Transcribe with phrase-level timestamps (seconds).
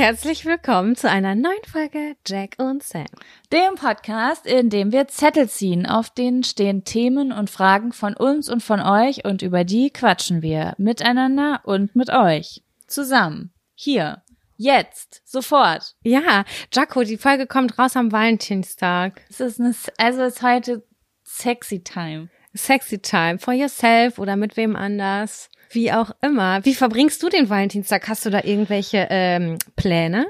[0.00, 3.06] Herzlich willkommen zu einer neuen Folge Jack und Sam.
[3.52, 8.48] Dem Podcast, in dem wir Zettel ziehen, auf denen stehen Themen und Fragen von uns
[8.48, 12.62] und von euch und über die quatschen wir miteinander und mit euch.
[12.86, 13.52] Zusammen.
[13.74, 14.22] Hier.
[14.56, 15.20] Jetzt.
[15.24, 15.96] Sofort.
[16.04, 19.20] Ja, Jaco, die Folge kommt raus am Valentinstag.
[19.28, 20.86] Es ist eine, also es ist heute
[21.24, 22.28] sexy time.
[22.54, 25.50] Sexy time for yourself oder mit wem anders.
[25.70, 26.64] Wie auch immer.
[26.64, 28.08] Wie verbringst du den Valentinstag?
[28.08, 30.26] Hast du da irgendwelche ähm, Pläne?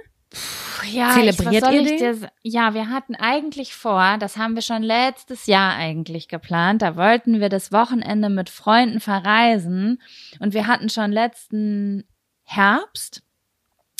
[0.91, 2.29] Ja, Zelebriert ich, ihr den?
[2.43, 6.83] Ja, wir hatten eigentlich vor, das haben wir schon letztes Jahr eigentlich geplant.
[6.83, 10.01] Da wollten wir das Wochenende mit Freunden verreisen
[10.39, 12.05] und wir hatten schon letzten
[12.45, 13.23] Herbst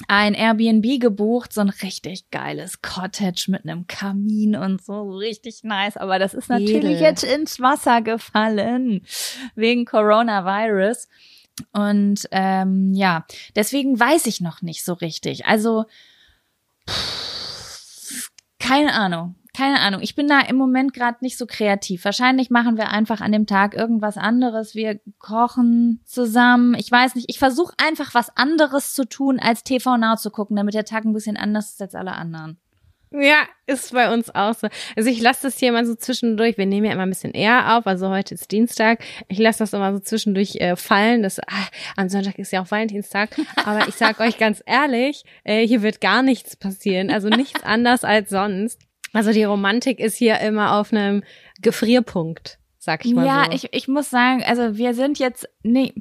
[0.07, 5.97] ein Airbnb gebucht, so ein richtig geiles Cottage mit einem Kamin und so, richtig nice.
[5.97, 7.01] Aber das ist natürlich Edel.
[7.01, 9.03] jetzt ins Wasser gefallen
[9.57, 11.09] wegen Coronavirus.
[11.73, 13.27] Und ähm, ja,
[13.57, 15.47] deswegen weiß ich noch nicht so richtig.
[15.47, 15.87] Also
[16.89, 19.35] pff, keine Ahnung.
[19.59, 20.03] Keine Ahnung.
[20.03, 22.05] Ich bin da im Moment gerade nicht so kreativ.
[22.05, 24.77] Wahrscheinlich machen wir einfach an dem Tag irgendwas anderes.
[24.77, 26.77] Wir kochen zusammen.
[26.79, 27.29] Ich weiß nicht.
[27.29, 31.05] Ich versuche einfach was anderes zu tun, als TV Now zu gucken, damit der Tag
[31.05, 32.61] ein bisschen anders ist als alle anderen.
[33.11, 34.69] Ja, ist bei uns auch so.
[34.95, 36.57] Also ich lasse das hier immer so zwischendurch.
[36.57, 37.89] Wir nehmen ja immer ein bisschen eher auf.
[37.89, 39.03] Also heute ist Dienstag.
[39.27, 41.25] Ich lasse das immer so zwischendurch äh, fallen.
[41.25, 43.31] Das, ah, am Sonntag ist ja auch Valentinstag.
[43.65, 47.11] Aber ich sag euch ganz ehrlich, äh, hier wird gar nichts passieren.
[47.11, 48.88] Also nichts anders als sonst.
[49.13, 51.23] Also die Romantik ist hier immer auf einem
[51.61, 53.53] Gefrierpunkt, sag ich mal ja, so.
[53.53, 55.95] ich, ich muss sagen, also wir sind jetzt, nee,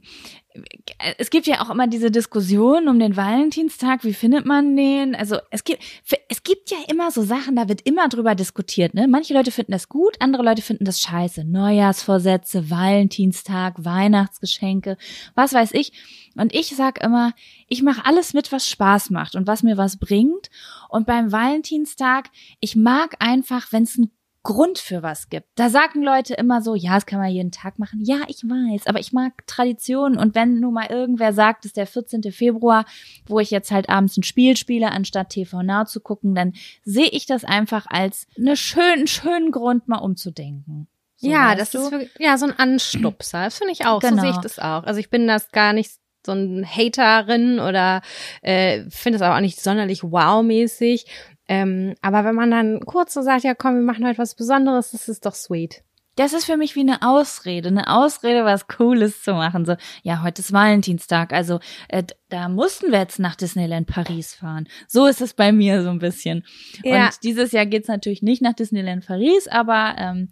[1.17, 5.15] es gibt ja auch immer diese Diskussion um den Valentinstag, wie findet man den?
[5.15, 5.83] Also es gibt,
[6.29, 9.07] es gibt ja immer so Sachen, da wird immer drüber diskutiert, ne?
[9.07, 11.43] Manche Leute finden das gut, andere Leute finden das scheiße.
[11.43, 14.97] Neujahrsvorsätze, Valentinstag, Weihnachtsgeschenke,
[15.35, 15.91] was weiß ich.
[16.35, 17.33] Und ich sag immer,
[17.67, 20.49] ich mache alles mit, was Spaß macht und was mir was bringt.
[20.89, 22.29] Und beim Valentinstag,
[22.59, 24.11] ich mag einfach, wenn es ein
[24.47, 25.47] Grund für was gibt.
[25.55, 27.99] Da sagen Leute immer so, ja, das kann man jeden Tag machen.
[28.01, 31.77] Ja, ich weiß, aber ich mag Traditionen und wenn nun mal irgendwer sagt, es ist
[31.77, 32.31] der 14.
[32.31, 32.85] Februar,
[33.25, 36.53] wo ich jetzt halt abends ein Spiel spiele, anstatt TV Now zu gucken, dann
[36.85, 40.87] sehe ich das einfach als eine schönen, schönen Grund mal umzudenken.
[41.17, 41.79] So, ja, das du?
[41.79, 43.43] ist wirklich, ja so ein Anstupser.
[43.43, 44.01] Das finde ich auch.
[44.01, 44.21] So Genau.
[44.21, 44.83] sehe ich das auch.
[44.85, 45.91] Also ich bin das gar nicht
[46.25, 48.01] so ein Haterin oder
[48.41, 51.05] äh, finde es aber auch nicht sonderlich wow-mäßig.
[51.47, 54.91] Ähm, aber wenn man dann kurz so sagt, ja komm, wir machen heute was Besonderes,
[54.91, 55.83] das ist doch sweet.
[56.17, 59.65] Das ist für mich wie eine Ausrede, eine Ausrede, was Cooles zu machen.
[59.65, 61.59] So, ja, heute ist Valentinstag, also
[61.89, 64.67] äh, da mussten wir jetzt nach Disneyland Paris fahren.
[64.87, 66.43] So ist es bei mir so ein bisschen.
[66.83, 67.05] Ja.
[67.05, 70.29] Und dieses Jahr geht's natürlich nicht nach Disneyland Paris, aber ähm,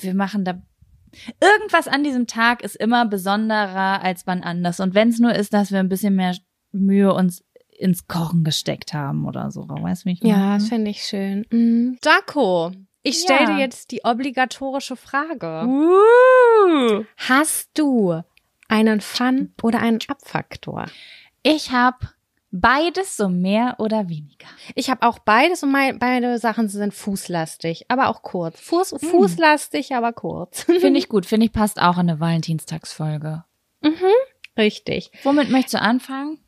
[0.00, 0.62] wir machen da
[1.40, 4.80] irgendwas an diesem Tag ist immer besonderer als wann anders.
[4.80, 6.36] Und wenn es nur ist, dass wir ein bisschen mehr
[6.72, 7.42] Mühe uns
[7.78, 9.68] ins Kochen gesteckt haben oder so.
[9.68, 11.46] Weißt du, wie ich Ja, finde ich schön.
[11.50, 11.98] Mhm.
[12.04, 13.54] Jaco, ich stelle Ja.
[13.56, 15.66] dir jetzt die obligatorische Frage.
[15.66, 17.04] Uh.
[17.16, 18.20] Hast du
[18.68, 20.86] einen Fun- oder einen Abfaktor?
[21.42, 21.98] Ich habe
[22.50, 24.46] beides so mehr oder weniger.
[24.74, 28.60] Ich habe auch beides und mein, beide Sachen sind fußlastig, aber auch kurz.
[28.60, 30.62] Fuß, Fußlastig, aber kurz.
[30.62, 31.26] Finde ich gut.
[31.26, 33.44] Finde ich passt auch in eine Valentinstagsfolge.
[34.56, 35.10] Richtig.
[35.24, 36.38] Womit möchtest du anfangen?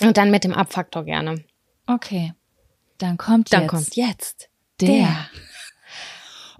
[0.00, 1.44] Und dann mit dem Abfaktor gerne.
[1.86, 2.32] Okay.
[2.98, 4.48] Dann kommt Dann jetzt kommt jetzt
[4.80, 5.28] der.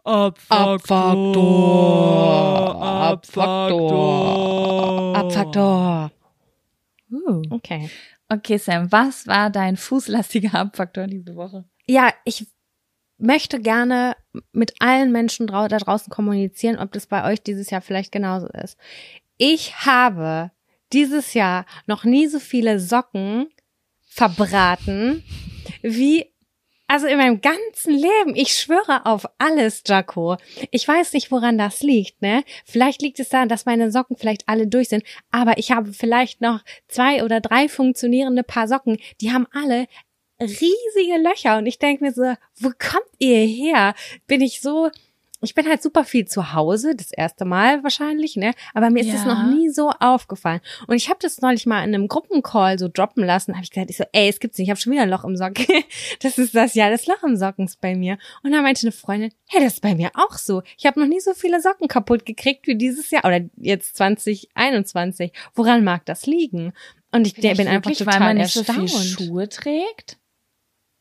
[0.04, 1.42] Abfaktor.
[2.82, 4.36] Abfaktor.
[5.16, 6.10] Abfaktor.
[7.10, 7.42] Uh.
[7.50, 7.90] Okay.
[8.28, 11.64] Okay, Sam, was war dein fußlastiger Abfaktor diese Woche?
[11.86, 12.46] Ja, ich
[13.18, 14.16] möchte gerne
[14.52, 18.76] mit allen Menschen da draußen kommunizieren, ob das bei euch dieses Jahr vielleicht genauso ist.
[19.38, 20.50] Ich habe
[20.92, 23.48] dieses Jahr noch nie so viele Socken
[24.08, 25.22] verbraten
[25.82, 26.32] wie
[26.88, 28.36] also in meinem ganzen Leben.
[28.36, 30.36] Ich schwöre auf alles, Jaco.
[30.70, 32.44] Ich weiß nicht, woran das liegt, ne?
[32.64, 35.02] Vielleicht liegt es daran, dass meine Socken vielleicht alle durch sind,
[35.32, 38.98] aber ich habe vielleicht noch zwei oder drei funktionierende Paar Socken.
[39.20, 39.86] Die haben alle
[40.40, 42.22] riesige Löcher und ich denke mir so,
[42.60, 43.94] wo kommt ihr her?
[44.26, 44.90] Bin ich so,
[45.42, 48.52] ich bin halt super viel zu Hause, das erste Mal wahrscheinlich, ne?
[48.74, 49.34] Aber mir ist das Ja.
[49.34, 50.60] noch nie so aufgefallen.
[50.86, 53.90] Und ich habe das neulich mal in einem Gruppencall so droppen lassen, habe ich gesagt,
[53.90, 55.66] ich so, ey, es gibt's nicht, ich habe schon wieder ein Loch im Socken.
[56.22, 58.18] Das ist das ja, das Loch im Socken ist bei mir.
[58.42, 60.62] Und dann meinte eine Freundin, hey, das ist bei mir auch so.
[60.78, 65.32] Ich habe noch nie so viele Socken kaputt gekriegt wie dieses Jahr oder jetzt 2021.
[65.54, 66.72] Woran mag das liegen?
[67.12, 68.88] Und ich der, bin einfach total weil man nicht erstaunt.
[68.90, 70.18] so viel Schuhe trägt?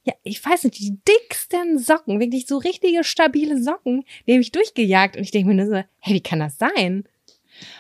[0.06, 4.52] Ja, ich weiß nicht, die dicksten Socken, wirklich so richtige stabile Socken, die habe ich
[4.52, 7.06] durchgejagt und ich denke mir nur so, hey, wie kann das sein?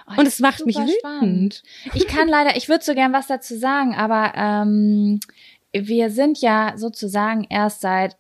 [0.07, 0.97] Oh, und es macht mich wütend.
[0.99, 1.63] Spannend.
[1.93, 5.19] Ich kann leider, ich würde so gern was dazu sagen, aber ähm,
[5.71, 8.17] wir sind ja sozusagen erst seit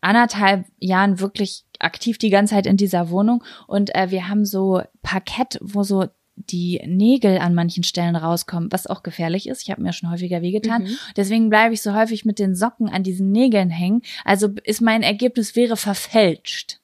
[0.00, 4.82] anderthalb Jahren wirklich aktiv die ganze Zeit in dieser Wohnung und äh, wir haben so
[5.02, 6.06] Parkett, wo so
[6.50, 9.62] die Nägel an manchen Stellen rauskommen, was auch gefährlich ist.
[9.62, 10.84] Ich habe mir schon häufiger wehgetan.
[10.84, 10.98] Mhm.
[11.16, 14.02] Deswegen bleibe ich so häufig mit den Socken an diesen Nägeln hängen.
[14.24, 16.78] Also ist mein Ergebnis wäre verfälscht.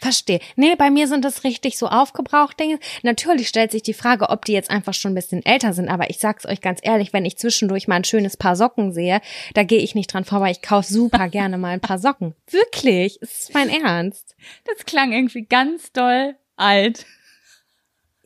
[0.00, 0.40] Verstehe.
[0.56, 2.78] Nee, bei mir sind das richtig so aufgebraucht Dinge.
[3.02, 6.08] Natürlich stellt sich die Frage, ob die jetzt einfach schon ein bisschen älter sind, aber
[6.08, 9.20] ich sag's euch ganz ehrlich, wenn ich zwischendurch mal ein schönes Paar Socken sehe,
[9.54, 10.50] da gehe ich nicht dran vorbei.
[10.50, 12.34] Ich kaufe super gerne mal ein paar Socken.
[12.50, 14.34] Wirklich, es ist mein Ernst.
[14.64, 17.04] Das klang irgendwie ganz doll alt.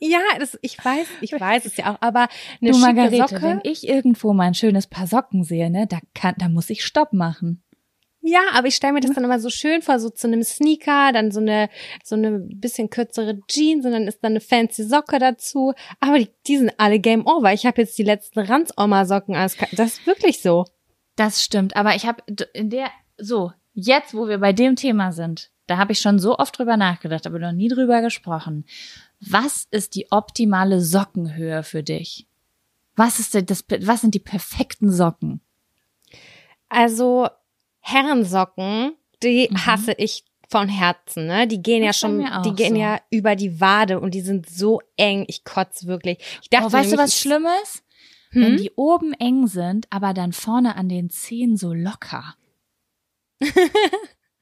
[0.05, 2.27] Ja, das, ich weiß, ich weiß es ja auch, aber
[2.61, 5.99] eine du, Margarete, Socke, wenn ich irgendwo mal ein schönes Paar Socken sehe, ne, da
[6.13, 7.63] kann, da muss ich Stopp machen.
[8.19, 11.11] Ja, aber ich stelle mir das dann immer so schön vor, so zu einem Sneaker,
[11.13, 11.69] dann so eine
[12.03, 15.73] so eine bisschen kürzere Jeans und dann ist dann eine fancy Socke dazu.
[16.01, 17.53] Aber die, die sind alle Game Over.
[17.53, 19.35] Ich habe jetzt die letzten Ranz-Oma-Socken.
[19.35, 20.65] Das ist wirklich so.
[21.15, 22.23] Das stimmt, aber ich habe
[22.53, 26.37] in der so jetzt, wo wir bei dem Thema sind, da habe ich schon so
[26.37, 28.65] oft drüber nachgedacht, aber noch nie drüber gesprochen.
[29.29, 32.27] Was ist die optimale Sockenhöhe für dich?
[32.95, 33.65] Was ist das?
[33.81, 35.41] Was sind die perfekten Socken?
[36.69, 37.27] Also
[37.79, 39.65] Herrensocken, die mhm.
[39.65, 41.47] hasse ich von Herzen, ne?
[41.47, 42.81] Die gehen das ja schon, die gehen so.
[42.81, 46.17] ja über die Wade und die sind so eng, ich kotz wirklich.
[46.41, 47.83] Ich dachte, oh, weißt du was Schlimmes?
[48.29, 48.41] Hm?
[48.41, 52.35] Wenn die oben eng sind, aber dann vorne an den Zehen so locker.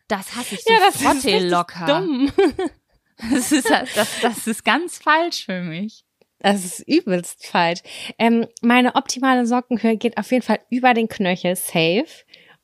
[0.07, 1.86] Das hasse ich so ja, das ist locker.
[1.86, 2.30] Dumm.
[3.31, 6.04] Das ist, das, das ist ganz falsch für mich.
[6.40, 7.81] Das ist übelst falsch.
[8.18, 12.08] Ähm, meine optimale Sockenhöhe geht auf jeden Fall über den Knöchel, safe.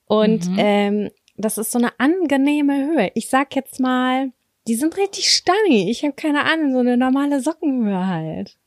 [0.06, 0.56] Und mhm.
[0.58, 3.12] ähm, das ist so eine angenehme Höhe.
[3.14, 4.32] Ich sag jetzt mal,
[4.68, 5.90] die sind richtig stannig.
[5.90, 8.58] Ich habe keine Ahnung, so eine normale Sockenhöhe halt.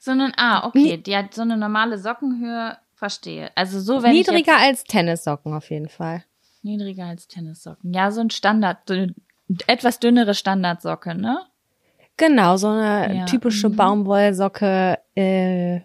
[0.00, 3.50] So ein, ah, okay, die hat so eine normale Sockenhöhe, verstehe.
[3.54, 6.24] Also so wenn Niedriger als Tennissocken auf jeden Fall.
[6.62, 7.92] Niedriger als Tennissocken.
[7.92, 9.14] Ja, so ein Standard, so eine
[9.66, 11.38] etwas dünnere Standardsocke, ne?
[12.16, 13.24] Genau, so eine ja.
[13.24, 13.76] typische mhm.
[13.76, 15.80] Baumwollsocke, äh,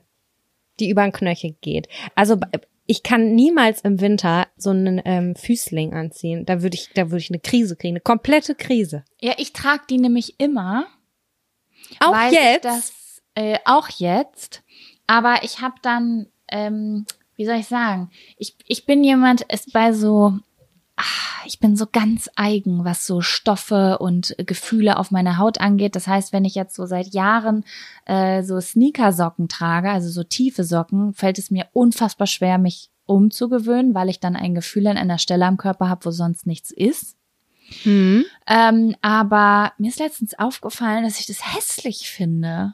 [0.79, 1.87] die über den Knöchel geht.
[2.15, 2.37] Also
[2.85, 6.45] ich kann niemals im Winter so einen ähm, Füßling anziehen.
[6.45, 9.03] Da würde ich, da würde ich eine Krise kriegen, eine komplette Krise.
[9.21, 10.87] Ja, ich trage die nämlich immer.
[11.99, 12.65] Auch jetzt.
[12.65, 14.63] Das, äh, auch jetzt.
[15.05, 17.05] Aber ich habe dann, ähm,
[17.35, 18.09] wie soll ich sagen?
[18.37, 20.39] Ich, ich bin jemand, es bei so
[20.97, 25.95] ach, ich bin so ganz eigen, was so Stoffe und Gefühle auf meiner Haut angeht.
[25.95, 27.63] Das heißt, wenn ich jetzt so seit Jahren
[28.05, 33.95] äh, so Sneakersocken trage, also so tiefe Socken, fällt es mir unfassbar schwer, mich umzugewöhnen,
[33.95, 37.15] weil ich dann ein Gefühl an einer Stelle am Körper habe, wo sonst nichts ist.
[37.83, 38.25] Hm.
[38.47, 42.73] Ähm, aber mir ist letztens aufgefallen, dass ich das hässlich finde.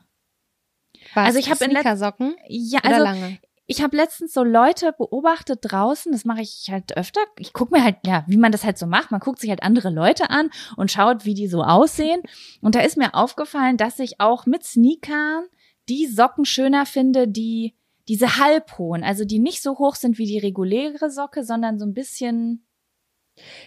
[1.13, 3.37] Was, also ich habe in Sneakersocken ja also lange?
[3.65, 7.21] Ich habe letztens so Leute beobachtet draußen, das mache ich halt öfter.
[7.37, 9.11] Ich gucke mir halt, ja, wie man das halt so macht.
[9.11, 12.21] Man guckt sich halt andere Leute an und schaut, wie die so aussehen.
[12.61, 15.45] Und da ist mir aufgefallen, dass ich auch mit Sneakern
[15.87, 17.73] die Socken schöner finde, die
[18.09, 21.93] diese halbhohen, also die nicht so hoch sind wie die reguläre Socke, sondern so ein
[21.93, 22.65] bisschen.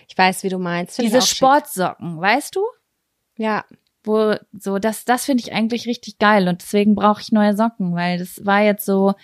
[0.09, 0.97] Ich weiß, wie du meinst.
[0.97, 2.21] Find diese Sportsocken, schick.
[2.21, 2.61] weißt du?
[3.37, 3.65] Ja.
[4.05, 7.95] Wo so das das finde ich eigentlich richtig geil und deswegen brauche ich neue Socken,
[7.97, 9.15] weil das war jetzt so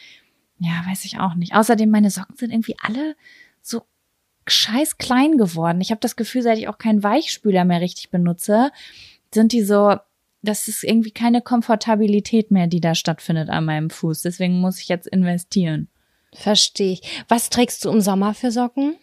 [0.63, 1.55] ja, weiß ich auch nicht.
[1.55, 3.17] Außerdem, meine Socken sind irgendwie alle
[3.61, 3.83] so
[4.47, 5.81] scheiß klein geworden.
[5.81, 8.71] Ich habe das Gefühl, seit ich auch keinen Weichspüler mehr richtig benutze,
[9.33, 9.97] sind die so,
[10.43, 14.23] das ist irgendwie keine Komfortabilität mehr, die da stattfindet an meinem Fuß.
[14.23, 15.89] Deswegen muss ich jetzt investieren.
[16.35, 17.03] Verstehe ich.
[17.29, 18.97] Was trägst du im Sommer für Socken?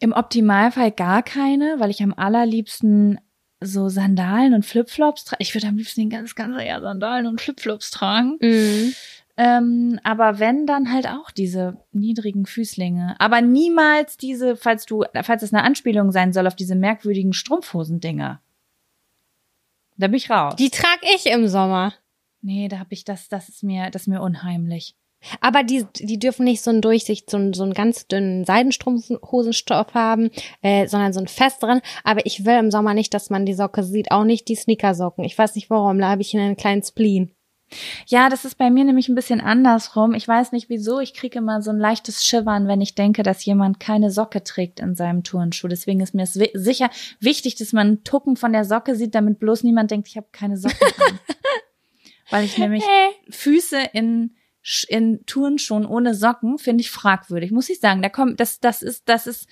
[0.00, 3.18] Im Optimalfall gar keine, weil ich am allerliebsten
[3.60, 5.42] so Sandalen und Flipflops trage.
[5.42, 8.38] Ich würde am liebsten den ganz, ganz Jahr Sandalen und Flipflops tragen.
[8.40, 8.94] Mhm.
[9.36, 13.16] Ähm, aber wenn, dann halt auch diese niedrigen Füßlinge.
[13.18, 18.40] Aber niemals diese, falls du, falls es eine Anspielung sein soll, auf diese merkwürdigen Strumpfhosendinger.
[19.96, 20.54] Da bin ich raus.
[20.56, 21.94] Die trag ich im Sommer.
[22.42, 24.94] Nee, da hab ich das, das ist mir, das ist mir unheimlich.
[25.40, 29.94] Aber die, die dürfen nicht so einen Durchsicht, so einen, so einen ganz dünnen Seidenstrumpfhosenstoff
[29.94, 31.80] haben, äh, sondern so einen festeren.
[32.04, 35.24] Aber ich will im Sommer nicht, dass man die Socke sieht, auch nicht die Sneakersocken.
[35.24, 37.30] Ich weiß nicht warum, da habe ich einen kleinen Spleen.
[38.06, 40.14] Ja, das ist bei mir nämlich ein bisschen andersrum.
[40.14, 41.00] Ich weiß nicht wieso.
[41.00, 44.80] Ich kriege immer so ein leichtes Schimmern, wenn ich denke, dass jemand keine Socke trägt
[44.80, 45.68] in seinem Turnschuh.
[45.68, 46.90] Deswegen ist mir es sicher
[47.20, 50.28] wichtig, dass man einen Tucken von der Socke sieht, damit bloß niemand denkt, ich habe
[50.32, 51.18] keine Socken an.
[52.30, 52.84] Weil ich nämlich
[53.30, 54.34] Füße in
[54.88, 58.00] in Turnschuhen ohne Socken finde ich fragwürdig, muss ich sagen.
[58.00, 59.46] Da kommt, das, das ist, das ist,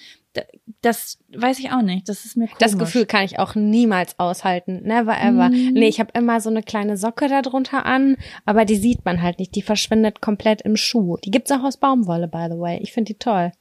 [0.80, 2.08] das weiß ich auch nicht.
[2.08, 2.58] Das ist mir komisch.
[2.58, 4.82] Das Gefühl kann ich auch niemals aushalten.
[4.82, 5.50] Never ever.
[5.50, 5.72] Mhm.
[5.74, 9.22] Nee, ich habe immer so eine kleine Socke da drunter an, aber die sieht man
[9.22, 9.54] halt nicht.
[9.54, 11.16] Die verschwindet komplett im Schuh.
[11.18, 12.78] Die gibt's auch aus Baumwolle, by the way.
[12.82, 13.52] Ich finde die toll.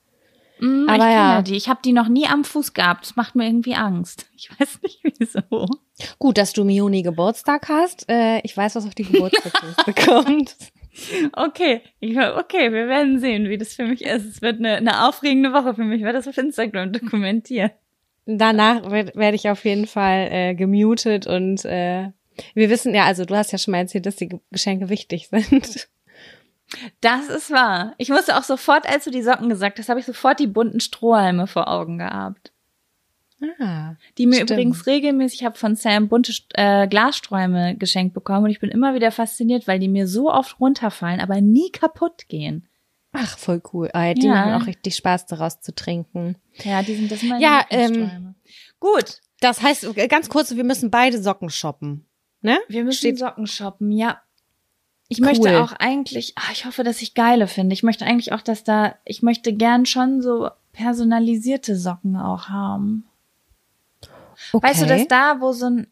[0.60, 1.42] Mm, Aber ich kenne ja.
[1.42, 1.56] die.
[1.56, 3.06] Ich habe die noch nie am Fuß gehabt.
[3.06, 4.28] Das macht mir irgendwie Angst.
[4.42, 5.68] Ich weiß nicht wieso.
[6.18, 8.10] Gut, dass du im Juni Geburtstag hast.
[8.10, 10.56] Äh, ich weiß, was auf die Geburtstagsliste kommt.
[11.34, 14.26] Okay, ich, okay, wir werden sehen, wie das für mich ist.
[14.26, 16.00] Es wird eine, eine aufregende Woche für mich.
[16.00, 17.72] Ich werde das auf Instagram dokumentieren.
[18.26, 22.10] Danach werde werd ich auf jeden Fall äh, gemutet und äh,
[22.54, 25.28] wir wissen ja, also du hast ja schon mal erzählt, dass die Ge- Geschenke wichtig
[25.30, 25.88] sind.
[27.02, 27.94] Das ist wahr.
[27.98, 30.80] Ich musste auch sofort, als du die Socken gesagt hast, habe ich sofort die bunten
[30.80, 32.51] Strohhalme vor Augen gehabt.
[33.60, 33.96] Ah.
[34.18, 34.52] Die mir Stimmt.
[34.52, 38.94] übrigens regelmäßig, ich habe von Sam bunte äh, Glassträume geschenkt bekommen und ich bin immer
[38.94, 42.68] wieder fasziniert, weil die mir so oft runterfallen, aber nie kaputt gehen.
[43.14, 43.90] Ach, voll cool.
[43.94, 44.34] Ah, die Ja.
[44.46, 46.36] machen auch richtig Spaß, daraus zu trinken.
[46.64, 48.36] Ja, die sind das meine Ja, Lieblingssträume.
[48.80, 52.06] Gut, Das heißt, äh, ganz kurz, wir müssen beide Socken shoppen.
[52.44, 52.58] Ne?
[52.70, 54.22] wir müssen Steht- Socken shoppen, ja.
[55.10, 55.26] Ich Cool.
[55.28, 57.74] möchte auch eigentlich, ah, ich hoffe, dass ich geile finde.
[57.74, 63.06] Ich möchte eigentlich auch, dass da, ich möchte gern schon so personalisierte Socken auch haben.
[64.54, 64.68] Okay.
[64.68, 65.88] Weißt du, dass da, wo so ein,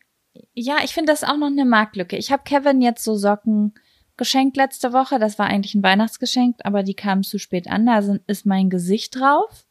[0.53, 2.17] ja, ich finde das auch noch eine Marktlücke.
[2.17, 3.73] Ich habe Kevin jetzt so Socken
[4.17, 5.17] geschenkt letzte Woche.
[5.19, 7.85] Das war eigentlich ein Weihnachtsgeschenk, aber die kamen zu spät an.
[7.85, 9.65] Da sind, ist mein Gesicht drauf.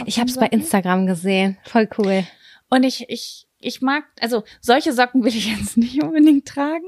[0.00, 0.46] Auf ich habe es bei.
[0.46, 1.56] Instagram gesehen.
[1.64, 2.24] Voll cool.
[2.70, 6.84] Und ich, ich, ich mag, also solche Socken will ich jetzt nicht unbedingt tragen.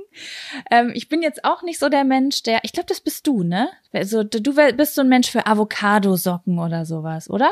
[0.71, 3.43] Ähm, ich bin jetzt auch nicht so der Mensch, der, ich glaube, das bist du,
[3.43, 3.69] ne?
[3.93, 7.51] Also du bist so ein Mensch für Avocado-Socken oder sowas, oder?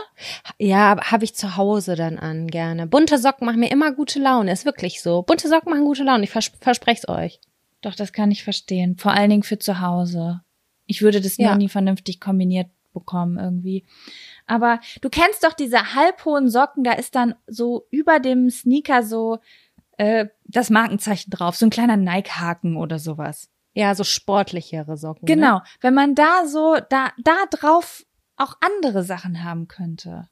[0.58, 2.86] Ja, habe ich zu Hause dann an gerne.
[2.86, 4.52] Bunte Socken machen mir immer gute Laune.
[4.52, 5.22] Ist wirklich so.
[5.22, 6.24] Bunte Socken machen gute Laune.
[6.24, 7.40] Ich vers verspreche es euch.
[7.80, 8.96] Doch, das kann ich verstehen.
[8.96, 10.42] Vor allen Dingen für zu Hause.
[10.86, 11.56] Ich würde das Ja.
[11.56, 13.84] nie vernünftig kombiniert bekommen irgendwie.
[14.46, 19.38] Aber du kennst doch diese halbhohen Socken, da ist dann so über dem Sneaker so
[19.96, 23.48] äh, das Markenzeichen drauf, so ein kleiner Nike-Haken oder sowas.
[23.74, 25.26] Ja, so sportlichere Socken.
[25.26, 25.34] Ne?
[25.34, 28.04] Genau, wenn man da so, da, da drauf
[28.36, 30.28] auch andere Sachen haben könnte.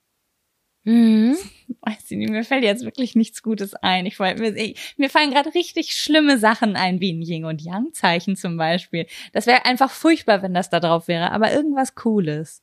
[0.85, 1.37] Mhm.
[1.81, 4.07] Weiß ich nicht, mir fällt jetzt wirklich nichts Gutes ein.
[4.07, 7.63] Ich wollte mir, ich, mir fallen gerade richtig schlimme Sachen ein, wie ein Yin und
[7.63, 9.07] Yang Zeichen zum Beispiel.
[9.33, 12.63] Das wäre einfach furchtbar, wenn das da drauf wäre, aber irgendwas Cooles.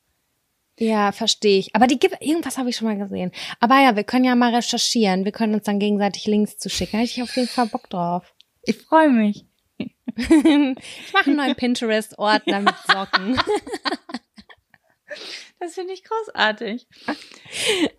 [0.80, 1.76] Ja, verstehe ich.
[1.76, 3.32] Aber die gibt, irgendwas habe ich schon mal gesehen.
[3.60, 5.26] Aber ja, wir können ja mal recherchieren.
[5.26, 6.92] Wir können uns dann gegenseitig Links zuschicken.
[6.92, 8.34] Da hätte ich auf jeden Fall Bock drauf.
[8.62, 9.44] Ich freue mich.
[9.76, 13.38] ich mache einen neuen Pinterest-Ordner mit Socken.
[15.58, 16.86] Das finde ich großartig.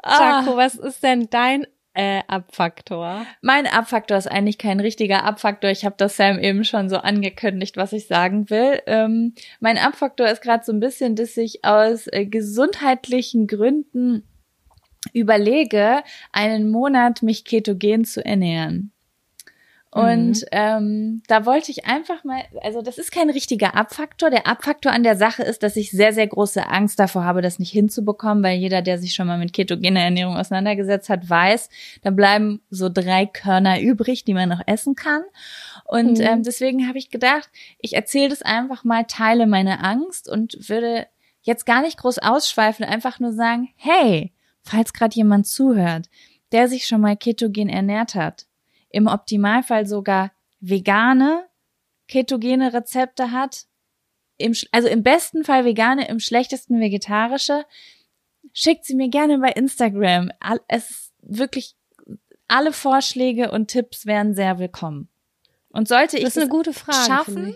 [0.04, 3.26] Jaco, was ist denn dein äh, Abfaktor?
[3.42, 5.70] Mein Abfaktor ist eigentlich kein richtiger Abfaktor.
[5.70, 8.82] Ich habe das Sam eben schon so angekündigt, was ich sagen will.
[8.88, 14.24] Ähm, mein Abfaktor ist gerade so ein bisschen, dass ich aus äh, gesundheitlichen Gründen
[15.14, 18.92] überlege, einen Monat mich ketogen zu ernähren.
[19.94, 24.30] Und ähm, da wollte ich einfach mal, also das ist kein richtiger Abfaktor.
[24.30, 27.60] Der Abfaktor an der Sache ist, dass ich sehr, sehr große Angst davor habe, das
[27.60, 31.70] nicht hinzubekommen, weil jeder, der sich schon mal mit ketogener Ernährung auseinandergesetzt hat, weiß,
[32.04, 35.24] da bleiben so drei Körner übrig, die man noch essen kann.
[35.84, 36.24] Und Mhm.
[36.26, 41.08] ähm, deswegen habe ich gedacht, ich erzähle das einfach mal, teile meine Angst und würde
[41.42, 44.32] jetzt gar nicht groß ausschweifen, einfach nur sagen, hey,
[44.64, 46.08] falls gerade jemand zuhört,
[46.54, 48.46] der sich schon mal ketogen ernährt hat,
[48.92, 51.46] im Optimalfall sogar vegane
[52.12, 53.66] ketogene Rezepte hat,
[54.38, 57.66] im, also im besten Fall vegane, im schlechtesten vegetarische,
[58.54, 60.32] schickt sie mir gerne bei Instagram.
[60.68, 61.76] Es ist wirklich,
[62.48, 65.08] alle Vorschläge und Tipps wären sehr willkommen.
[65.70, 67.08] Und sollte ich Das ist eine es gute Frage.
[67.08, 67.56] schaffen,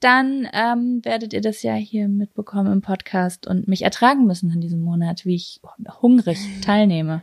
[0.00, 4.60] dann ähm, werdet ihr das ja hier mitbekommen im Podcast und mich ertragen müssen in
[4.60, 5.60] diesem Monat, wie ich
[6.02, 7.22] hungrig teilnehme.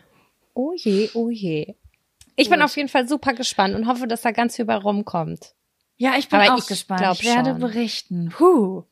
[0.53, 1.75] Oh je, oh je.
[2.41, 5.53] Ich bin auf jeden Fall super gespannt und hoffe, dass da ganz viel bei rumkommt.
[5.97, 7.01] Ja, ich bin Aber auch ich gespannt.
[7.13, 7.59] ich werde schon.
[7.59, 8.33] berichten.
[8.39, 8.83] Huh.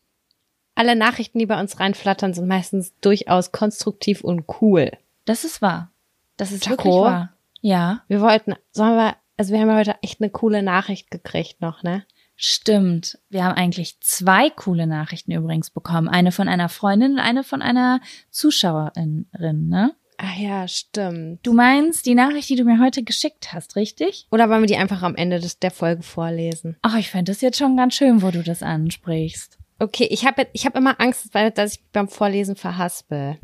[0.75, 4.91] Alle Nachrichten, die bei uns reinflattern, sind meistens durchaus konstruktiv und cool.
[5.25, 5.91] Das ist wahr.
[6.37, 6.77] Das ist Jaco?
[6.77, 7.33] wirklich wahr.
[7.61, 11.61] Ja, Wir wollten, sollen wir, also wir haben ja heute echt eine coole Nachricht gekriegt
[11.61, 12.05] noch, ne?
[12.41, 13.19] stimmt.
[13.29, 16.07] Wir haben eigentlich zwei coole Nachrichten übrigens bekommen.
[16.07, 17.99] Eine von einer Freundin und eine von einer
[18.31, 19.93] Zuschauerin, ne?
[20.21, 21.39] Ah ja, stimmt.
[21.43, 24.27] Du meinst die Nachricht, die du mir heute geschickt hast, richtig?
[24.31, 26.75] Oder wollen wir die einfach am Ende des, der Folge vorlesen?
[26.81, 29.57] Ach, ich fände das jetzt schon ganz schön, wo du das ansprichst.
[29.79, 33.37] Okay, ich habe ich hab immer Angst, weil, dass ich mich beim Vorlesen verhaspel.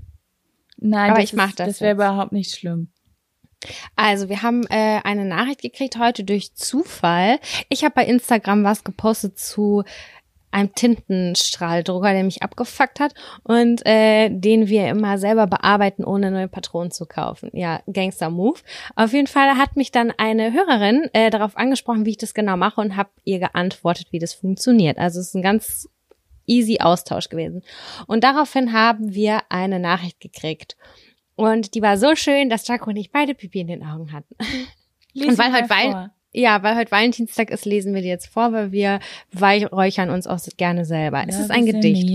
[0.76, 2.90] Nein, Aber das ich mach ist, das Das wäre überhaupt nicht schlimm.
[3.96, 7.40] Also, wir haben äh, eine Nachricht gekriegt heute durch Zufall.
[7.70, 9.86] Ich habe bei Instagram was gepostet zu
[10.52, 16.48] einem Tintenstrahldrucker, der mich abgefuckt hat und äh, den wir immer selber bearbeiten, ohne neue
[16.48, 17.50] Patronen zu kaufen.
[17.54, 18.60] Ja, Gangster-Move.
[18.96, 22.58] Auf jeden Fall hat mich dann eine Hörerin äh, darauf angesprochen, wie ich das genau
[22.58, 24.98] mache und habe ihr geantwortet, wie das funktioniert.
[24.98, 25.90] Also es ist ein ganz
[26.48, 27.64] easy Austausch gewesen.
[28.08, 30.78] Und daraufhin haben wir eine Nachricht gekriegt.
[31.36, 34.36] Und die war so schön, dass Jaco und ich beide Pipi in den Augen hatten.
[35.14, 36.12] Lies und weil heute Wein.
[36.36, 39.00] Ja, weil heute Valentinstag ist, lesen wir die jetzt vor, weil wir
[39.32, 41.24] weihräuchern uns auch gerne selber.
[41.28, 42.10] Es ist ein Gedicht.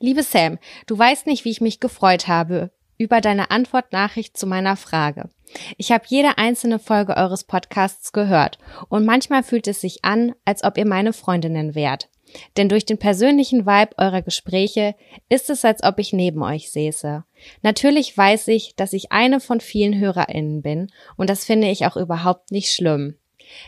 [0.00, 4.76] Liebe Sam, du weißt nicht, wie ich mich gefreut habe über deine Antwortnachricht zu meiner
[4.76, 5.30] Frage.
[5.78, 10.62] Ich habe jede einzelne Folge eures Podcasts gehört und manchmal fühlt es sich an, als
[10.62, 12.08] ob ihr meine Freundinnen wärt.
[12.56, 14.94] Denn durch den persönlichen Vibe eurer Gespräche
[15.28, 17.24] ist es, als ob ich neben euch säße.
[17.62, 21.96] Natürlich weiß ich, dass ich eine von vielen HörerInnen bin und das finde ich auch
[21.96, 23.16] überhaupt nicht schlimm.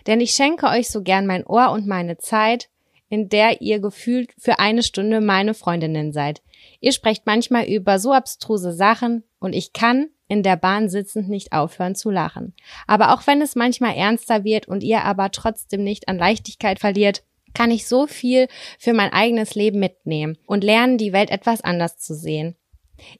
[0.06, 2.68] Denn ich schenke euch so gern mein Ohr und meine Zeit,
[3.08, 6.42] in der ihr gefühlt für eine Stunde meine Freundinnen seid.
[6.80, 11.52] Ihr sprecht manchmal über so abstruse Sachen und ich kann in der Bahn sitzend nicht
[11.52, 12.54] aufhören zu lachen.
[12.87, 17.23] Aber auch wenn es manchmal ernster wird und ihr aber trotzdem nicht an Leichtigkeit verliert,
[17.56, 18.48] kann ich so viel
[18.78, 22.54] für mein eigenes Leben mitnehmen und lernen, die Welt etwas anders zu sehen.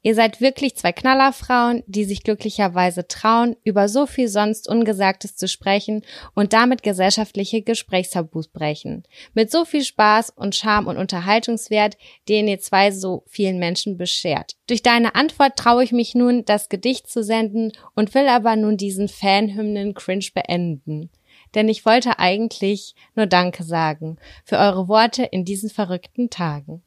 [0.03, 5.49] Ihr seid wirklich zwei Knallerfrauen, die sich glücklicherweise trauen, über so viel sonst Ungesagtes zu
[5.49, 6.03] sprechen
[6.35, 9.05] und damit gesellschaftliche Gesprächstabus brechen.
[9.35, 11.97] Mit so viel Spaß und Charme und Unterhaltungswert,
[12.29, 14.57] den ihr zwei so vielen Menschen beschert.
[14.67, 18.77] Durch deine Antwort traue ich mich nun, das Gedicht zu senden und will aber nun
[18.77, 21.11] diesen Fanhymnen-Cringe beenden.
[21.57, 26.85] Denn ich wollte eigentlich nur Danke sagen für eure Worte in diesen verrückten Tagen.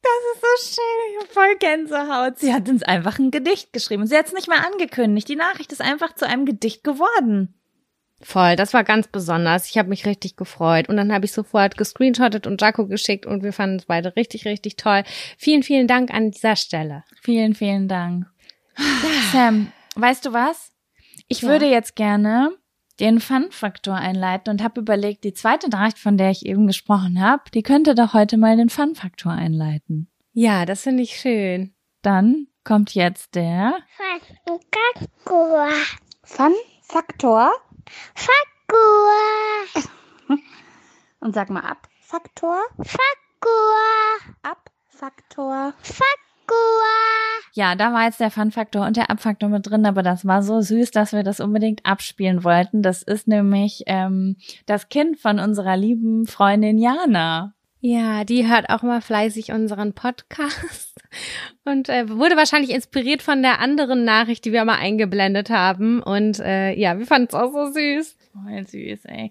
[0.00, 1.14] Das ist so schön.
[1.16, 2.38] Ich hab voll Gänsehaut.
[2.38, 4.06] Sie hat uns einfach ein Gedicht geschrieben.
[4.06, 5.28] Sie hat es nicht mal angekündigt.
[5.28, 7.54] Die Nachricht ist einfach zu einem Gedicht geworden.
[8.22, 9.68] Voll, das war ganz besonders.
[9.68, 10.88] Ich habe mich richtig gefreut.
[10.88, 14.44] Und dann habe ich sofort gescreenshottet und Jaco geschickt und wir fanden es beide richtig,
[14.44, 15.02] richtig toll.
[15.36, 17.02] Vielen, vielen Dank an dieser Stelle.
[17.20, 18.26] Vielen, vielen Dank.
[19.32, 20.72] Sam, weißt du was?
[21.28, 21.48] Ich Ja.
[21.48, 22.50] würde jetzt gerne
[23.00, 27.42] den Fun-Faktor einleiten und habe überlegt, die zweite Nachricht, von der ich eben gesprochen habe,
[27.52, 30.08] die könnte doch heute mal den Fun-Faktor einleiten.
[30.32, 31.74] Ja, das finde ich schön.
[32.02, 35.68] Dann kommt jetzt der Faktor.
[36.22, 37.52] Fun-Faktor.
[38.14, 39.10] Faktor.
[41.20, 41.88] Und sag mal ab.
[42.00, 42.60] Faktor.
[42.78, 44.34] Faktor.
[44.42, 44.70] Ab.
[44.88, 45.74] Faktor.
[45.82, 46.23] Faktor.
[47.56, 50.60] Ja, da war jetzt der Fun-Faktor und der Abfaktor mit drin, aber das war so
[50.60, 52.82] süß, dass wir das unbedingt abspielen wollten.
[52.82, 57.54] Das ist nämlich ähm, das Kind von unserer lieben Freundin Jana.
[57.86, 60.98] Ja, die hört auch mal fleißig unseren Podcast
[61.64, 66.02] und äh, wurde wahrscheinlich inspiriert von der anderen Nachricht, die wir mal eingeblendet haben.
[66.02, 68.16] Und äh, ja, wir fanden es auch so süß.
[68.34, 69.30] Voll süß, ey.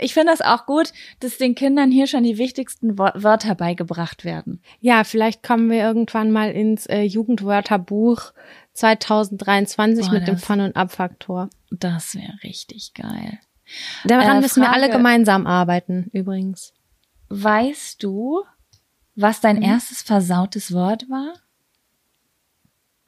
[0.00, 4.62] Ich finde das auch gut, dass den Kindern hier schon die wichtigsten Wörter beigebracht werden.
[4.80, 8.32] Ja, vielleicht kommen wir irgendwann mal ins äh, Jugendwörterbuch
[8.72, 11.50] 2023 Boah, mit dem Fun- und Abfaktor.
[11.70, 13.38] Das wäre richtig geil.
[14.04, 16.72] Daran Äh, müssen wir alle Frage- gemeinsam arbeiten, übrigens.
[17.28, 18.42] Weißt du,
[19.16, 21.34] was dein erstes versautes Wort war?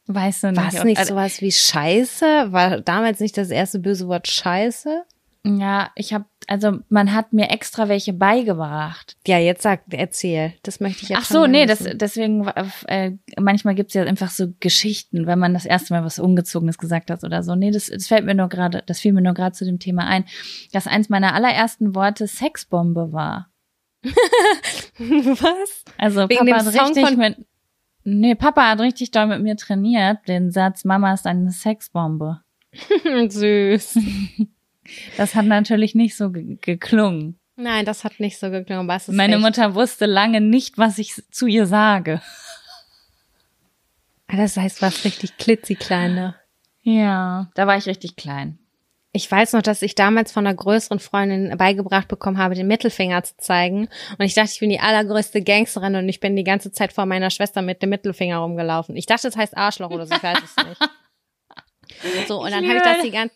[0.09, 0.57] Weißt du nicht?
[0.61, 2.53] War es nicht Also- sowas wie Scheiße?
[2.53, 5.03] War damals nicht das erste böse Wort Scheiße?
[5.49, 9.17] Ja, ich habe, also man hat mir extra welche beigebracht.
[9.29, 10.53] Ja, jetzt sag, erzähl.
[10.65, 12.49] Das möchte ich jetzt Ach so, nee, das, deswegen,
[12.89, 17.11] äh, manchmal gibt's ja einfach so Geschichten, wenn man das erste Mal was Ungezogenes gesagt
[17.11, 17.55] hat oder so.
[17.55, 20.09] Nee, das, das fällt mir nur gerade, das fiel mir nur gerade zu dem Thema
[20.09, 20.25] ein,
[20.73, 23.49] dass eins meiner allerersten Worte Sexbombe war.
[24.99, 25.85] Was?
[25.99, 27.37] Also Wegen Papa dem Song richtig von- mit,
[28.07, 32.41] nee, Papa hat richtig doll mit mir trainiert, den Satz, Mama ist eine Sexbombe.
[33.29, 33.99] Süß.
[35.17, 37.41] Das hat natürlich nicht so ge geklungen.
[37.57, 38.87] Nein, das hat nicht so geklungen.
[38.87, 39.43] Was ist Meine echt.
[39.43, 42.23] Mutter wusste lange nicht, was ich zu ihr sage.
[44.29, 46.37] Ah, Das heißt was richtig klitzekleine.
[46.83, 48.61] Ja, da war ich richtig klein.
[49.17, 53.23] Ich weiß noch, dass ich damals von einer größeren Freundin beigebracht bekommen habe, den Mittelfinger
[53.25, 53.89] zu zeigen.
[54.19, 57.07] Und ich dachte, ich bin die allergrößte Gangsterin und ich bin die ganze Zeit vor
[57.07, 58.95] meiner Schwester mit dem Mittelfinger rumgelaufen.
[58.95, 60.81] Ich dachte, das heißt Arschloch oder so, ich weiß es nicht.
[62.27, 63.35] So, und dann habe ich das die ganze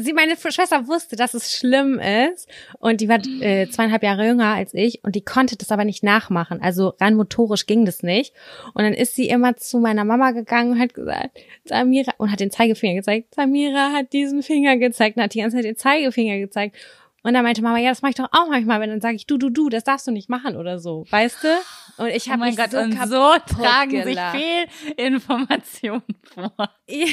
[0.00, 4.54] Sie, meine Schwester wusste, dass es schlimm ist und die war äh, zweieinhalb Jahre jünger
[4.54, 6.60] als ich und die konnte das aber nicht nachmachen.
[6.62, 8.34] Also rein motorisch ging das nicht.
[8.74, 12.40] Und dann ist sie immer zu meiner Mama gegangen und hat gesagt, Samira, und hat
[12.40, 13.34] den Zeigefinger gezeigt.
[13.34, 16.76] Samira hat diesen Finger gezeigt und hat die ganze Zeit den Zeigefinger gezeigt.
[17.22, 18.80] Und dann meinte Mama, ja, das mache ich doch auch manchmal.
[18.80, 21.44] Und dann sage ich, du, du, du, das darfst du nicht machen oder so, weißt
[21.44, 22.02] du?
[22.02, 24.36] Und ich Oh habe mein mich Gott, so und so tragen sich gelacht.
[24.36, 26.52] Fehlinformationen vor.
[26.86, 27.06] Ja.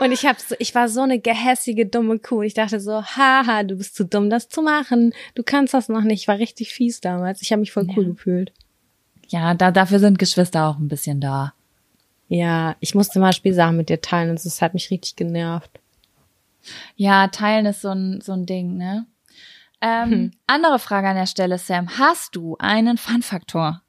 [0.00, 2.42] Und ich habe so, ich war so eine gehässige dumme Kuh.
[2.42, 5.14] Ich dachte so, haha, du bist zu dumm, das zu machen.
[5.34, 6.22] Du kannst das noch nicht.
[6.22, 7.42] Ich war richtig fies damals.
[7.42, 8.52] Ich habe mich voll cool gefühlt.
[9.28, 11.54] Ja, da, dafür sind Geschwister auch ein bisschen da.
[12.28, 15.70] Ja, ich musste mal Spielsachen mit dir teilen und es hat mich richtig genervt.
[16.94, 19.06] Ja, teilen ist so ein, so ein Ding, ne?
[19.80, 21.98] Ähm, Andere Frage an der Stelle, Sam.
[21.98, 23.82] Hast du einen Fun-Faktor?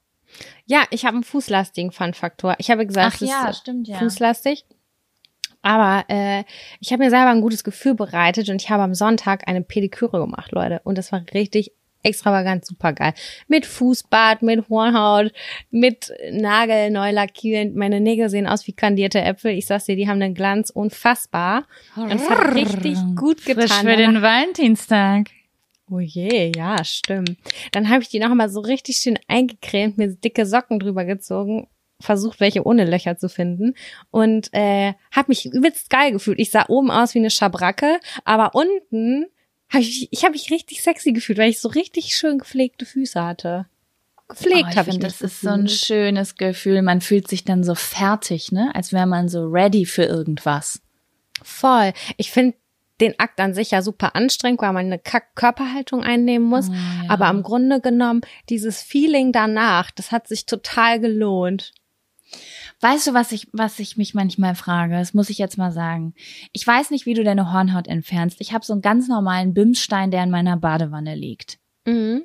[0.66, 2.56] Ja, ich habe einen fußlastigen Fun-Faktor.
[2.58, 3.98] Ich habe gesagt, Ach es ja, ist stimmt, ja.
[3.98, 4.66] fußlastig.
[5.62, 6.44] Aber äh,
[6.80, 10.20] ich habe mir selber ein gutes Gefühl bereitet und ich habe am Sonntag eine Pediküre
[10.20, 10.80] gemacht, Leute.
[10.84, 13.14] Und das war richtig extravagant super geil.
[13.46, 15.32] Mit Fußbad, mit Hornhaut,
[15.70, 17.74] mit Nagel neu lackieren.
[17.74, 19.52] Meine Nägel sehen aus wie kandierte Äpfel.
[19.52, 21.66] Ich sag's dir, die haben einen Glanz unfassbar.
[21.96, 23.68] Und es hat richtig gut getan.
[23.68, 25.28] Frisch für den Valentinstag.
[25.90, 27.36] Oh je, ja, stimmt.
[27.72, 31.66] Dann habe ich die noch mal so richtig schön eingecremt, mir dicke Socken drüber gezogen,
[32.00, 33.74] versucht, welche ohne Löcher zu finden
[34.10, 36.38] und äh, habe mich übelst geil gefühlt.
[36.38, 39.26] Ich sah oben aus wie eine Schabracke, aber unten
[39.70, 43.22] habe ich, ich habe mich richtig sexy gefühlt, weil ich so richtig schön gepflegte Füße
[43.22, 43.66] hatte.
[44.28, 45.80] Gepflegt Oh, ich habe ich mich das ist so ein gefühlt.
[45.80, 46.82] schönes Gefühl.
[46.82, 48.70] Man fühlt sich dann so fertig, ne?
[48.74, 50.80] Als wäre man so ready für irgendwas.
[51.42, 51.92] Voll.
[52.16, 52.56] Ich finde
[53.00, 56.68] den Akt an sich ja super anstrengend, weil man eine Kack Körperhaltung einnehmen muss.
[56.68, 57.04] Oh, ja.
[57.08, 61.72] Aber im Grunde genommen, dieses Feeling danach, das hat sich total gelohnt.
[62.80, 64.94] Weißt du, was ich, was ich mich manchmal frage?
[64.94, 66.14] Das muss ich jetzt mal sagen.
[66.52, 68.40] Ich weiß nicht, wie du deine Hornhaut entfernst.
[68.40, 71.58] Ich habe so einen ganz normalen Bimsstein, der in meiner Badewanne liegt.
[71.86, 72.22] Mhm.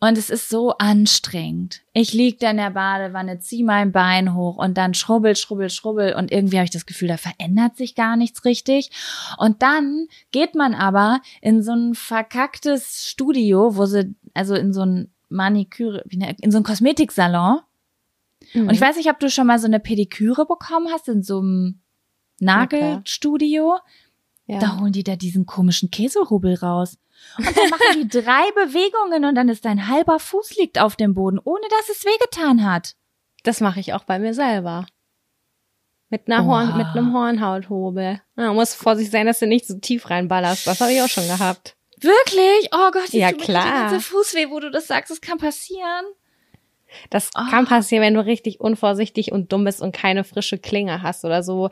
[0.00, 1.82] Und es ist so anstrengend.
[1.92, 6.14] Ich lieg da in der Badewanne, zieh mein Bein hoch und dann schrubbel, schrubbel, schrubbel
[6.14, 8.90] und irgendwie habe ich das Gefühl, da verändert sich gar nichts richtig.
[9.38, 14.82] Und dann geht man aber in so ein verkacktes Studio, wo sie, also in so
[14.82, 17.58] ein Maniküre, ne- in so ein Kosmetiksalon.
[18.54, 21.38] Und ich weiß nicht, ob du schon mal so eine Pediküre bekommen hast in so
[21.40, 21.80] einem
[22.40, 23.78] Nagelstudio.
[24.46, 24.58] ja.
[24.58, 26.96] Da holen die da diesen komischen Käsehubbel raus.
[27.36, 31.14] Und dann machen die drei Bewegungen und dann ist dein halber Fuß liegt auf dem
[31.14, 32.94] Boden, ohne dass es wehgetan hat.
[33.42, 34.86] Das mache ich auch bei mir selber.
[36.10, 36.46] Mit einer.
[36.46, 38.22] Horn, mit einem Hornhauthobel.
[38.36, 40.66] Ja, muss vorsichtig sein, dass du nicht so tief reinballerst.
[40.66, 41.76] Das habe ich auch schon gehabt.
[42.00, 42.68] Wirklich?
[42.72, 43.64] Oh Gott, Ja, tut mir klar.
[43.90, 46.04] ganze Fußweh, wo du das sagst, das kann passieren.
[47.10, 47.48] Das Ah.
[47.50, 51.42] kann passieren, wenn du richtig unvorsichtig und dumm bist und keine frische Klinge hast oder
[51.42, 51.70] so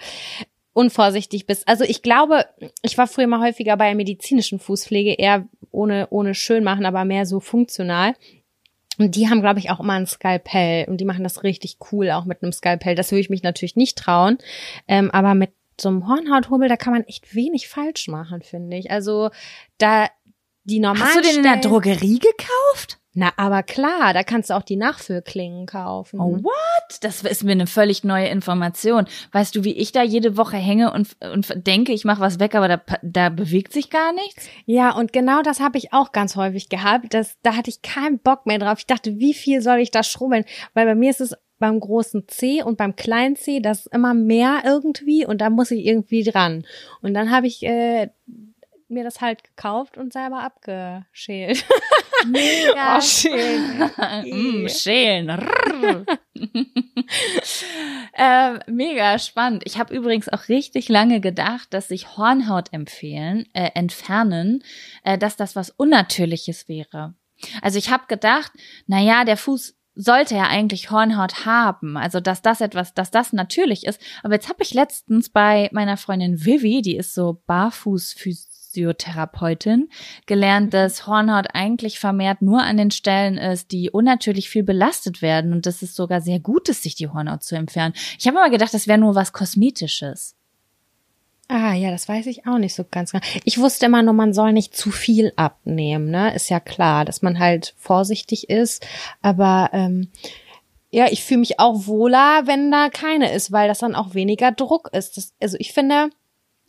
[0.72, 1.66] unvorsichtig bist.
[1.66, 2.44] Also ich glaube,
[2.82, 7.04] ich war früher mal häufiger bei der medizinischen Fußpflege, eher ohne, ohne schön machen, aber
[7.04, 8.14] mehr so funktional.
[8.98, 12.10] Und die haben, glaube ich, auch immer ein Skalpell und die machen das richtig cool,
[12.10, 12.94] auch mit einem Skalpell.
[12.94, 14.38] Das würde ich mich natürlich nicht trauen.
[14.88, 15.50] Ähm, aber mit
[15.80, 18.90] so einem Hornhauthobel, da kann man echt wenig falsch machen, finde ich.
[18.90, 19.30] Also
[19.78, 20.08] da
[20.64, 22.98] die normalen Hast du den in der Drogerie gekauft?
[23.18, 26.20] Na, aber klar, da kannst du auch die Nachfüllklingen kaufen.
[26.20, 26.98] Oh, what?
[27.00, 29.06] Das ist mir eine völlig neue Information.
[29.32, 32.54] Weißt du, wie ich da jede Woche hänge und, und denke, ich mache was weg,
[32.54, 34.46] aber da, da bewegt sich gar nichts?
[34.66, 37.14] Ja, und genau das habe ich auch ganz häufig gehabt.
[37.14, 38.80] Das, da hatte ich keinen Bock mehr drauf.
[38.80, 40.44] Ich dachte, wie viel soll ich da schrubbeln?
[40.74, 44.12] Weil bei mir ist es beim großen C und beim kleinen C, das ist immer
[44.12, 46.66] mehr irgendwie und da muss ich irgendwie dran.
[47.00, 48.10] Und dann habe ich äh,
[48.88, 51.64] mir das halt gekauft und selber abgeschält.
[52.24, 52.96] Mega.
[52.96, 53.90] Oh, schön.
[54.64, 55.30] mm, schälen.
[55.30, 56.04] Rrr.
[58.16, 59.62] ähm, mega spannend.
[59.66, 64.62] Ich habe übrigens auch richtig lange gedacht, dass sich Hornhaut empfehlen, äh, entfernen,
[65.04, 67.14] äh, dass das was Unnatürliches wäre.
[67.62, 68.52] Also ich habe gedacht,
[68.86, 73.32] na ja, der Fuß sollte ja eigentlich Hornhaut haben, also dass das etwas, dass das
[73.32, 74.00] natürlich ist.
[74.22, 77.42] Aber jetzt habe ich letztens bei meiner Freundin Vivi, die ist so
[78.76, 79.88] Barfußphysiotherapeutin,
[80.26, 85.52] gelernt, dass Hornhaut eigentlich vermehrt nur an den Stellen ist, die unnatürlich viel belastet werden
[85.52, 87.94] und dass es sogar sehr gut ist, sich die Hornhaut zu entfernen.
[88.18, 90.34] Ich habe immer gedacht, das wäre nur was Kosmetisches.
[91.48, 93.24] Ah, ja, das weiß ich auch nicht so ganz genau.
[93.44, 96.34] Ich wusste immer nur, man soll nicht zu viel abnehmen, ne?
[96.34, 98.84] Ist ja klar, dass man halt vorsichtig ist.
[99.22, 100.08] Aber ähm,
[100.90, 104.50] ja, ich fühle mich auch wohler, wenn da keine ist, weil das dann auch weniger
[104.50, 105.16] Druck ist.
[105.16, 106.10] Das, also ich finde,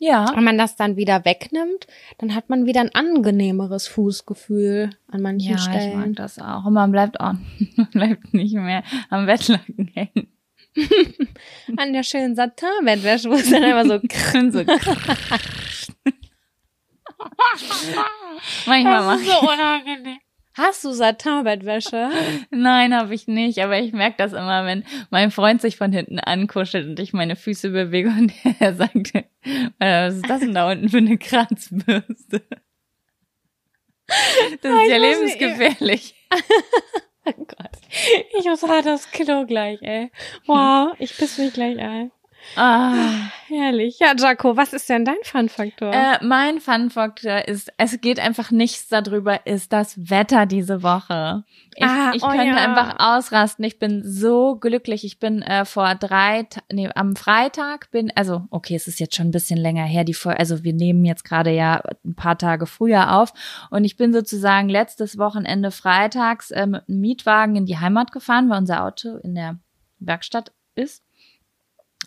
[0.00, 0.30] Ja.
[0.34, 1.86] wenn man das dann wieder wegnimmt,
[2.18, 5.98] dann hat man wieder ein angenehmeres Fußgefühl an manchen Ja, ich Stellen.
[5.98, 6.64] mag das auch.
[6.66, 7.34] Und man bleibt auch,
[7.76, 10.28] man bleibt nicht mehr am Bettlaken hängen.
[11.76, 13.94] An der schönen Satin-Bettwäsche, wo es dann immer so
[14.38, 14.62] Und so
[18.66, 19.42] Manchmal mache ich.
[19.42, 20.18] unangenehm.
[20.58, 22.10] Hast du Satin-Bettwäsche?
[22.50, 26.18] Nein, habe ich nicht, aber ich merke das immer, wenn mein Freund sich von hinten
[26.18, 29.22] ankuschelt und ich meine Füße bewege und er sagt, äh,
[29.78, 32.42] was ist das denn da unten für eine Kratzbürste?
[34.62, 36.14] Das ist ja ich lebensgefährlich.
[37.30, 37.72] Oh Gott.
[38.38, 40.10] Ich muss hart aufs Klo gleich, ey.
[40.46, 42.10] Wow, ich piss mich gleich ein.
[42.56, 43.30] Ah.
[43.46, 43.98] Herrlich.
[43.98, 45.92] Ja, Jaco, was ist denn dein Fun-Faktor?
[45.92, 51.44] Äh, mein Fun-Faktor ist, es geht einfach nichts darüber, ist das Wetter diese Woche.
[51.74, 52.56] Ich, Ah, ich oh könnte ja.
[52.56, 53.64] einfach ausrasten.
[53.64, 55.04] Ich bin so glücklich.
[55.04, 59.28] Ich bin äh, vor drei, nee, am Freitag bin, also okay, es ist jetzt schon
[59.28, 62.66] ein bisschen länger her, die Folge, also wir nehmen jetzt gerade ja ein paar Tage
[62.66, 63.32] früher auf
[63.70, 68.50] und ich bin sozusagen letztes Wochenende freitags äh, mit einem Mietwagen in die Heimat gefahren,
[68.50, 69.58] weil unser Auto in der
[70.00, 71.02] Werkstatt ist.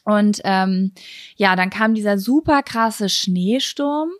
[0.03, 0.93] Und ähm,
[1.35, 4.11] ja, dann kam dieser super krasse Schneesturm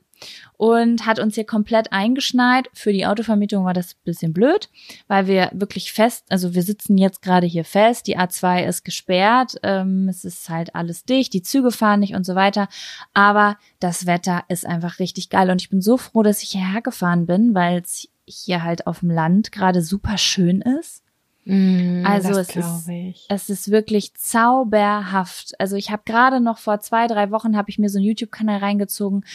[0.57, 2.69] und hat uns hier komplett eingeschneit.
[2.73, 4.69] Für die Autovermietung war das ein bisschen blöd,
[5.07, 9.55] weil wir wirklich fest, also wir sitzen jetzt gerade hier fest, die A2 ist gesperrt,
[9.63, 12.67] ähm, es ist halt alles dicht, die Züge fahren nicht und so weiter.
[13.13, 16.81] Aber das Wetter ist einfach richtig geil und ich bin so froh, dass ich hierher
[16.81, 21.03] gefahren bin, weil es hier halt auf dem Land gerade super schön ist.
[21.45, 22.89] Mm, also es ist-.
[23.29, 25.59] Es ist wirklich zauberhaft.
[25.59, 28.59] Also ich habe gerade noch vor zwei, drei Wochen habe ich mir so einen YouTube-Kanal
[28.59, 29.25] reingezogen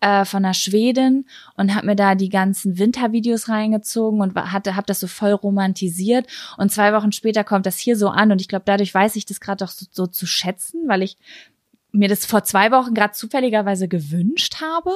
[0.00, 4.86] äh, von einer Schwedin und habe mir da die ganzen Wintervideos reingezogen und hatte habe
[4.86, 6.26] das so voll romantisiert.
[6.58, 9.24] Und zwei Wochen später kommt das hier so an und ich glaube, dadurch weiß ich
[9.24, 11.16] das gerade auch so, so zu schätzen, weil ich
[11.92, 14.90] mir das vor zwei Wochen gerade zufälligerweise gewünscht habe.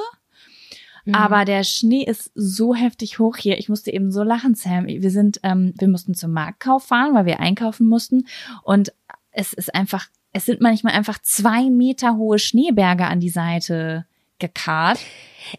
[1.09, 1.15] Mhm.
[1.15, 3.59] Aber der Schnee ist so heftig hoch hier.
[3.59, 4.87] Ich musste eben so lachen, Sam.
[4.87, 8.27] Wir sind, ähm, wir mussten zum Marktkauf fahren, weil wir einkaufen mussten.
[8.63, 8.93] Und
[9.31, 14.05] es ist einfach, es sind manchmal einfach zwei Meter hohe Schneeberge an die Seite
[14.39, 15.01] gekarrt.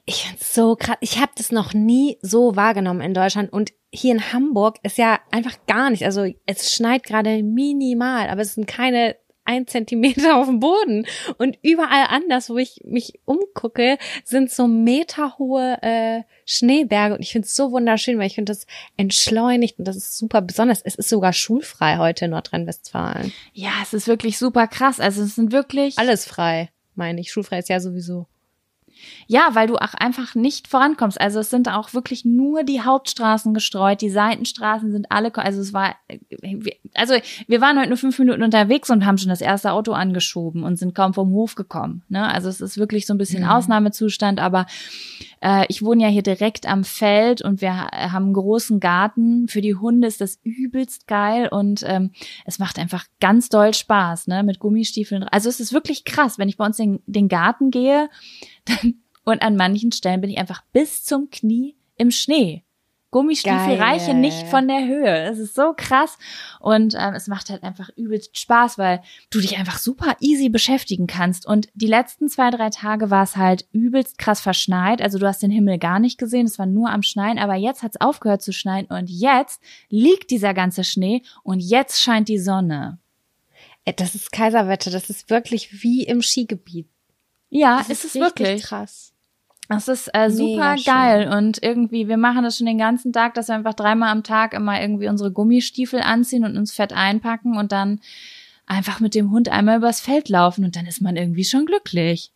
[0.06, 0.98] Ich find's so krass.
[1.02, 5.20] Ich habe das noch nie so wahrgenommen in Deutschland und hier in Hamburg ist ja
[5.32, 6.06] einfach gar nicht.
[6.06, 9.16] Also es schneit gerade minimal, aber es sind keine
[9.50, 11.08] ein Zentimeter auf dem Boden.
[11.40, 17.16] Und überall anders, wo ich mich umgucke, sind so meterhohe äh, Schneeberge.
[17.16, 20.42] Und ich finde es so wunderschön, weil ich finde das entschleunigt und das ist super
[20.42, 20.82] besonders.
[20.84, 23.34] Es ist sogar schulfrei heute in Nordrhein-Westfalen.
[23.54, 25.00] Ja, es ist wirklich super krass.
[25.00, 27.32] Also es sind wirklich Alles frei, meine ich.
[27.32, 28.28] Schulfrei ist ja sowieso.
[29.32, 31.22] Ja, weil du auch einfach nicht vorankommst.
[31.22, 35.72] Also es sind auch wirklich nur die Hauptstraßen gestreut, die Seitenstraßen sind alle, also es
[35.72, 35.96] war,
[36.96, 37.14] also
[37.48, 40.78] wir waren heute nur fünf Minuten unterwegs und haben schon das erste Auto angeschoben und
[40.78, 42.02] sind kaum vom Hof gekommen.
[42.10, 42.28] Ne?
[42.28, 43.50] Also es ist wirklich so ein bisschen Mhm.
[43.50, 44.66] Ausnahmezustand, aber
[45.42, 49.48] äh, ich wohne ja hier direkt am Feld und wir ha- haben einen großen Garten.
[49.48, 52.14] Für die Hunde ist das übelst geil und ähm,
[52.46, 55.24] es macht einfach ganz doll Spaß, ne, mit Gummistiefeln.
[55.26, 58.10] Also es ist wirklich krass, wenn ich bei uns in den Garten gehe,
[58.66, 58.96] dann,
[59.30, 62.64] und an manchen Stellen bin ich einfach bis zum Knie im Schnee.
[63.12, 63.82] Gummistiefel Geil.
[63.82, 65.24] reichen nicht von der Höhe.
[65.24, 66.20] Es ist so krass
[66.60, 71.08] und ähm, es macht halt einfach übelst Spaß, weil du dich einfach super easy beschäftigen
[71.08, 71.48] kannst.
[71.48, 75.02] Und die letzten zwei, drei Tage war es halt übelst krass verschneit.
[75.02, 77.82] Also du hast den Himmel gar nicht gesehen, es war nur am Schneien, aber jetzt
[77.82, 82.38] hat es aufgehört zu schneien und jetzt liegt dieser ganze Schnee und jetzt scheint die
[82.38, 83.00] Sonne.
[83.86, 86.88] Ey, Das ist Kaiserwetter, das ist wirklich wie im Skigebiet.
[87.50, 88.62] Ja, Das ist es richtig wirklich.
[88.62, 89.09] krass.
[89.70, 90.94] Das ist äh, super Mega schön.
[90.94, 94.24] geil und irgendwie, wir machen das schon den ganzen Tag, dass wir einfach dreimal am
[94.24, 98.02] Tag immer irgendwie unsere Gummistiefel anziehen und uns fett einpacken und dann
[98.66, 102.32] einfach mit dem Hund einmal übers Feld laufen und dann ist man irgendwie schon glücklich.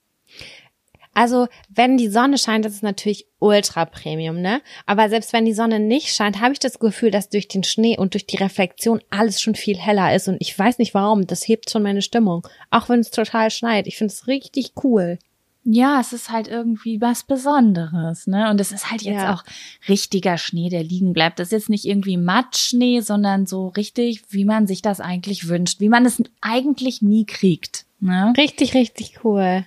[1.15, 4.61] Also, wenn die Sonne scheint, das ist natürlich ultra Premium, ne?
[4.87, 7.97] Aber selbst wenn die Sonne nicht scheint, habe ich das Gefühl, dass durch den Schnee
[7.97, 10.27] und durch die Reflexion alles schon viel heller ist.
[10.27, 11.27] Und ich weiß nicht warum.
[11.27, 12.47] Das hebt schon meine Stimmung.
[12.71, 13.85] Auch wenn es total schneit.
[13.85, 15.19] Ich finde es richtig cool.
[15.65, 18.49] Ja, es ist halt irgendwie was Besonderes, ne?
[18.49, 19.33] Und es ist halt jetzt Ja.
[19.33, 19.43] auch
[19.87, 21.39] richtiger Schnee, der liegen bleibt.
[21.39, 25.79] Das ist jetzt nicht irgendwie Matschschnee, sondern so richtig, wie man sich das eigentlich wünscht,
[25.79, 28.33] wie man es eigentlich nie kriegt, ne?
[28.37, 29.65] Richtig, richtig cool.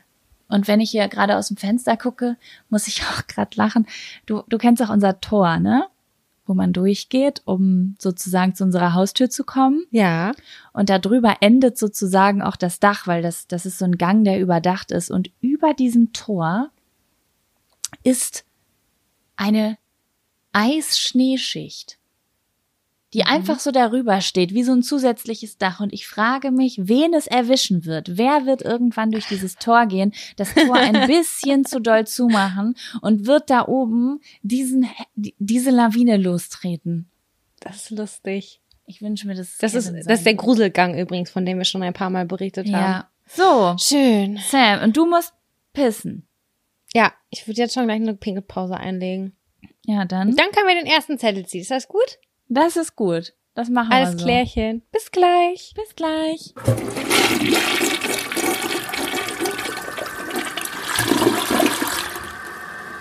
[0.48, 2.36] Und wenn ich hier gerade aus dem Fenster gucke,
[2.68, 3.86] muss ich auch gerade lachen.
[4.26, 5.86] Du, du kennst auch unser Tor, ne?
[6.46, 9.84] Wo man durchgeht, um sozusagen zu unserer Haustür zu kommen.
[9.90, 10.32] Ja.
[10.72, 14.24] Und da drüber endet sozusagen auch das Dach, weil das, das ist so ein Gang,
[14.24, 15.10] der überdacht ist.
[15.10, 16.70] Und über diesem Tor
[18.02, 18.44] ist
[19.36, 19.78] eine
[20.52, 21.98] Eisschneeschicht,
[23.16, 25.80] die einfach so darüber steht, wie so ein zusätzliches Dach.
[25.80, 28.18] Und ich frage mich, wen es erwischen wird.
[28.18, 33.26] Wer wird irgendwann durch dieses Tor gehen, das Tor ein bisschen zu doll zumachen und
[33.26, 37.08] wird da oben diesen, diese Lawine lostreten?
[37.58, 38.60] Das ist lustig.
[38.84, 39.56] Ich wünsche mir das.
[39.56, 42.66] Das ist, das ist der Gruselgang übrigens, von dem wir schon ein paar Mal berichtet
[42.66, 42.74] haben.
[42.74, 43.10] Ja.
[43.26, 44.38] So, Schön.
[44.46, 45.32] Sam, und du musst
[45.72, 46.28] pissen.
[46.94, 49.34] Ja, ich würde jetzt schon gleich eine Pinkelpause einlegen.
[49.86, 50.28] Ja, dann.
[50.28, 51.62] Und dann können wir den ersten Zettel ziehen.
[51.62, 52.18] Ist das gut?
[52.48, 53.34] Das ist gut.
[53.54, 54.24] Das machen Alles wir so.
[54.24, 54.82] klärchen.
[54.92, 55.72] Bis gleich.
[55.74, 56.54] Bis gleich.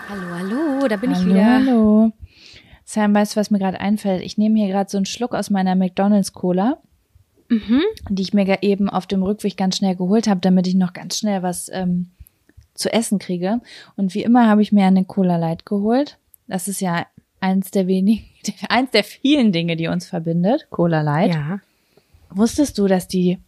[0.09, 1.45] Hallo, hallo, da bin ich hallo, wieder.
[1.53, 2.11] hallo.
[2.83, 4.21] Sam, weißt du, was mir gerade einfällt?
[4.23, 6.77] Ich nehme hier gerade so einen Schluck aus meiner McDonalds Cola,
[7.49, 7.81] Mhm.
[8.09, 11.17] die ich mir eben auf dem Rückweg ganz schnell geholt habe, damit ich noch ganz
[11.19, 12.11] schnell was ähm,
[12.73, 13.61] zu essen kriege.
[13.97, 16.17] Und wie immer habe ich mir eine Cola Light geholt.
[16.47, 17.05] Das ist ja
[17.39, 18.25] eins der wenigen,
[18.69, 20.67] eins der vielen Dinge, die uns verbindet.
[20.69, 21.33] Cola Light.
[21.33, 21.59] Ja.
[22.29, 23.39] Wusstest du, dass die,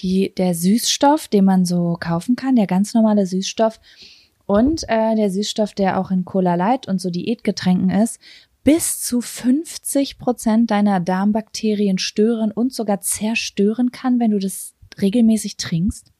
[0.00, 3.80] die, der Süßstoff, den man so kaufen kann, der ganz normale Süßstoff
[4.46, 8.20] und äh, der Süßstoff, der auch in Cola Light und so Diätgetränken ist,
[8.64, 15.56] bis zu 50 Prozent deiner Darmbakterien stören und sogar zerstören kann, wenn du das regelmäßig
[15.56, 16.12] trinkst?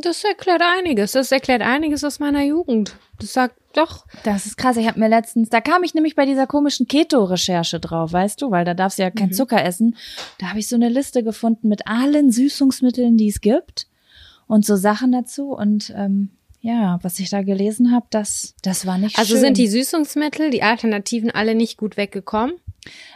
[0.00, 1.12] Das erklärt einiges.
[1.12, 2.96] Das erklärt einiges aus meiner Jugend.
[3.18, 4.06] Das sagt doch.
[4.22, 4.76] Das ist krass.
[4.76, 8.50] Ich habe mir letztens, da kam ich nämlich bei dieser komischen Keto-Recherche drauf, weißt du,
[8.50, 9.96] weil da darfst du ja kein Zucker essen.
[10.38, 13.88] Da habe ich so eine Liste gefunden mit allen Süßungsmitteln, die es gibt
[14.46, 15.50] und so Sachen dazu.
[15.52, 16.30] Und ähm,
[16.60, 19.40] ja, was ich da gelesen habe, das, das war nicht Also schön.
[19.40, 22.54] sind die Süßungsmittel, die Alternativen alle nicht gut weggekommen?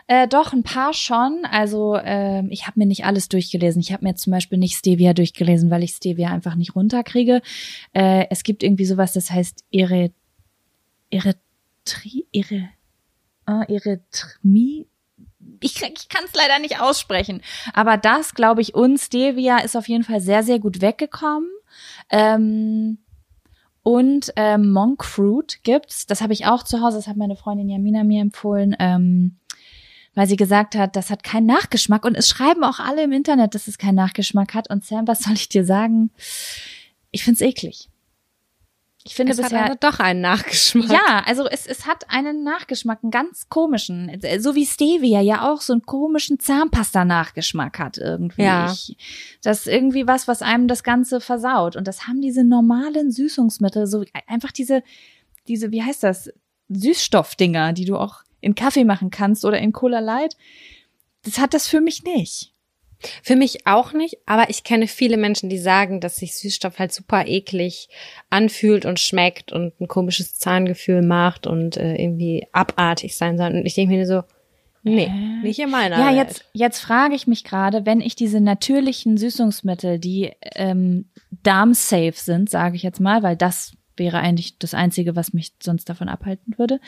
[0.06, 1.44] Äh, doch, ein paar schon.
[1.50, 3.80] Also ähm, ich habe mir nicht alles durchgelesen.
[3.80, 7.42] Ich habe mir zum Beispiel nicht Stevia durchgelesen, weil ich Stevia einfach nicht runterkriege.
[7.92, 10.10] Äh, es gibt irgendwie sowas, das heißt Ere,
[11.10, 12.68] Eretri, Ere,
[13.46, 14.86] äh, Erythmie.
[15.60, 17.40] Ich, ich kann es leider nicht aussprechen.
[17.72, 21.48] Aber das, glaube ich, und Stevia ist auf jeden Fall sehr, sehr gut weggekommen.
[22.10, 22.98] Ähm,
[23.82, 26.06] und ähm, Monk Fruit gibt's.
[26.06, 26.98] Das habe ich auch zu Hause.
[26.98, 28.76] Das hat meine Freundin Jamina mir empfohlen.
[28.78, 29.38] Ähm,
[30.14, 32.04] weil sie gesagt hat, das hat keinen Nachgeschmack.
[32.04, 34.68] Und es schreiben auch alle im Internet, dass es keinen Nachgeschmack hat.
[34.70, 36.10] Und Sam, was soll ich dir sagen?
[37.10, 37.88] Ich find's eklig.
[39.04, 39.64] Ich finde Es hat bisher.
[39.64, 40.90] also doch einen Nachgeschmack.
[40.90, 44.20] Ja, also es, es hat einen Nachgeschmack, einen ganz komischen.
[44.38, 48.42] So wie Stevia ja auch so einen komischen Zahnpasta-Nachgeschmack hat irgendwie.
[48.42, 48.70] Ja.
[48.70, 48.96] Ich,
[49.42, 51.74] das ist irgendwie was, was einem das Ganze versaut.
[51.74, 54.84] Und das haben diese normalen Süßungsmittel, so einfach diese,
[55.48, 56.30] diese, wie heißt das?
[56.68, 60.36] Süßstoffdinger, die du auch in Kaffee machen kannst oder in Cola Light.
[61.24, 62.52] Das hat das für mich nicht.
[63.22, 66.92] Für mich auch nicht, aber ich kenne viele Menschen, die sagen, dass sich Süßstoff halt
[66.92, 67.88] super eklig
[68.30, 73.52] anfühlt und schmeckt und ein komisches Zahngefühl macht und äh, irgendwie abartig sein soll.
[73.54, 74.22] Und ich denke mir so,
[74.84, 75.08] nee,
[75.42, 76.16] nicht in meiner Ja, Welt.
[76.28, 81.06] jetzt, jetzt frage ich mich gerade, wenn ich diese natürlichen Süßungsmittel, die ähm,
[81.42, 85.88] darmsafe sind, sage ich jetzt mal, weil das wäre eigentlich das Einzige, was mich sonst
[85.88, 86.78] davon abhalten würde.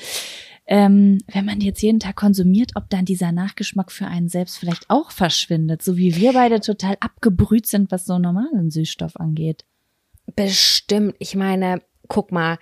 [0.66, 4.88] Ähm, wenn man jetzt jeden Tag konsumiert, ob dann dieser Nachgeschmack für einen selbst vielleicht
[4.88, 9.64] auch verschwindet, so wie wir beide total abgebrüht sind, was so normalen Süßstoff angeht.
[10.36, 11.16] Bestimmt.
[11.18, 12.58] Ich meine, guck mal,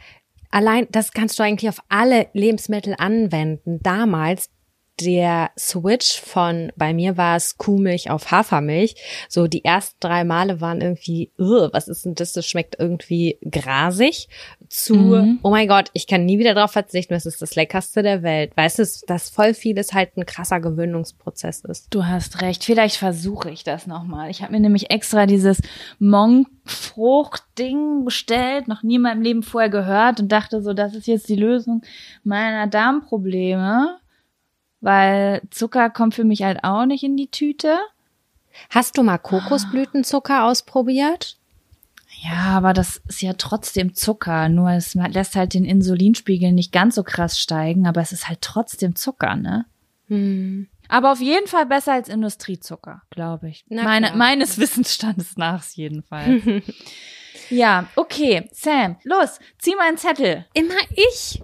[0.51, 3.79] allein das kannst du eigentlich auf alle Lebensmittel anwenden.
[3.83, 4.51] Damals
[5.01, 8.95] der Switch von, bei mir war es Kuhmilch auf Hafermilch.
[9.29, 12.33] So die ersten drei Male waren irgendwie, "Ugh, was ist denn das?
[12.33, 14.29] Das schmeckt irgendwie grasig.
[14.69, 15.39] Zu, Mhm.
[15.43, 17.13] oh mein Gott, ich kann nie wieder drauf verzichten.
[17.15, 18.57] Das ist das leckerste der Welt.
[18.57, 21.93] Weißt du, dass voll vieles halt ein krasser Gewöhnungsprozess ist.
[21.93, 22.65] Du hast recht.
[22.65, 24.31] Vielleicht versuche ich das nochmal.
[24.31, 25.61] Ich habe mir nämlich extra dieses
[25.99, 31.29] Monkfrucht-Ding bestellt, noch nie in meinem Leben vorher gehört und dachte so, das ist jetzt
[31.29, 31.83] die Lösung
[32.25, 33.99] meiner Darmprobleme,
[34.83, 37.79] weil Zucker kommt für mich halt auch nicht in die Tüte.
[38.69, 41.39] Hast du mal Kokosblütenzucker ausprobiert?
[42.23, 46.95] Ja, aber das ist ja trotzdem Zucker, nur es lässt halt den Insulinspiegel nicht ganz
[46.95, 49.65] so krass steigen, aber es ist halt trotzdem Zucker, ne?
[50.09, 50.69] Hm.
[50.89, 53.65] Aber auf jeden Fall besser als Industriezucker, glaube ich.
[53.71, 56.63] Meine, meines Wissensstandes nach auf jeden Fall.
[57.51, 60.45] ja, okay, Sam, los, zieh mal einen Zettel.
[60.53, 61.43] Immer ich.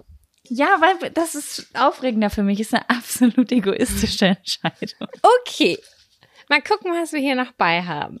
[0.49, 5.07] Ja, weil das ist aufregender für mich, ist eine absolut egoistische Entscheidung.
[5.41, 5.77] Okay.
[6.49, 8.17] Mal gucken, was wir hier noch bei haben.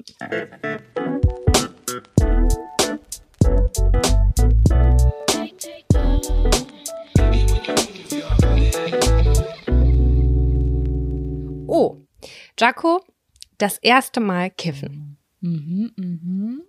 [11.65, 11.97] Oh,
[12.59, 13.03] Jaco,
[13.57, 15.17] das erste Mal kiffen.
[15.41, 16.61] Mhm, mhm.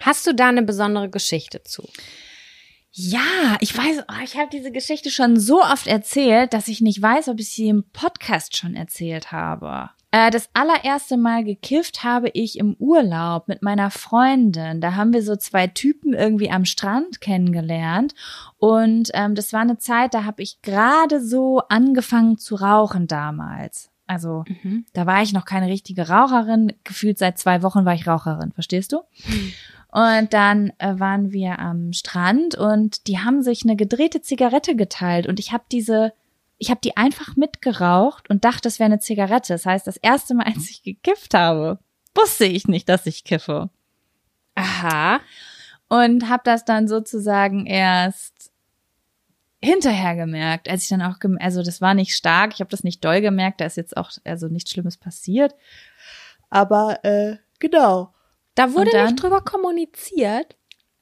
[0.00, 1.88] Hast du da eine besondere Geschichte zu?
[2.96, 7.02] Ja, ich weiß, oh, ich habe diese Geschichte schon so oft erzählt, dass ich nicht
[7.02, 9.90] weiß, ob ich sie im Podcast schon erzählt habe.
[10.12, 14.80] Äh, das allererste Mal gekifft habe ich im Urlaub mit meiner Freundin.
[14.80, 18.14] Da haben wir so zwei Typen irgendwie am Strand kennengelernt.
[18.58, 23.90] Und ähm, das war eine Zeit, da habe ich gerade so angefangen zu rauchen damals.
[24.06, 24.44] Also
[24.92, 26.72] da war ich noch keine richtige Raucherin.
[26.84, 29.00] Gefühlt seit zwei Wochen war ich Raucherin, verstehst du?
[29.94, 35.28] Und dann äh, waren wir am Strand und die haben sich eine gedrehte Zigarette geteilt
[35.28, 36.12] und ich habe diese,
[36.58, 39.52] ich habe die einfach mitgeraucht und dachte, es wäre eine Zigarette.
[39.52, 41.78] Das heißt, das erste Mal, als ich gekifft habe,
[42.12, 43.70] wusste ich nicht, dass ich kiffe
[44.56, 45.20] Aha.
[45.88, 48.50] und habe das dann sozusagen erst
[49.62, 53.04] hinterher gemerkt, als ich dann auch, also das war nicht stark, ich habe das nicht
[53.04, 55.54] doll gemerkt, da ist jetzt auch also nichts Schlimmes passiert.
[56.50, 58.13] Aber äh, genau.
[58.54, 60.56] Da wurde dann- nicht drüber kommuniziert.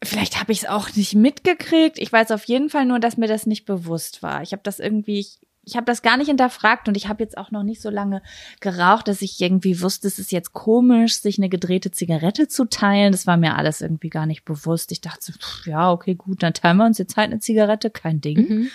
[0.05, 1.99] Vielleicht habe ich es auch nicht mitgekriegt.
[1.99, 4.43] Ich weiß auf jeden Fall nur, dass mir das nicht bewusst war.
[4.43, 7.39] Ich habe das irgendwie, ich, ich habe das gar nicht hinterfragt und ich habe jetzt
[7.39, 8.21] auch noch nicht so lange
[8.59, 13.13] geraucht, dass ich irgendwie wusste, es ist jetzt komisch, sich eine gedrehte Zigarette zu teilen.
[13.13, 14.91] Das war mir alles irgendwie gar nicht bewusst.
[14.91, 17.89] Ich dachte, so, pff, ja, okay, gut, dann teilen wir uns jetzt halt eine Zigarette,
[17.91, 18.49] kein Ding.
[18.49, 18.71] Mhm.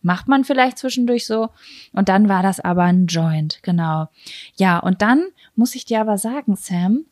[0.00, 1.50] Macht man vielleicht zwischendurch so.
[1.92, 4.08] Und dann war das aber ein Joint, genau.
[4.56, 5.22] Ja, und dann
[5.54, 7.04] muss ich dir aber sagen, Sam,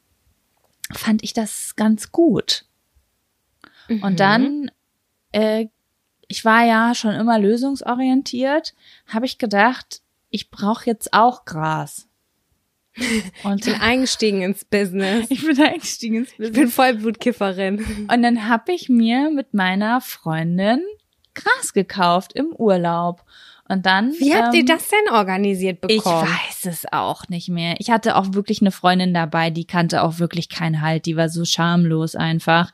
[0.94, 2.64] fand ich das ganz gut.
[3.88, 4.02] Mhm.
[4.02, 4.70] Und dann,
[5.32, 5.66] äh,
[6.28, 8.74] ich war ja schon immer lösungsorientiert,
[9.06, 12.06] habe ich gedacht, ich brauche jetzt auch Gras.
[13.44, 15.26] Und Ich bin eingestiegen ins Business.
[15.30, 16.58] ich bin eingestiegen ins Ich Business.
[16.58, 18.08] bin Vollblutkifferin.
[18.10, 20.82] Und dann habe ich mir mit meiner Freundin
[21.34, 23.24] Gras gekauft im Urlaub.
[23.70, 24.12] Und dann.
[24.14, 26.28] Wie habt ihr ähm, das denn organisiert Ich bekommen?
[26.28, 27.76] weiß es auch nicht mehr.
[27.78, 31.06] Ich hatte auch wirklich eine Freundin dabei, die kannte auch wirklich keinen Halt.
[31.06, 32.72] Die war so schamlos einfach.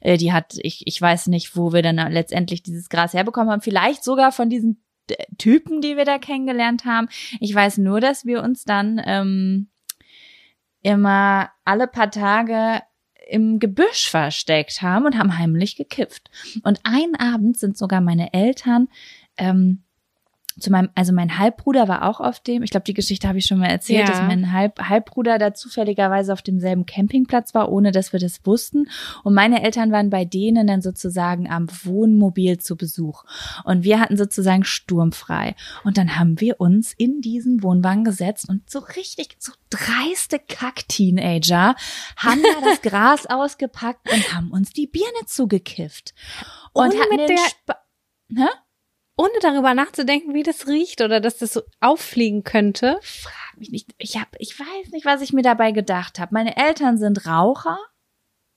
[0.00, 3.60] Äh, Die hat, ich, ich weiß nicht, wo wir dann letztendlich dieses Gras herbekommen haben.
[3.60, 7.08] Vielleicht sogar von diesen äh, Typen, die wir da kennengelernt haben.
[7.38, 9.68] Ich weiß nur, dass wir uns dann ähm,
[10.82, 12.82] immer alle paar Tage
[13.28, 16.30] im Gebüsch versteckt haben und haben heimlich gekifft.
[16.64, 18.88] Und einen Abend sind sogar meine Eltern
[19.38, 19.84] ähm,
[20.58, 23.46] zu meinem, also mein Halbbruder war auch auf dem, ich glaube, die Geschichte habe ich
[23.46, 24.06] schon mal erzählt, Ja.
[24.06, 28.88] dass mein Halb, Halbbruder da zufälligerweise auf demselben Campingplatz war, ohne dass wir das wussten.
[29.24, 33.24] Und meine Eltern waren bei denen dann sozusagen am Wohnmobil zu Besuch.
[33.64, 35.54] Und wir hatten sozusagen sturmfrei.
[35.84, 41.74] Und dann haben wir uns in diesen Wohnwagen gesetzt und so richtig, so dreiste Kack-Teenager
[42.16, 46.14] haben da das Gras ausgepackt und haben uns die Birne zugekifft.
[46.72, 47.76] Und Ohne hatten mit den der- Spa
[48.34, 48.46] Hä?
[49.22, 52.98] Ohne darüber nachzudenken, wie das riecht oder dass das so auffliegen könnte.
[53.02, 53.94] frag mich nicht.
[53.98, 56.34] Ich hab, ich weiß nicht, was ich mir dabei gedacht habe.
[56.34, 57.78] Meine Eltern sind Raucher.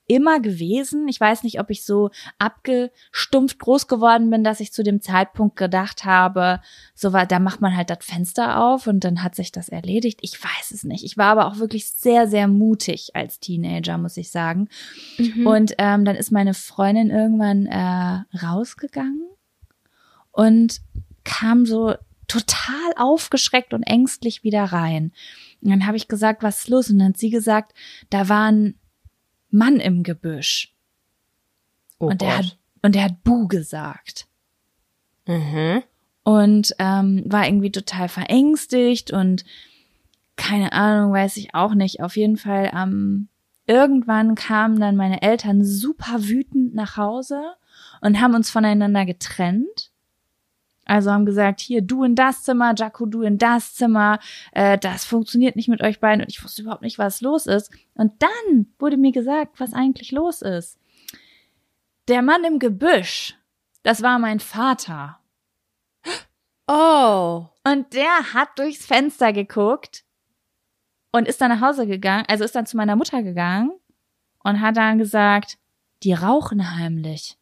[0.08, 1.06] Immer gewesen.
[1.06, 5.54] Ich weiß nicht, ob ich so abgestumpft groß geworden bin, dass ich zu dem Zeitpunkt
[5.54, 6.60] gedacht habe,
[6.94, 10.18] so war, da macht man halt das Fenster auf und dann hat sich das erledigt.
[10.22, 11.04] Ich weiß es nicht.
[11.04, 14.68] Ich war aber auch wirklich sehr, sehr mutig als Teenager, muss ich sagen.
[15.18, 15.46] Mhm.
[15.46, 19.35] Und ähm, dann ist meine Freundin irgendwann äh, rausgegangen
[20.36, 20.80] und
[21.24, 21.94] kam so
[22.28, 25.12] total aufgeschreckt und ängstlich wieder rein.
[25.62, 26.90] Und dann habe ich gesagt, was ist los?
[26.90, 27.72] Und dann hat sie gesagt,
[28.10, 28.74] da war ein
[29.50, 30.74] Mann im Gebüsch.
[31.98, 32.38] oh und der Gott.
[32.38, 34.28] hat und der hat Bu gesagt.
[35.28, 35.82] Mhm.
[36.22, 39.44] und ähm, war irgendwie total verängstigt und
[40.36, 42.00] keine Ahnung, weiß ich auch nicht.
[42.00, 43.26] Auf jeden Fall ähm,
[43.66, 47.42] irgendwann kamen dann meine Eltern super wütend nach Hause
[48.00, 49.90] und haben uns voneinander getrennt.
[50.86, 54.20] Also haben gesagt, hier, du in das Zimmer, Jaco, du in das Zimmer,
[54.52, 57.70] äh, das funktioniert nicht mit euch beiden und ich wusste überhaupt nicht, was los ist.
[57.94, 60.78] Und dann wurde mir gesagt, was eigentlich los ist.
[62.08, 63.36] Der Mann im Gebüsch,
[63.82, 65.18] das war mein Vater.
[66.68, 67.46] Oh.
[67.64, 70.04] Und der hat durchs Fenster geguckt
[71.12, 73.72] und ist dann nach Hause gegangen, also ist dann zu meiner Mutter gegangen
[74.44, 75.58] und hat dann gesagt,
[76.02, 77.36] die rauchen heimlich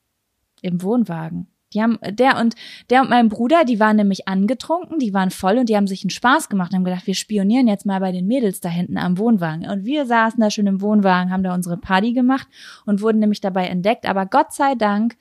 [0.63, 1.54] im Wohnwagen.
[1.75, 2.55] Die haben, der und,
[2.91, 6.05] der und mein Bruder, die waren nämlich angetrunken, die waren voll und die haben sich
[6.05, 8.97] einen Spaß gemacht und haben gedacht, wir spionieren jetzt mal bei den Mädels da hinten
[8.97, 9.69] am Wohnwagen.
[9.69, 12.47] Und wir saßen da schon im Wohnwagen, haben da unsere Party gemacht
[12.87, 14.07] und wurden nämlich dabei entdeckt.
[14.07, 15.17] Aber Gott sei Dank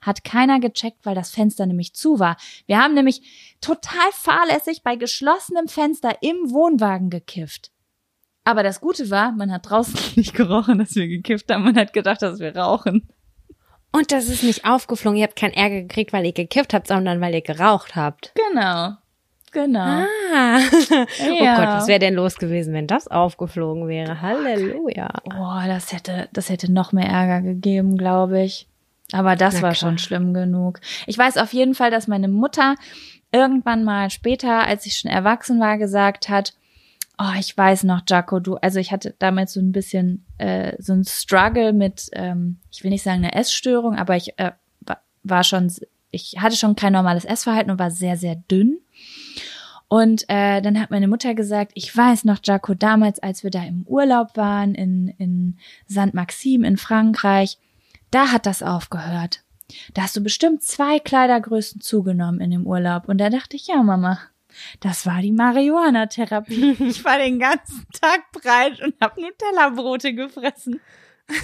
[0.00, 2.36] hat keiner gecheckt, weil das Fenster nämlich zu war.
[2.66, 7.70] Wir haben nämlich total fahrlässig bei geschlossenem Fenster im Wohnwagen gekifft.
[8.44, 11.64] Aber das Gute war, man hat draußen nicht gerochen, dass wir gekifft haben.
[11.64, 13.08] Man hat gedacht, dass wir rauchen.
[13.94, 15.18] Und das ist nicht aufgeflogen.
[15.18, 18.32] Ihr habt keinen Ärger gekriegt, weil ihr gekifft habt, sondern weil ihr geraucht habt.
[18.50, 18.94] Genau.
[19.52, 19.80] Genau.
[19.80, 20.58] Ah.
[21.30, 21.54] Oh Ja.
[21.56, 24.20] Gott, was wäre denn los gewesen, wenn das aufgeflogen wäre?
[24.20, 25.08] Halleluja.
[25.24, 28.66] Boah, das hätte, das hätte noch mehr Ärger gegeben, glaube ich.
[29.12, 29.90] Aber das Na war klar.
[29.90, 30.80] schon schlimm genug.
[31.06, 32.74] Ich weiß auf jeden Fall, dass meine Mutter
[33.30, 36.54] irgendwann mal später, als ich schon erwachsen war, gesagt hat,
[37.18, 40.92] oh, ich weiß noch, Jaco, du, also ich hatte damals so ein bisschen äh, so
[40.92, 45.44] ein Struggle mit, ähm, ich will nicht sagen eine Essstörung, aber ich äh, wa- war
[45.44, 45.72] schon,
[46.10, 48.78] ich hatte schon kein normales Essverhalten und war sehr, sehr dünn.
[49.88, 53.62] Und äh, dann hat meine Mutter gesagt, ich weiß noch, Jaco, damals, als wir da
[53.62, 55.58] im Urlaub waren in, in
[55.88, 56.14] St.
[56.14, 57.58] Maxim in Frankreich,
[58.10, 59.42] da hat das aufgehört.
[59.92, 63.08] Da hast du bestimmt zwei Kleidergrößen zugenommen in dem Urlaub.
[63.08, 64.18] Und da dachte ich, ja, Mama,
[64.80, 66.76] das war die Marihuana-Therapie.
[66.80, 70.80] Ich war den ganzen Tag breit und habe Nutella-Brote gefressen.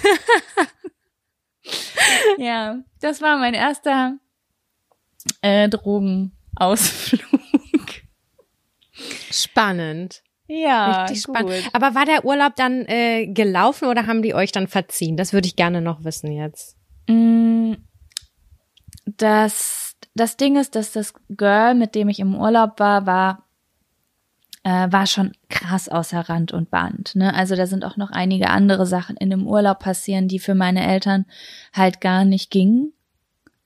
[2.37, 4.17] ja, das war mein erster
[5.41, 7.21] äh, Drogenausflug.
[9.31, 10.23] Spannend.
[10.47, 11.37] Ja, Richtig gut.
[11.37, 11.69] spannend.
[11.73, 15.15] Aber war der Urlaub dann äh, gelaufen oder haben die euch dann verziehen?
[15.15, 16.75] Das würde ich gerne noch wissen jetzt.
[17.07, 17.73] Mm,
[19.05, 23.45] Das, das Ding ist, dass das Girl, mit dem ich im Urlaub war, war,
[24.63, 27.15] äh, war schon krass außer Rand und Band.
[27.15, 27.33] Ne?
[27.33, 30.85] Also da sind auch noch einige andere Sachen in dem Urlaub passieren, die für meine
[30.85, 31.25] Eltern
[31.73, 32.93] halt gar nicht gingen.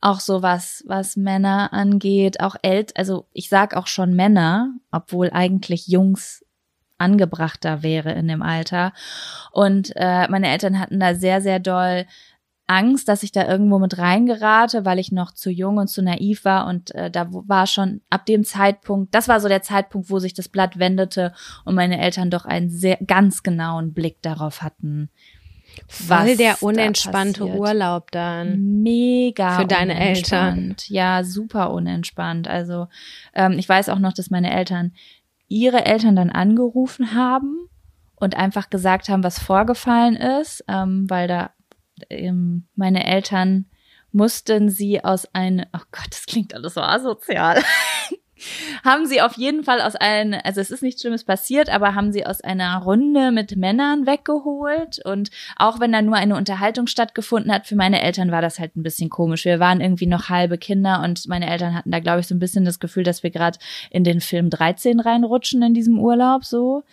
[0.02, 5.32] Auch so was, was Männer angeht, auch ält, also ich sag auch schon Männer, obwohl
[5.32, 6.46] eigentlich Jungs
[6.98, 8.94] angebrachter wäre in dem Alter.
[9.52, 12.06] Und äh, meine Eltern hatten da sehr, sehr doll
[12.68, 16.46] Angst, dass ich da irgendwo mit reingerate, weil ich noch zu jung und zu naiv
[16.46, 20.20] war und äh, da war schon ab dem Zeitpunkt, das war so der Zeitpunkt, wo
[20.20, 25.10] sich das Blatt wendete und meine Eltern doch einen sehr ganz genauen Blick darauf hatten.
[25.88, 27.60] Voll was der da unentspannte passiert.
[27.60, 28.82] Urlaub dann.
[28.82, 30.90] Mega Für deine unentspannt.
[30.90, 32.48] Ja, super unentspannt.
[32.48, 32.88] Also
[33.34, 34.94] ähm, ich weiß auch noch, dass meine Eltern
[35.48, 37.70] ihre Eltern dann angerufen haben
[38.16, 41.52] und einfach gesagt haben, was vorgefallen ist, ähm, weil da
[42.10, 43.66] ähm, meine Eltern
[44.12, 47.62] mussten sie aus einem, oh Gott, das klingt alles so asozial.
[48.84, 52.12] haben sie auf jeden Fall aus einem, also es ist nichts Schlimmes passiert, aber haben
[52.12, 57.52] sie aus einer Runde mit Männern weggeholt und auch wenn da nur eine Unterhaltung stattgefunden
[57.52, 59.46] hat, für meine Eltern war das halt ein bisschen komisch.
[59.46, 62.40] Wir waren irgendwie noch halbe Kinder und meine Eltern hatten da, glaube ich, so ein
[62.40, 63.58] bisschen das Gefühl, dass wir gerade
[63.90, 66.84] in den Film 13 reinrutschen in diesem Urlaub so.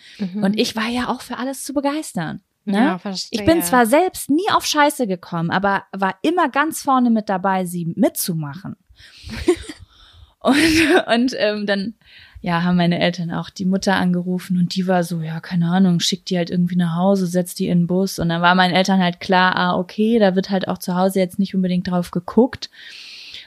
[0.41, 2.41] Und ich war ja auch für alles zu begeistern.
[2.65, 2.77] Ne?
[2.77, 3.39] Ja, verstehe.
[3.39, 7.65] Ich bin zwar selbst nie auf Scheiße gekommen, aber war immer ganz vorne mit dabei,
[7.65, 8.75] sie mitzumachen.
[10.39, 10.55] und
[11.07, 11.95] und ähm, dann
[12.43, 16.01] ja, haben meine Eltern auch die Mutter angerufen und die war so, ja, keine Ahnung,
[16.01, 18.19] schickt die halt irgendwie nach Hause, setzt die in den Bus.
[18.19, 21.19] Und dann war meinen Eltern halt klar, ah, okay, da wird halt auch zu Hause
[21.19, 22.69] jetzt nicht unbedingt drauf geguckt.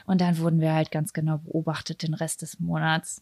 [0.07, 3.21] Und dann wurden wir halt ganz genau beobachtet den Rest des Monats.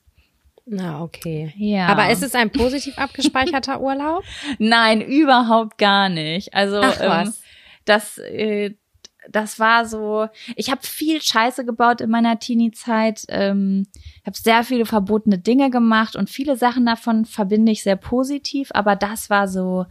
[0.65, 1.53] Na, okay.
[1.57, 1.87] Ja.
[1.87, 4.23] Aber ist es ein positiv abgespeicherter Urlaub?
[4.57, 6.53] Nein, überhaupt gar nicht.
[6.53, 7.33] Also Ach, ähm,
[7.85, 8.73] das, äh,
[9.29, 10.27] das war so.
[10.55, 13.25] Ich habe viel Scheiße gebaut in meiner Teenie-Zeit.
[13.29, 13.85] Ähm,
[14.21, 18.69] ich habe sehr viele verbotene Dinge gemacht und viele Sachen davon verbinde ich sehr positiv.
[18.73, 19.85] Aber das war so.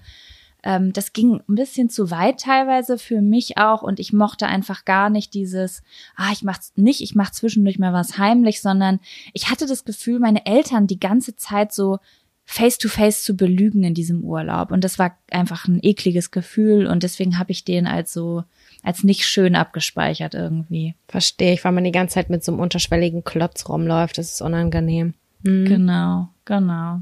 [0.64, 4.86] Ähm, das ging ein bisschen zu weit teilweise für mich auch und ich mochte einfach
[4.86, 5.82] gar nicht dieses,
[6.16, 8.98] ah, ich mach's nicht, ich mach zwischendurch mal was heimlich, sondern
[9.34, 11.98] ich hatte das Gefühl, meine Eltern die ganze Zeit so
[12.46, 16.86] face to face zu belügen in diesem Urlaub und das war einfach ein ekliges Gefühl
[16.86, 18.44] und deswegen habe ich den als so
[18.82, 20.94] als nicht schön abgespeichert irgendwie.
[21.08, 24.18] Verstehe ich, weil man die ganze Zeit mit so einem unterschwelligen Klotz rumläuft.
[24.18, 25.14] Das ist unangenehm.
[25.42, 25.64] Mhm.
[25.64, 27.00] Genau, genau.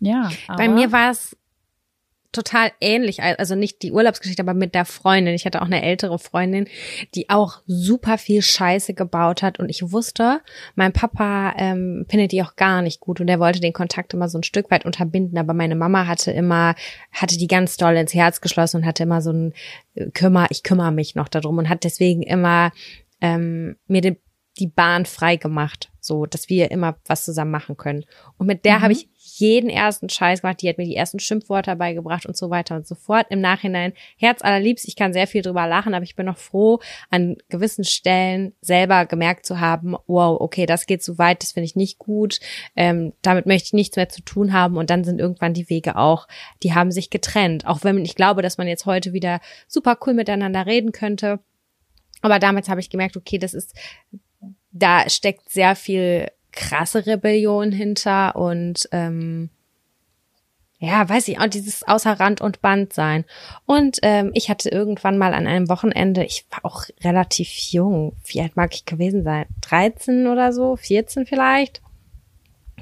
[0.00, 1.36] Ja, Bei mir war es
[2.32, 5.34] total ähnlich, also nicht die Urlaubsgeschichte, aber mit der Freundin.
[5.34, 6.68] Ich hatte auch eine ältere Freundin,
[7.14, 10.40] die auch super viel Scheiße gebaut hat und ich wusste,
[10.74, 14.28] mein Papa ähm, findet die auch gar nicht gut und er wollte den Kontakt immer
[14.28, 16.74] so ein Stück weit unterbinden, aber meine Mama hatte immer,
[17.12, 19.54] hatte die ganz doll ins Herz geschlossen und hatte immer so ein
[19.94, 22.72] äh, Kümmer, ich kümmere mich noch darum und hat deswegen immer
[23.22, 24.18] ähm, mir den,
[24.58, 28.04] die Bahn frei gemacht, so dass wir immer was zusammen machen können.
[28.36, 28.82] Und mit der Mhm.
[28.82, 29.08] habe ich
[29.38, 32.86] jeden ersten Scheiß gemacht, die hat mir die ersten Schimpfwörter beigebracht und so weiter und
[32.86, 33.26] so fort.
[33.30, 36.80] Im Nachhinein Herz allerliebst, ich kann sehr viel drüber lachen, aber ich bin noch froh,
[37.10, 41.66] an gewissen Stellen selber gemerkt zu haben, wow, okay, das geht zu weit, das finde
[41.66, 42.40] ich nicht gut,
[42.76, 45.96] ähm, damit möchte ich nichts mehr zu tun haben und dann sind irgendwann die Wege
[45.96, 46.26] auch,
[46.62, 47.66] die haben sich getrennt.
[47.66, 51.40] Auch wenn ich glaube, dass man jetzt heute wieder super cool miteinander reden könnte.
[52.20, 53.74] Aber damals habe ich gemerkt, okay, das ist,
[54.72, 59.50] da steckt sehr viel krasse Rebellion hinter und ähm,
[60.80, 63.24] ja, weiß ich auch, dieses außer Rand und Band sein.
[63.66, 68.40] Und ähm, ich hatte irgendwann mal an einem Wochenende, ich war auch relativ jung, wie
[68.40, 69.46] alt mag ich gewesen sein?
[69.62, 71.82] 13 oder so, 14 vielleicht.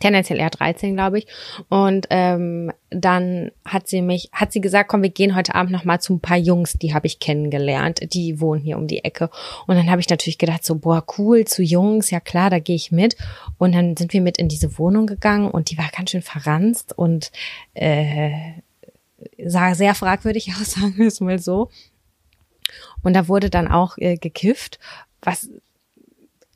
[0.01, 1.27] Tendenziell eher 13, glaube ich.
[1.69, 5.85] Und ähm, dann hat sie mich, hat sie gesagt, komm, wir gehen heute Abend noch
[5.85, 9.31] mal zu ein paar Jungs, die habe ich kennengelernt, die wohnen hier um die Ecke.
[9.67, 12.77] Und dann habe ich natürlich gedacht, so, boah, cool, zu Jungs, ja klar, da gehe
[12.77, 13.17] ich mit.
[13.59, 16.97] Und dann sind wir mit in diese Wohnung gegangen und die war ganz schön verranzt
[16.97, 17.33] und
[17.75, 18.31] äh,
[19.45, 21.71] sah sehr fragwürdig aus, sagen wir es mal so.
[23.03, 24.79] Und da wurde dann auch äh, gekifft,
[25.23, 25.49] was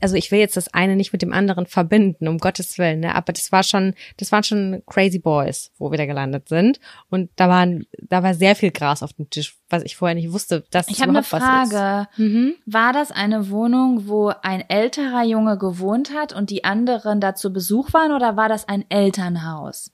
[0.01, 3.15] also ich will jetzt das eine nicht mit dem anderen verbinden, um Gottes Willen, ne?
[3.15, 6.81] aber das war schon, das waren schon Crazy Boys, wo wir da gelandet sind.
[7.09, 10.33] Und da waren, da war sehr viel Gras auf dem Tisch, was ich vorher nicht
[10.33, 11.73] wusste, dass Ich habe eine überhaupt was ist.
[11.73, 12.09] Frage.
[12.17, 12.55] Mhm.
[12.67, 17.53] War das eine Wohnung, wo ein älterer Junge gewohnt hat und die anderen da zu
[17.53, 19.93] Besuch waren oder war das ein Elternhaus?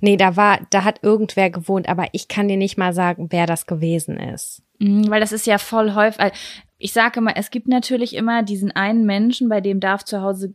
[0.00, 3.46] Nee, da war, da hat irgendwer gewohnt, aber ich kann dir nicht mal sagen, wer
[3.46, 4.62] das gewesen ist.
[4.78, 6.32] Mhm, Weil das ist ja voll häufig.
[6.78, 10.54] Ich sage immer, es gibt natürlich immer diesen einen Menschen, bei dem darf zu Hause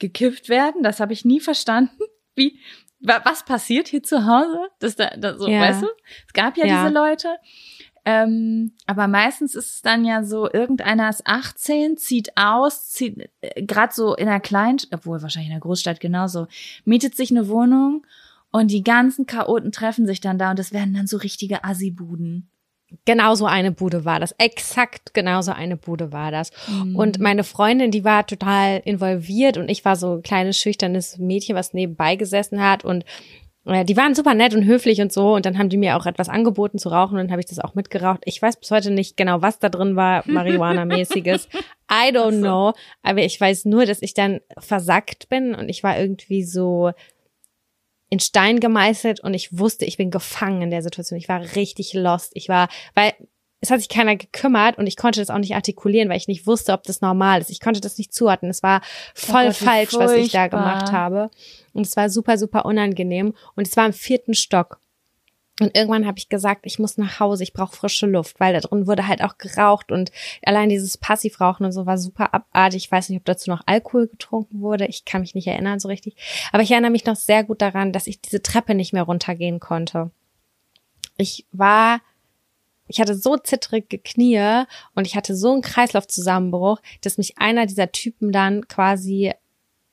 [0.00, 0.82] gekifft werden.
[0.82, 1.96] Das habe ich nie verstanden.
[2.36, 2.58] Wie,
[3.00, 4.58] wa- was passiert hier zu Hause?
[4.80, 5.60] Das da, das so, Ja.
[5.60, 5.86] weißt du?
[6.26, 6.82] Es gab ja, Ja.
[6.84, 7.28] diese Leute.
[8.06, 13.62] Ähm, aber meistens ist es dann ja so, irgendeiner ist 18, zieht aus, zieht äh,
[13.62, 16.46] gerade so in einer kleinen, obwohl wahrscheinlich in einer Großstadt genauso,
[16.84, 18.06] mietet sich eine Wohnung
[18.50, 22.50] und die ganzen Chaoten treffen sich dann da und es werden dann so richtige Assi-Buden.
[23.04, 24.32] Genau so eine Bude war das.
[24.38, 26.50] Exakt genau so eine Bude war das.
[26.68, 26.96] Mhm.
[26.96, 31.56] Und meine Freundin, die war total involviert und ich war so ein kleines, schüchternes Mädchen,
[31.56, 33.04] was nebenbei gesessen hat und
[33.66, 36.06] äh, die waren super nett und höflich und so und dann haben die mir auch
[36.06, 38.20] etwas angeboten zu rauchen und dann habe ich das auch mitgeraucht.
[38.24, 41.48] Ich weiß bis heute nicht genau, was da drin war, Marihuana-mäßiges.
[41.90, 42.72] I don't know,
[43.02, 46.92] aber ich weiß nur, dass ich dann versackt bin und ich war irgendwie so
[48.14, 51.18] in Stein gemeißelt und ich wusste, ich bin gefangen in der Situation.
[51.18, 52.30] Ich war richtig lost.
[52.34, 53.12] Ich war, weil
[53.60, 56.46] es hat sich keiner gekümmert und ich konnte das auch nicht artikulieren, weil ich nicht
[56.46, 57.50] wusste, ob das normal ist.
[57.50, 58.52] Ich konnte das nicht zuordnen.
[58.52, 58.82] Es war
[59.14, 61.28] voll Gott, falsch, was ich da gemacht habe.
[61.72, 63.34] Und es war super, super unangenehm.
[63.56, 64.78] Und es war im vierten Stock.
[65.60, 68.60] Und irgendwann habe ich gesagt, ich muss nach Hause, ich brauche frische Luft, weil da
[68.60, 70.10] drin wurde halt auch geraucht und
[70.44, 72.86] allein dieses Passivrauchen und so war super abartig.
[72.86, 74.86] Ich weiß nicht, ob dazu noch Alkohol getrunken wurde.
[74.86, 76.16] Ich kann mich nicht erinnern so richtig.
[76.50, 79.60] Aber ich erinnere mich noch sehr gut daran, dass ich diese Treppe nicht mehr runtergehen
[79.60, 80.10] konnte.
[81.16, 82.00] Ich war,
[82.88, 84.64] ich hatte so zittrige Knie
[84.96, 89.32] und ich hatte so einen Kreislaufzusammenbruch, dass mich einer dieser Typen dann quasi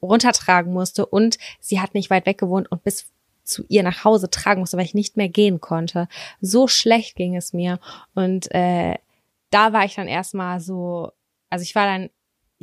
[0.02, 3.12] runtertragen musste und sie hat nicht weit weg gewohnt und bis
[3.52, 6.08] zu ihr nach Hause tragen musste, weil ich nicht mehr gehen konnte.
[6.40, 7.80] So schlecht ging es mir.
[8.16, 8.96] Und äh,
[9.52, 11.12] da war ich dann erstmal so,
[11.50, 12.10] also ich war dann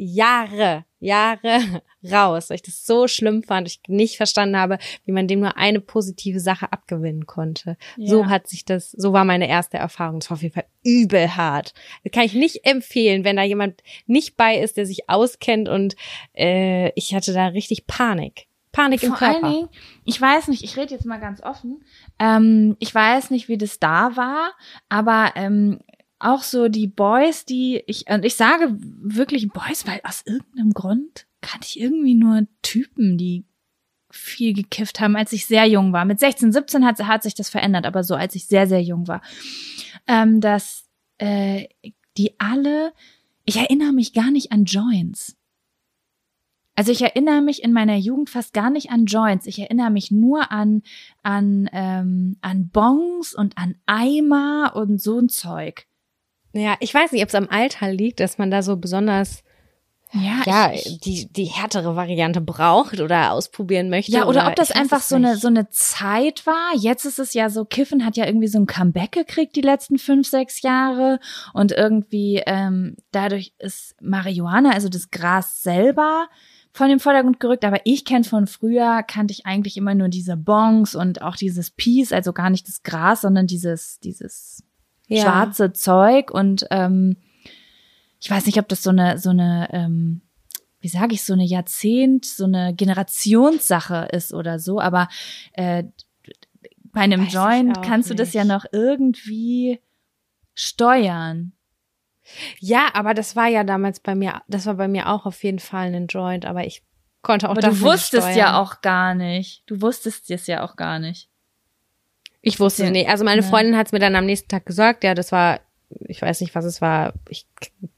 [0.00, 5.26] Jahre, Jahre raus, weil ich das so schlimm fand, ich nicht verstanden habe, wie man
[5.26, 7.76] dem nur eine positive Sache abgewinnen konnte.
[7.96, 8.28] So Ja.
[8.28, 10.20] hat sich das, so war meine erste Erfahrung.
[10.20, 11.74] Das war auf jeden Fall übel hart.
[12.04, 15.96] Das kann ich nicht empfehlen, wenn da jemand nicht bei ist, der sich auskennt und
[16.36, 18.46] äh, ich hatte da richtig Panik.
[18.78, 19.44] Panik im Vor Körper.
[19.44, 19.68] allen Dingen,
[20.04, 21.82] ich weiß nicht, ich rede jetzt mal ganz offen.
[22.18, 24.52] Ähm, ich weiß nicht, wie das da war,
[24.88, 25.80] aber ähm,
[26.18, 31.26] auch so die Boys, die ich und ich sage wirklich Boys, weil aus irgendeinem Grund
[31.40, 33.44] kannte ich irgendwie nur Typen, die
[34.10, 36.04] viel gekifft haben, als ich sehr jung war.
[36.04, 39.06] Mit 16, 17 hat, hat sich das verändert, aber so als ich sehr, sehr jung
[39.06, 39.22] war.
[40.06, 40.86] Ähm, dass
[41.18, 41.68] äh,
[42.16, 42.92] die alle,
[43.44, 45.37] ich erinnere mich gar nicht an Joints.
[46.78, 49.46] Also ich erinnere mich in meiner Jugend fast gar nicht an Joints.
[49.46, 50.82] Ich erinnere mich nur an
[51.24, 55.86] an ähm, an Bongs und an Eimer und so ein Zeug.
[56.52, 59.42] Ja, ich weiß nicht, ob es am Alter liegt, dass man da so besonders
[60.12, 64.12] Ja, ja, ich, die, die härtere Variante braucht oder ausprobieren möchte.
[64.12, 66.76] ja, oder ob das einfach so eine so eine Zeit war.
[66.76, 69.98] Jetzt ist es ja so, Kiffen hat ja irgendwie so ein Comeback gekriegt die letzten
[69.98, 71.18] fünf, sechs Jahre
[71.54, 76.28] und irgendwie ähm, dadurch ist Marihuana, also das Gras selber
[76.72, 80.36] von dem Vordergrund gerückt, aber ich kenne von früher, kannte ich eigentlich immer nur diese
[80.36, 84.62] Bongs und auch dieses Peace, also gar nicht das Gras, sondern dieses, dieses
[85.06, 85.22] ja.
[85.22, 87.16] schwarze Zeug und ähm,
[88.20, 90.22] ich weiß nicht, ob das so eine so eine ähm,
[90.80, 95.08] wie sage ich so eine Jahrzehnt, so eine Generationssache ist oder so, aber
[95.52, 95.84] äh,
[96.84, 98.34] bei einem Weiß Joint kannst du das nicht.
[98.34, 99.80] ja noch irgendwie
[100.54, 101.52] steuern.
[102.60, 105.58] Ja, aber das war ja damals bei mir, das war bei mir auch auf jeden
[105.58, 106.82] Fall ein Joint, aber ich
[107.22, 109.62] konnte auch Aber du wusstest ja auch gar nicht.
[109.66, 111.28] Du wusstest es ja auch gar nicht.
[112.40, 112.88] Ich wusste Ja.
[112.88, 113.08] es nicht.
[113.08, 113.46] Also meine Ja.
[113.48, 115.60] Freundin hat es mir dann am nächsten Tag gesagt, ja, das war,
[116.06, 117.46] ich weiß nicht, was es war, ich,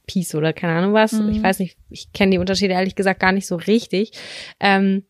[0.06, 1.12] Peace oder keine Ahnung was.
[1.12, 1.30] Mhm.
[1.30, 4.12] Ich weiß nicht, ich kenne die Unterschiede ehrlich gesagt gar nicht so richtig.
[4.58, 5.04] Ähm,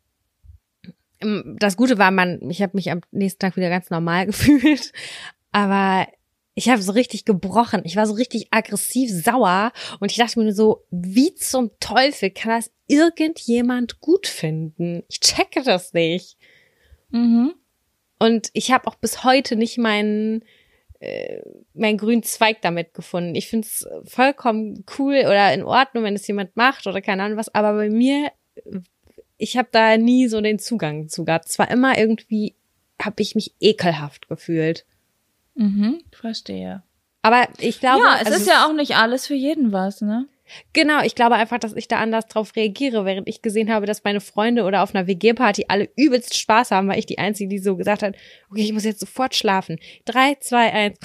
[1.58, 4.92] das Gute war, man, ich habe mich am nächsten Tag wieder ganz normal gefühlt,
[5.52, 6.06] aber
[6.54, 7.82] ich habe so richtig gebrochen.
[7.84, 12.30] Ich war so richtig aggressiv sauer und ich dachte mir nur so, wie zum Teufel
[12.30, 15.04] kann das irgendjemand gut finden?
[15.08, 16.36] Ich checke das nicht.
[17.10, 17.54] Mhm.
[18.18, 20.44] Und ich habe auch bis heute nicht meinen
[21.00, 21.40] äh,
[21.72, 23.34] meinen grünen Zweig damit gefunden.
[23.34, 27.38] Ich finde es vollkommen cool oder in Ordnung, wenn es jemand macht oder keine Ahnung
[27.38, 28.30] was, aber bei mir,
[29.38, 31.48] ich habe da nie so den Zugang zu gehabt.
[31.48, 32.54] Es war immer irgendwie,
[33.00, 34.84] habe ich mich ekelhaft gefühlt.
[35.60, 36.02] Mhm.
[36.10, 36.82] Verstehe.
[37.22, 40.26] Aber ich glaube, ja, es also ist ja auch nicht alles für jeden was, ne?
[40.72, 44.02] Genau, ich glaube einfach, dass ich da anders drauf reagiere, während ich gesehen habe, dass
[44.02, 47.58] meine Freunde oder auf einer WG-Party alle übelst Spaß haben, war ich die Einzige, die
[47.58, 48.16] so gesagt hat,
[48.50, 49.78] okay, ich muss jetzt sofort schlafen.
[50.06, 50.98] Drei, zwei, eins.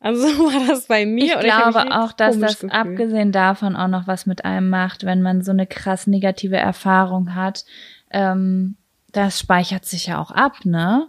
[0.00, 1.36] Also so war das bei mir.
[1.36, 2.72] Ich glaube auch, dass das gefühlt.
[2.72, 7.34] abgesehen davon auch noch was mit einem macht, wenn man so eine krass negative Erfahrung
[7.34, 7.64] hat.
[8.10, 8.76] Ähm,
[9.12, 11.08] das speichert sich ja auch ab, ne?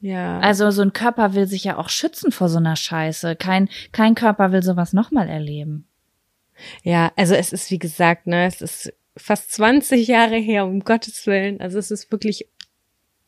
[0.00, 0.38] Ja.
[0.40, 3.36] Also so ein Körper will sich ja auch schützen vor so einer Scheiße.
[3.36, 5.86] Kein, kein Körper will sowas nochmal erleben.
[6.82, 11.26] Ja, also es ist wie gesagt, ne, es ist fast 20 Jahre her, um Gottes
[11.26, 11.60] Willen.
[11.60, 12.48] Also es ist wirklich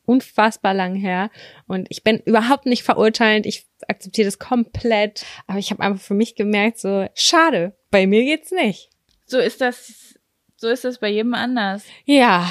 [0.05, 1.29] unfassbar lang her.
[1.67, 3.45] Und ich bin überhaupt nicht verurteilend.
[3.45, 5.25] Ich akzeptiere das komplett.
[5.47, 8.89] Aber ich habe einfach für mich gemerkt, so, schade, bei mir geht's nicht.
[9.25, 10.15] So ist das,
[10.57, 11.83] so ist das bei jedem anders.
[12.05, 12.49] Ja,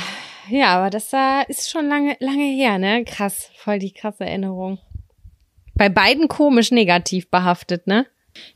[0.48, 3.04] ja, aber das äh, ist schon lange, lange her, ne?
[3.04, 4.78] Krass, voll die krasse Erinnerung.
[5.74, 8.06] Bei beiden komisch negativ behaftet, ne?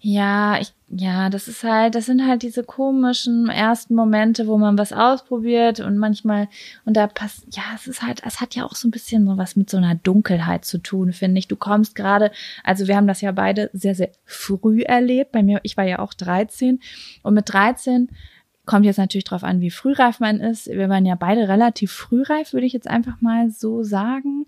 [0.00, 4.78] Ja, ich, ja, das ist halt, das sind halt diese komischen ersten Momente, wo man
[4.78, 6.48] was ausprobiert und manchmal,
[6.84, 9.36] und da passt, ja, es ist halt, es hat ja auch so ein bisschen so
[9.36, 11.48] was mit so einer Dunkelheit zu tun, finde ich.
[11.48, 12.30] Du kommst gerade,
[12.62, 15.32] also wir haben das ja beide sehr, sehr früh erlebt.
[15.32, 16.80] Bei mir, ich war ja auch 13
[17.22, 18.10] und mit 13
[18.66, 20.66] kommt jetzt natürlich drauf an, wie frühreif man ist.
[20.66, 24.46] Wir waren ja beide relativ frühreif, würde ich jetzt einfach mal so sagen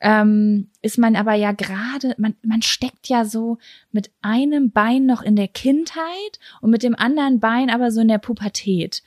[0.00, 3.58] ähm, ist man aber ja gerade, man, man steckt ja so
[3.92, 8.08] mit einem Bein noch in der Kindheit und mit dem anderen Bein aber so in
[8.08, 9.02] der Pubertät.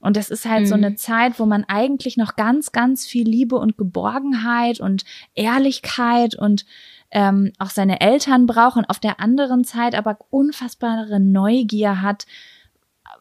[0.00, 0.66] Und das ist halt mhm.
[0.66, 6.34] so eine Zeit, wo man eigentlich noch ganz, ganz viel Liebe und Geborgenheit und Ehrlichkeit
[6.34, 6.64] und
[7.10, 12.26] ähm, auch seine Eltern braucht und auf der anderen Zeit aber unfassbare Neugier hat,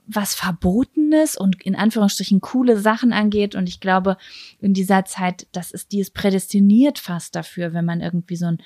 [0.07, 3.55] was Verbotenes und in Anführungsstrichen coole Sachen angeht.
[3.55, 4.17] Und ich glaube,
[4.59, 8.61] in dieser Zeit, das ist, die ist prädestiniert fast dafür, wenn man irgendwie so ein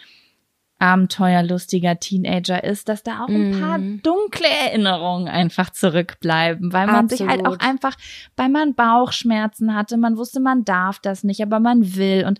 [0.77, 4.01] abenteuerlustiger Teenager ist, dass da auch ein paar mm.
[4.01, 7.17] dunkle Erinnerungen einfach zurückbleiben, weil man Absolut.
[7.19, 7.95] sich halt auch einfach,
[8.35, 12.39] weil man Bauchschmerzen hatte, man wusste, man darf das nicht, aber man will und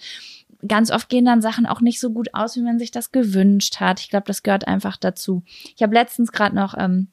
[0.67, 3.79] ganz oft gehen dann Sachen auch nicht so gut aus, wie man sich das gewünscht
[3.79, 3.99] hat.
[3.99, 5.43] Ich glaube, das gehört einfach dazu.
[5.75, 7.09] Ich habe letztens gerade noch ähm,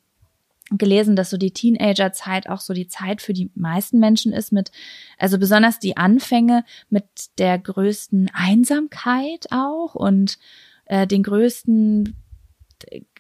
[0.70, 4.70] gelesen, dass so die Teenagerzeit auch so die Zeit für die meisten Menschen ist mit,
[5.18, 7.04] also besonders die Anfänge mit
[7.38, 10.38] der größten Einsamkeit auch und
[10.86, 12.14] äh, den größten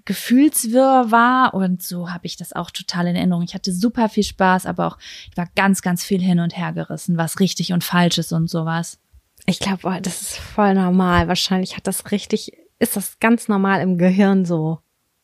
[0.04, 3.44] Gefühlswirrwarr und so habe ich das auch total in Erinnerung.
[3.44, 4.98] Ich hatte super viel Spaß, aber auch
[5.30, 8.48] ich war ganz, ganz viel hin und her gerissen, was richtig und falsch ist und
[8.48, 8.98] sowas.
[9.44, 11.28] Ich glaube, das ist voll normal.
[11.28, 14.78] Wahrscheinlich hat das richtig, ist das ganz normal im Gehirn so.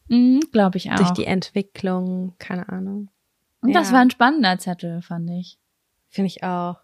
[0.09, 0.97] Mhm, Glaube ich auch.
[0.97, 3.11] Durch die Entwicklung, keine Ahnung.
[3.61, 3.81] Und ja.
[3.81, 5.59] das war ein spannender Zettel, fand ich.
[6.09, 6.77] Finde ich auch.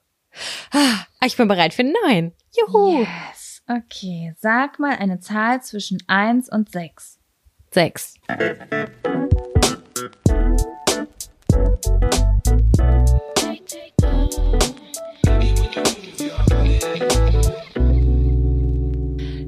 [0.73, 2.33] Ah, ich bin bereit für neun.
[2.57, 3.01] Juhu.
[3.01, 3.63] Yes.
[3.67, 4.35] Okay.
[4.39, 7.19] Sag mal eine Zahl zwischen eins und sechs.
[7.71, 8.15] Sechs.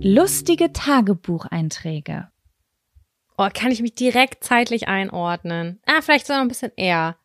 [0.04, 2.31] Lustige Tagebucheinträge.
[3.38, 5.80] Oh, kann ich mich direkt zeitlich einordnen?
[5.86, 7.16] Ah, vielleicht sogar ein bisschen eher.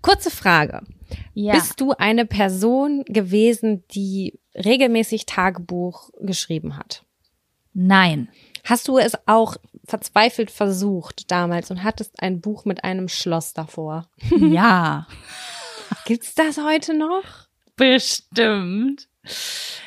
[0.00, 0.82] Kurze Frage.
[1.34, 1.54] Ja.
[1.54, 7.04] Bist du eine Person gewesen, die regelmäßig Tagebuch geschrieben hat?
[7.74, 8.28] Nein.
[8.64, 14.08] Hast du es auch verzweifelt versucht damals und hattest ein Buch mit einem Schloss davor?
[14.30, 15.06] Ja.
[16.06, 17.22] Gibt's das heute noch?
[17.76, 19.08] Bestimmt.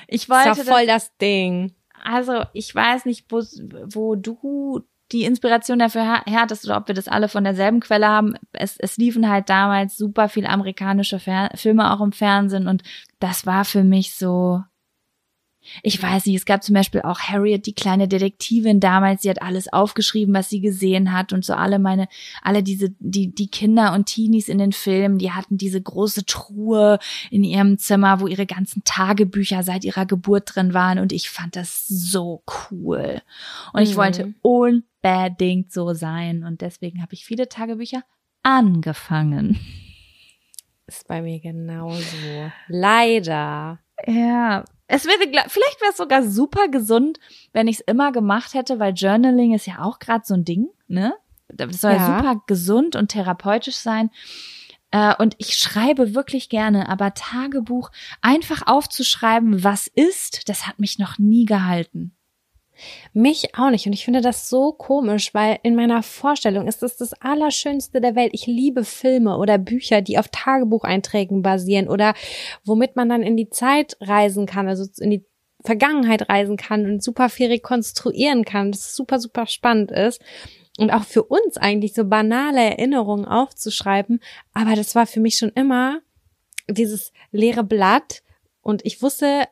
[0.07, 1.73] Ich wollte das ist voll das, das Ding.
[2.03, 3.41] Also, ich weiß nicht, wo,
[3.87, 4.83] wo du
[5.15, 8.35] die Inspiration dafür her hattest oder ob wir das alle von derselben Quelle haben.
[8.51, 12.83] Es, es liefen halt damals super viel amerikanische Fer Filme auch im Fernsehen und
[13.19, 14.61] das war für mich so,
[15.83, 19.41] ich weiß nicht, es gab zum Beispiel auch Harriet, die kleine Detektivin damals, sie hat
[19.41, 22.07] alles aufgeschrieben, was sie gesehen hat und so alle meine,
[22.41, 26.99] alle diese, die, die Kinder und Teenies in den Filmen, die hatten diese große Truhe
[27.31, 31.55] in ihrem Zimmer, wo ihre ganzen Tagebücher seit ihrer Geburt drin waren und ich fand
[31.55, 33.21] das so cool.
[33.73, 33.97] Und ich mhm.
[33.97, 38.03] wollte unbedingt so sein und deswegen habe ich viele Tagebücher
[38.43, 39.59] angefangen.
[40.87, 42.51] Ist bei mir genauso.
[42.67, 43.79] Leider.
[44.05, 47.19] Ja, es wäre, vielleicht wäre es sogar super gesund,
[47.53, 50.69] wenn ich es immer gemacht hätte, weil Journaling ist ja auch gerade so ein Ding,
[50.87, 51.15] ne?
[51.47, 52.17] Das soll ja.
[52.17, 54.09] super gesund und therapeutisch sein.
[54.91, 60.99] Äh, und ich schreibe wirklich gerne, aber Tagebuch einfach aufzuschreiben, was ist, das hat mich
[60.99, 62.14] noch nie gehalten.
[63.13, 63.85] Mich auch nicht.
[63.85, 68.15] Und ich finde das so komisch, weil in meiner Vorstellung ist das das Allerschönste der
[68.15, 68.31] Welt.
[68.33, 72.13] Ich liebe Filme oder Bücher, die auf Tagebucheinträgen basieren oder
[72.63, 75.25] womit man dann in die Zeit reisen kann, also in die
[75.63, 80.21] Vergangenheit reisen kann und super viel rekonstruieren kann, das super, super spannend ist.
[80.77, 84.19] Und auch für uns eigentlich so banale Erinnerungen aufzuschreiben.
[84.53, 86.01] Aber das war für mich schon immer
[86.69, 88.21] dieses leere Blatt.
[88.61, 89.45] Und ich wusste,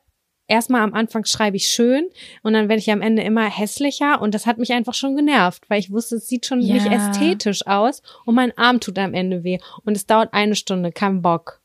[0.48, 2.08] erstmal am Anfang schreibe ich schön
[2.42, 5.70] und dann werde ich am Ende immer hässlicher und das hat mich einfach schon genervt,
[5.70, 6.76] weil ich wusste, es sieht schon ja.
[6.76, 10.92] nicht ästhetisch aus und mein Arm tut am Ende weh und es dauert eine Stunde,
[10.92, 11.62] kein Bock.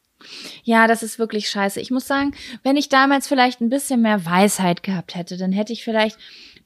[0.65, 1.81] Ja, das ist wirklich scheiße.
[1.81, 5.73] Ich muss sagen, wenn ich damals vielleicht ein bisschen mehr Weisheit gehabt hätte, dann hätte
[5.73, 6.19] ich vielleicht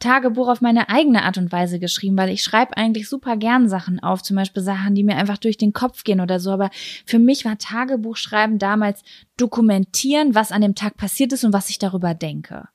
[0.02, 4.00] Tagebuch auf meine eigene Art und Weise geschrieben, weil ich schreibe eigentlich super gern Sachen
[4.00, 6.50] auf, zum Beispiel Sachen, die mir einfach durch den Kopf gehen oder so.
[6.50, 6.70] Aber
[7.06, 9.02] für mich war Tagebuchschreiben damals
[9.36, 12.68] dokumentieren, was an dem Tag passiert ist und was ich darüber denke.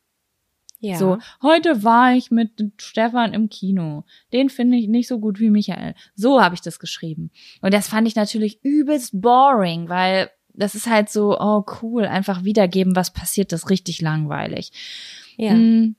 [0.80, 0.98] Ja.
[0.98, 4.04] So, heute war ich mit Stefan im Kino.
[4.32, 5.96] Den finde ich nicht so gut wie Michael.
[6.16, 7.32] So habe ich das geschrieben.
[7.62, 12.44] Und das fand ich natürlich übelst boring, weil das ist halt so, oh cool, einfach
[12.44, 14.72] wiedergeben, was passiert, das ist richtig langweilig.
[15.38, 15.54] ja.
[15.54, 15.96] Mm,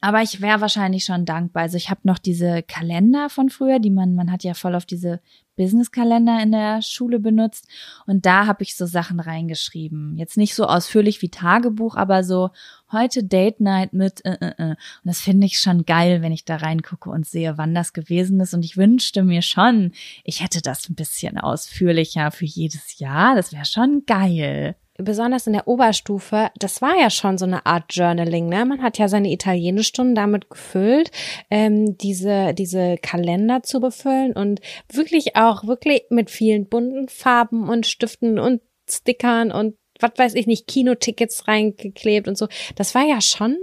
[0.00, 1.64] Aber ich wäre wahrscheinlich schon dankbar.
[1.64, 4.84] Also ich habe noch diese Kalender von früher, die man, man hat ja voll auf
[4.84, 5.20] diese
[5.56, 7.66] Business-Kalender in der Schule benutzt.
[8.06, 10.16] Und da habe ich so Sachen reingeschrieben.
[10.16, 12.50] Jetzt nicht so ausführlich wie Tagebuch, aber so
[12.92, 14.70] heute Date Night mit äh, äh, äh.
[14.70, 18.38] Und das finde ich schon geil, wenn ich da reingucke und sehe, wann das gewesen
[18.40, 18.54] ist.
[18.54, 19.92] Und ich wünschte mir schon,
[20.24, 23.34] ich hätte das ein bisschen ausführlicher für jedes Jahr.
[23.34, 24.76] Das wäre schon geil.
[24.98, 28.64] Besonders in der Oberstufe, das war ja schon so eine Art Journaling, ne?
[28.64, 31.10] Man hat ja seine Italienischstunden damit gefüllt,
[31.50, 34.60] ähm, diese, diese Kalender zu befüllen und
[34.92, 40.46] wirklich auch, wirklich mit vielen bunten Farben und Stiften und Stickern und was weiß ich
[40.46, 42.48] nicht, Kinotickets reingeklebt und so.
[42.74, 43.56] Das war ja schon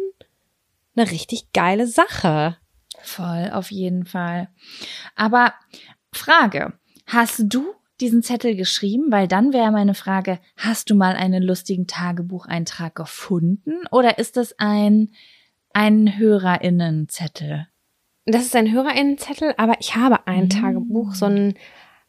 [0.96, 2.58] eine richtig geile Sache.
[3.02, 4.50] Voll, auf jeden Fall.
[5.16, 5.54] Aber
[6.12, 6.74] Frage,
[7.06, 7.74] hast du
[8.04, 9.06] diesen Zettel geschrieben?
[9.12, 14.54] Weil dann wäre meine Frage, hast du mal einen lustigen Tagebucheintrag gefunden oder ist das
[14.60, 15.10] ein,
[15.74, 17.68] ein HörerInnenzettel?
[18.26, 20.50] Das ist ein HörerInnenzettel, aber ich habe ein Mm.
[20.50, 21.56] Tagebuch, so ein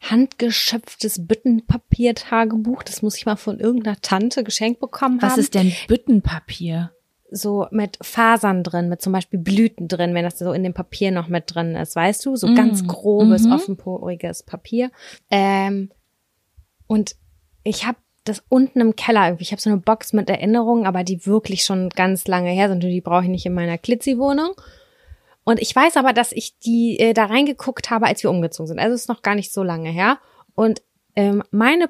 [0.01, 2.83] handgeschöpftes Büttenpapier-Tagebuch.
[2.83, 5.39] Das muss ich mal von irgendeiner Tante geschenkt bekommen Was haben.
[5.39, 6.94] ist denn Büttenpapier?
[7.35, 11.11] So mit Fasern drin, mit zum Beispiel Blüten drin, wenn das so in dem Papier
[11.11, 12.35] noch mit drin ist, weißt du?
[12.35, 13.51] So ganz Mm, grobes, mhm.
[13.51, 14.89] offenporiges Papier.
[15.29, 15.91] Ähm,
[16.87, 17.15] und
[17.63, 19.43] ich habe das unten im Keller irgendwie.
[19.43, 22.83] Ich habe so eine Box mit Erinnerungen, aber die wirklich schon ganz lange her sind
[22.83, 24.53] und die brauche ich nicht in meiner Klitzi-Wohnung.
[25.43, 28.79] Und ich weiß aber, dass ich die äh, da reingeguckt habe, als wir umgezogen sind.
[28.79, 30.17] Also ist noch gar nicht so lange her.
[30.55, 30.81] Und
[31.15, 31.89] ähm, meine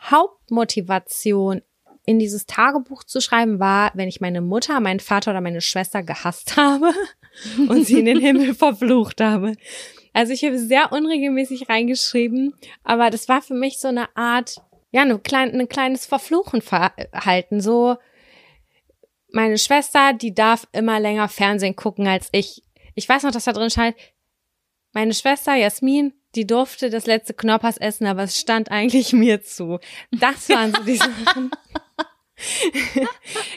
[0.00, 1.62] Hauptmotivation
[2.06, 6.02] in dieses Tagebuch zu schreiben war, wenn ich meine Mutter, meinen Vater oder meine Schwester
[6.02, 6.92] gehasst habe
[7.68, 9.54] und sie in den Himmel verflucht habe.
[10.12, 15.02] Also ich habe sehr unregelmäßig reingeschrieben, aber das war für mich so eine Art, ja,
[15.02, 17.60] eine klein, ein kleines Verfluchenverhalten.
[17.60, 17.96] So,
[19.32, 22.62] meine Schwester, die darf immer länger Fernsehen gucken als ich.
[22.94, 23.96] Ich weiß noch, dass da drin stand,
[24.92, 29.80] meine Schwester Jasmin, die durfte das letzte Knoppers essen, aber es stand eigentlich mir zu.
[30.12, 31.50] Das waren so die Sachen.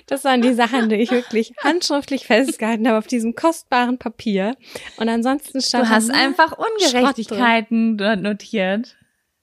[0.06, 4.56] Das waren die Sachen, die ich wirklich handschriftlich festgehalten habe auf diesem kostbaren Papier.
[4.98, 8.96] Und ansonsten stand Du hast einfach Ungerechtigkeiten dort notiert.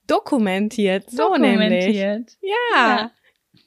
[0.06, 1.84] dokumentiert, so nämlich.
[1.84, 2.32] Dokumentiert.
[2.40, 2.76] Ja.
[2.76, 3.10] Ja.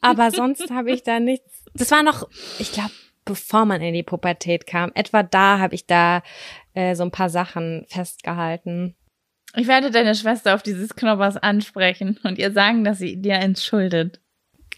[0.01, 1.65] Aber sonst habe ich da nichts.
[1.73, 2.27] Das war noch,
[2.59, 2.91] ich glaube,
[3.25, 4.91] bevor man in die Pubertät kam.
[4.95, 6.23] Etwa da habe ich da
[6.73, 8.95] äh, so ein paar Sachen festgehalten.
[9.55, 13.65] Ich werde deine Schwester auf dieses Knoppers ansprechen und ihr sagen, dass sie dir eins
[13.65, 14.21] schuldet.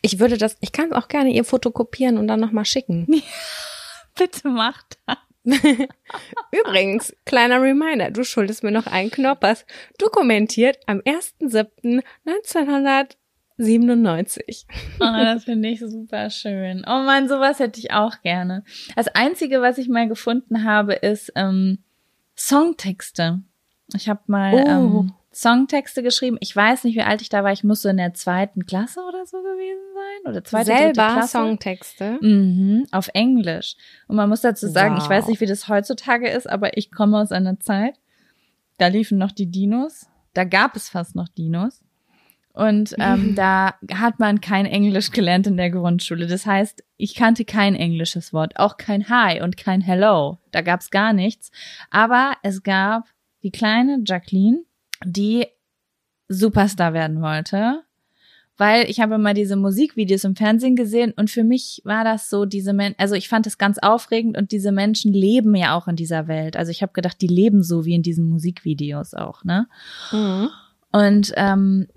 [0.01, 3.05] Ich würde das, ich kann es auch gerne ihr fotokopieren und dann nochmal schicken.
[4.17, 5.17] Bitte mach das.
[6.51, 9.65] Übrigens, kleiner Reminder, du schuldest mir noch einen Knoppers.
[9.97, 10.99] Dokumentiert am
[13.59, 14.65] 1.7.1997.
[14.99, 16.83] Oh, das finde ich super schön.
[16.87, 18.63] Oh man, sowas hätte ich auch gerne.
[18.95, 21.79] Das Einzige, was ich mal gefunden habe, ist ähm,
[22.37, 23.41] Songtexte.
[23.95, 24.57] Ich habe mal Oh.
[24.67, 26.37] ähm, Songtexte geschrieben.
[26.41, 27.51] Ich weiß nicht, wie alt ich da war.
[27.51, 30.31] Ich muss so in der zweiten Klasse oder so gewesen sein.
[30.31, 31.27] Oder zweite, Selber Klasse.
[31.29, 32.17] Songtexte.
[32.21, 33.75] Mhm, auf Englisch.
[34.07, 35.09] Und man muss dazu sagen, ich Wow.
[35.09, 37.95] weiß nicht, wie das heutzutage ist, aber ich komme aus einer Zeit,
[38.77, 40.07] da liefen noch die Dinos.
[40.33, 41.81] Da gab es fast noch Dinos.
[42.53, 46.27] Und ähm, da hat man kein Englisch gelernt in der Grundschule.
[46.27, 50.39] Das heißt, ich kannte kein englisches Wort, auch kein Hi und kein Hello.
[50.51, 51.51] Da gab es gar nichts.
[51.89, 53.05] Aber es gab
[53.43, 54.63] die kleine Jacqueline,
[55.05, 55.47] die
[56.27, 57.83] Superstar werden wollte
[58.59, 62.43] weil ich habe immer diese Musikvideos im Fernsehen gesehen und für mich war das so
[62.43, 65.95] diese Men also ich fand es ganz aufregend und diese Menschen leben ja auch in
[65.95, 66.57] dieser Welt.
[66.57, 69.69] Also ich habe gedacht, die leben so wie in diesen Musikvideos auch, ne?
[70.11, 70.49] Mhm.
[70.91, 71.87] Und ähm,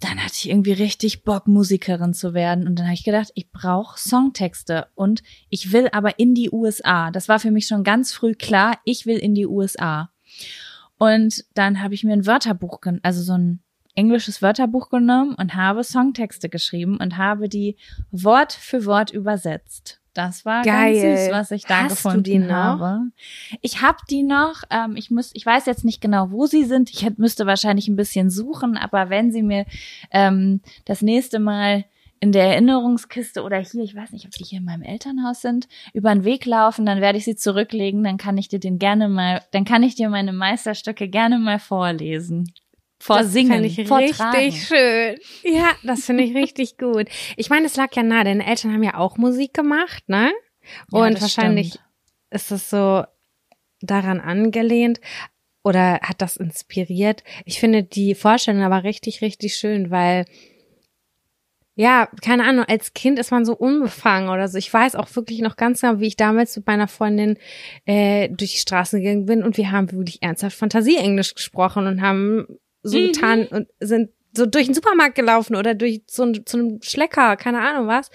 [0.00, 2.66] dann hatte ich irgendwie richtig Bock, Musikerin zu werden.
[2.66, 7.12] Und dann habe ich gedacht, ich brauche Songtexte und ich will aber in die USA.
[7.12, 10.10] Das war für mich schon ganz früh klar, ich will in die USA.
[10.98, 13.60] Und dann habe ich mir ein Wörterbuch, also so ein
[13.94, 17.76] englisches Wörterbuch genommen und habe Songtexte geschrieben und habe die
[18.10, 20.00] Wort für Wort übersetzt.
[20.14, 21.00] Das war Geil.
[21.00, 22.54] ganz süß, was ich da Hast du gefunden die noch?
[22.80, 23.00] habe.
[23.60, 24.62] Ich habe die noch.
[24.70, 26.90] Ähm, ich muss, ich weiß jetzt nicht genau, wo sie sind.
[26.90, 29.64] Ich hätt, müsste wahrscheinlich ein bisschen suchen, aber wenn sie mir
[30.10, 31.84] ähm, das nächste Mal
[32.20, 35.68] in der Erinnerungskiste oder hier, ich weiß nicht, ob die hier in meinem Elternhaus sind,
[35.92, 39.08] über den Weg laufen, dann werde ich sie zurücklegen, dann kann ich dir den gerne
[39.08, 42.52] mal, dann kann ich dir meine Meisterstücke gerne mal vorlesen.
[43.00, 44.36] Vorsingen, das ich vortragen.
[44.36, 45.18] richtig schön.
[45.44, 47.06] Ja, das finde ich richtig gut.
[47.36, 50.32] Ich meine, es lag ja nahe, deine Eltern haben ja auch Musik gemacht, ne?
[50.92, 51.84] Ja, Und das wahrscheinlich stimmt.
[52.30, 53.04] ist es so
[53.80, 55.00] daran angelehnt
[55.62, 57.22] oder hat das inspiriert.
[57.44, 60.24] Ich finde die Vorstellung aber richtig, richtig schön, weil
[61.80, 64.58] ja, keine Ahnung, als Kind ist man so unbefangen oder so.
[64.58, 67.38] Ich weiß auch wirklich noch ganz genau, wie ich damals mit meiner Freundin
[67.86, 72.46] äh, durch die Straßen gegangen bin und wir haben wirklich ernsthaft Fantasieenglisch gesprochen und haben
[72.82, 73.06] so Mhm.
[73.12, 77.36] getan und sind so durch den Supermarkt gelaufen oder durch so ein, zu einem Schlecker,
[77.36, 78.10] keine Ahnung was.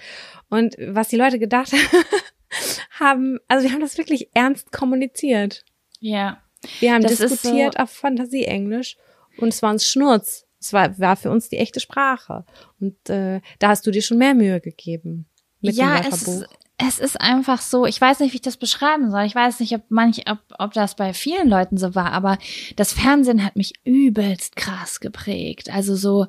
[0.50, 1.72] Und was die Leute gedacht
[3.00, 5.64] haben, also wir haben das wirklich ernst kommuniziert.
[6.00, 6.42] Ja.
[6.80, 8.96] Wir haben Das diskutiert so- auf Fantasieenglisch
[9.38, 10.43] und es war uns Schnurz.
[10.64, 12.44] Es war, war für uns die echte Sprache.
[12.80, 15.26] Und äh, da hast du dir schon mehr Mühe gegeben.
[15.60, 16.44] Mit ja, dem es,
[16.78, 19.24] es ist einfach so, ich weiß nicht, wie ich das beschreiben soll.
[19.24, 22.38] Ich weiß nicht, ob manch, ob, ob das bei vielen Leuten so war, aber
[22.76, 25.70] das Fernsehen hat mich übelst krass geprägt.
[25.70, 26.26] Also so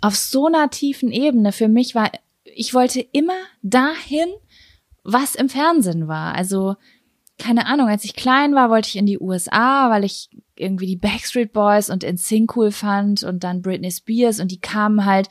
[0.00, 1.50] auf so einer tiefen Ebene.
[1.50, 2.10] Für mich war,
[2.44, 4.28] ich wollte immer dahin,
[5.02, 6.34] was im Fernsehen war.
[6.34, 6.76] Also,
[7.38, 10.96] keine Ahnung, als ich klein war, wollte ich in die USA, weil ich irgendwie die
[10.96, 15.28] Backstreet Boys und NSYNC cool fand und dann Britney Spears und die kamen halt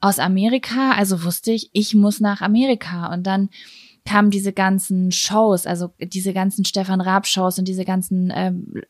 [0.00, 3.48] aus Amerika, also wusste ich, ich muss nach Amerika und dann
[4.04, 8.82] kamen diese ganzen Shows, also diese ganzen Stefan Raab Shows und diese ganzen ähm,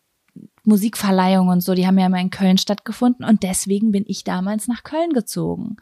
[0.65, 4.69] Musikverleihungen und so, die haben ja immer in Köln stattgefunden und deswegen bin ich damals
[4.69, 5.77] nach Köln gezogen.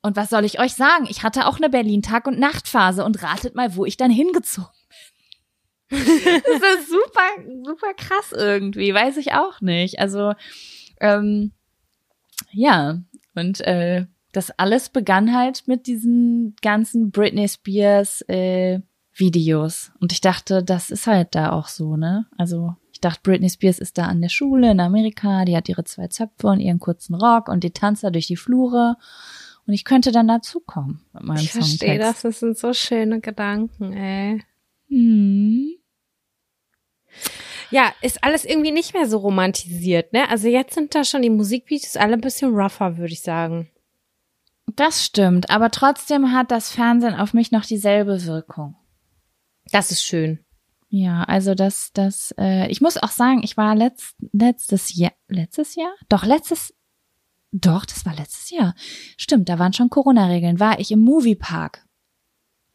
[0.00, 1.06] Und was soll ich euch sagen?
[1.08, 4.70] Ich hatte auch eine Berlin-Tag- und Nachtphase und ratet mal, wo ich dann hingezogen.
[6.44, 9.98] das ist super, super krass irgendwie, weiß ich auch nicht.
[9.98, 10.32] Also,
[11.00, 11.52] ähm,
[12.52, 13.00] ja,
[13.34, 18.80] und äh, das alles begann halt mit diesen ganzen Britney Spears äh,
[19.14, 19.92] Videos.
[20.00, 22.26] Und ich dachte, das ist halt da auch so, ne?
[22.38, 25.84] Also ich dachte, Britney Spears ist da an der Schule in Amerika, die hat ihre
[25.84, 28.96] zwei Zöpfe und ihren kurzen Rock und die tanzt da durch die Flure.
[29.66, 32.24] Und ich könnte dann dazukommen mit meinem Ich verstehe das, Songtext.
[32.24, 34.42] das sind so schöne Gedanken, ey.
[34.88, 35.74] Hm.
[37.70, 40.28] Ja, ist alles irgendwie nicht mehr so romantisiert, ne?
[40.28, 43.70] Also jetzt sind da schon die Musikvideos alle ein bisschen rougher, würde ich sagen.
[44.76, 48.76] Das stimmt, aber trotzdem hat das Fernsehen auf mich noch dieselbe Wirkung.
[49.70, 50.44] Das ist schön.
[50.88, 55.74] Ja, also das, das, äh, ich muss auch sagen, ich war letzt, letztes Jahr, letztes
[55.74, 55.92] Jahr?
[56.10, 56.74] Doch, letztes,
[57.50, 58.74] doch, das war letztes Jahr.
[59.16, 61.86] Stimmt, da waren schon Corona-Regeln, war ich im Moviepark.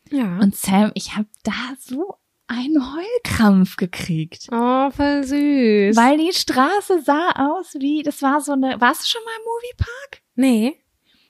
[0.10, 0.40] Ja.
[0.40, 2.16] Und Sam, ich habe da so
[2.48, 4.48] einen Heulkrampf gekriegt.
[4.52, 5.96] oh, voll süß.
[5.96, 9.46] Weil die Straße sah aus wie, das war so eine, warst du schon mal im
[9.46, 10.22] Moviepark?
[10.36, 10.76] nee.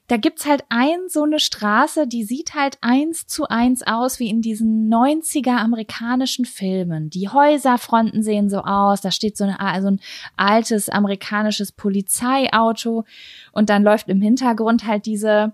[0.07, 4.29] da gibt's halt ein so eine Straße, die sieht halt eins zu eins aus wie
[4.29, 7.09] in diesen 90er amerikanischen Filmen.
[7.09, 9.99] Die Häuserfronten sehen so aus, da steht so, eine, so ein
[10.37, 13.05] altes amerikanisches Polizeiauto
[13.51, 15.53] und dann läuft im Hintergrund halt diese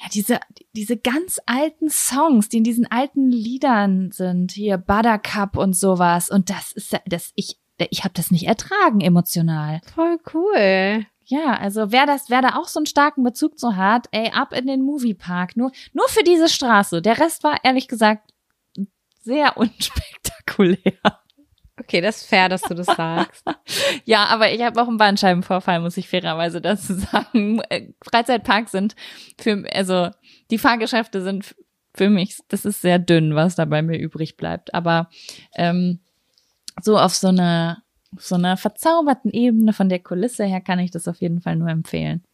[0.00, 0.40] ja, diese,
[0.74, 6.30] diese ganz alten Songs, die in diesen alten Liedern sind, hier Buttercup und sowas.
[6.30, 7.58] Und das ist, das, ich,
[7.90, 9.80] ich habe das nicht ertragen emotional.
[9.94, 11.04] Voll cool.
[11.24, 14.54] Ja, also wer das, wer da auch so einen starken Bezug zu hat, ey, ab
[14.54, 15.56] in den Moviepark.
[15.56, 17.02] Nur, nur für diese Straße.
[17.02, 18.32] Der Rest war ehrlich gesagt
[19.22, 21.18] sehr unspektakulär.
[21.80, 23.44] Okay, das ist fair, dass du das sagst.
[24.04, 27.60] Ja, aber ich habe auch einen Bandscheibenvorfall, muss ich fairerweise dazu sagen.
[27.68, 28.96] Äh, Freizeitparks sind
[29.38, 30.08] für, also
[30.50, 31.54] die Fahrgeschäfte sind
[31.94, 34.72] für mich, das ist sehr dünn, was da bei mir übrig bleibt.
[34.72, 35.10] Aber
[35.54, 35.98] ähm,
[36.80, 37.82] so auf so einer
[38.16, 41.56] auf so einer verzauberten Ebene von der Kulisse her kann ich das auf jeden Fall
[41.56, 42.24] nur empfehlen.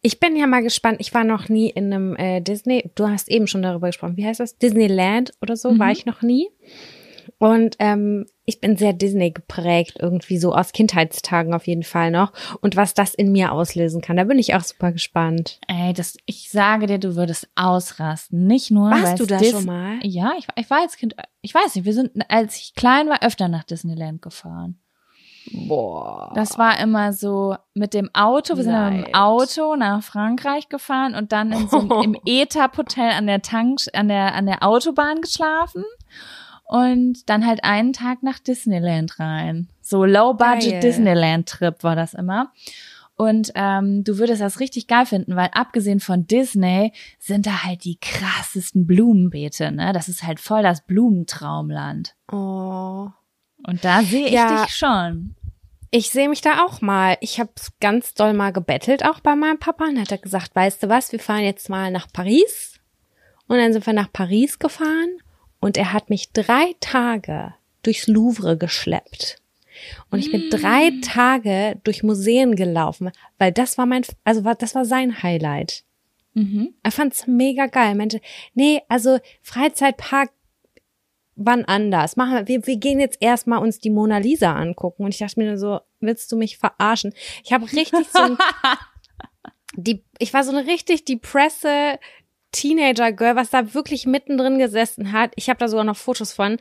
[0.00, 0.96] Ich bin ja mal gespannt.
[0.98, 2.90] Ich war noch nie in einem äh, Disney.
[2.96, 4.16] Du hast eben schon darüber gesprochen.
[4.16, 4.58] Wie heißt das?
[4.58, 5.78] Disneyland oder so Mhm.
[5.78, 6.48] war ich noch nie.
[7.42, 12.32] Und ähm, ich bin sehr Disney geprägt, irgendwie so aus Kindheitstagen auf jeden Fall noch.
[12.60, 15.58] Und was das in mir auslösen kann, da bin ich auch super gespannt.
[15.66, 18.46] Ey, das, ich sage dir, du würdest ausrasten.
[18.46, 18.92] Nicht nur.
[18.92, 19.98] Warst du da Dis- schon mal?
[20.04, 23.08] Ja, ich, war- ich war als Kind, ich weiß nicht, wir sind, als ich klein
[23.08, 24.78] war, öfter nach Disneyland gefahren.
[25.66, 26.30] Boah.
[26.36, 29.14] Das war immer so mit dem Auto, wir sind mit dem.
[29.16, 34.06] Auto nach Frankreich gefahren und dann in so einem, im ETAP-Hotel an der Tank, an
[34.06, 35.82] der, an der Autobahn geschlafen
[36.72, 39.68] und dann halt einen Tag nach Disneyland rein.
[39.82, 40.06] So.
[40.06, 42.50] Low-Budget Disneyland-Trip war das immer.
[43.14, 47.84] Und ähm, du würdest das richtig geil finden, weil abgesehen von Disney sind da halt
[47.84, 49.92] die krassesten Blumenbeete, ne?
[49.92, 52.14] Das ist halt voll das Blumentraumland.
[52.32, 53.10] Oh.
[53.66, 54.64] Und da sehe ich Ja.
[54.64, 55.34] dich schon.
[55.90, 57.18] Ich sehe mich da auch mal.
[57.20, 57.50] Ich habe
[57.80, 61.12] ganz doll mal gebettelt auch bei meinem Papa und hat er gesagt, weißt du was,
[61.12, 62.80] wir fahren jetzt mal nach Paris.
[63.46, 65.18] Und dann sind wir nach Paris gefahren
[65.62, 67.54] und er hat mich drei Tage
[67.84, 69.40] durchs Louvre geschleppt.
[70.10, 74.74] Und ich bin drei Tage durch Museen gelaufen, weil das war mein, also war, das
[74.74, 75.84] war sein Highlight.
[76.34, 76.74] Mhm.
[76.82, 77.94] Er fand's mega geil.
[77.94, 78.20] Meinte,
[78.54, 80.30] nee, also Freizeitpark
[81.36, 82.16] wann anders.
[82.16, 85.04] Machen wir, wir, wir gehen jetzt erstmal uns die Mona Lisa angucken.
[85.04, 87.14] Und ich dachte mir nur so, willst du mich verarschen?
[87.44, 88.38] Ich habe richtig so ein,
[89.76, 91.98] die, ich war so eine richtig die Presse
[92.52, 95.32] Teenager Girl, was da wirklich mittendrin gesessen hat.
[95.36, 96.58] Ich habe da sogar noch Fotos von.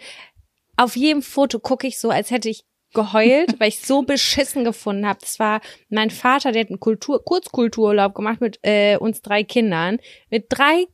[0.78, 2.64] Auf jedem Foto gucke ich so, als hätte ich
[2.94, 5.20] geheult, weil ich so beschissen gefunden habe.
[5.22, 10.00] Das war mein Vater, der hat einen Kultur Kurzkultururlaub gemacht mit äh, uns drei Kindern,
[10.30, 10.88] mit drei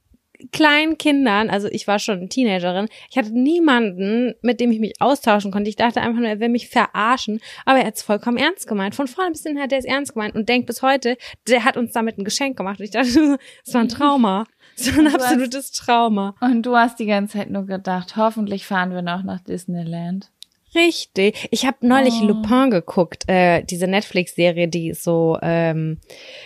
[0.52, 5.52] kleinen Kindern, also ich war schon Teenagerin, ich hatte niemanden, mit dem ich mich austauschen
[5.52, 5.70] konnte.
[5.70, 8.96] Ich dachte einfach nur, er will mich verarschen, aber er hat es vollkommen ernst gemeint.
[8.96, 11.18] Von vorne bis hinten hat er es ernst gemeint und denkt bis heute,
[11.48, 12.80] der hat uns damit ein Geschenk gemacht.
[12.80, 14.46] Und ich dachte, es war ein Trauma.
[14.96, 16.36] War ein hast- absolutes Trauma.
[16.42, 20.32] Und du hast die ganze Zeit nur gedacht, hoffentlich fahren wir noch nach Disneyland.
[20.76, 21.48] Richtig.
[21.52, 22.26] Ich habe neulich Oh.
[22.26, 26.00] Lupin geguckt, äh, diese Netflix-Serie, die so, ähm,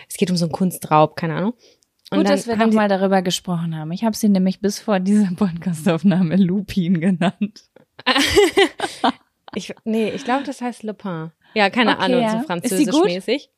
[0.08, 1.54] es geht um so einen Kunstraub, keine Ahnung.
[2.12, 3.92] Und Gut, dass wir haben noch die- mal darüber gesprochen haben.
[3.92, 7.64] Ich habe sie nämlich bis vor dieser Podcastaufnahme Lupin genannt.
[9.54, 11.32] Ich, nee, ich glaube, das heißt Le Pen.
[11.56, 12.30] Ja, keine Okay, Ahnung, ja.
[12.30, 13.04] so Ist sie französisch gut?
[13.04, 13.50] mäßig.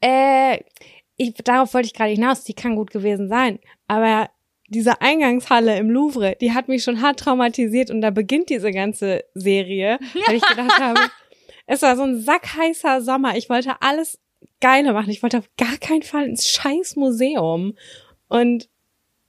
[0.00, 0.58] Äh,
[1.16, 3.58] ich, darauf wollte ich gerade hinaus, die kann gut gewesen sein.
[3.86, 4.30] Aber
[4.68, 9.24] diese Eingangshalle im Louvre, die hat mich schon hart traumatisiert und da beginnt diese ganze
[9.34, 11.00] Serie, weil ich gedacht habe,
[11.66, 13.36] es war so ein sackheißer Sommer.
[13.36, 14.18] Ich wollte alles
[14.60, 15.10] Geile machen.
[15.10, 17.74] Ich wollte auf gar keinen Fall ins scheiß Museum.
[18.28, 18.68] Und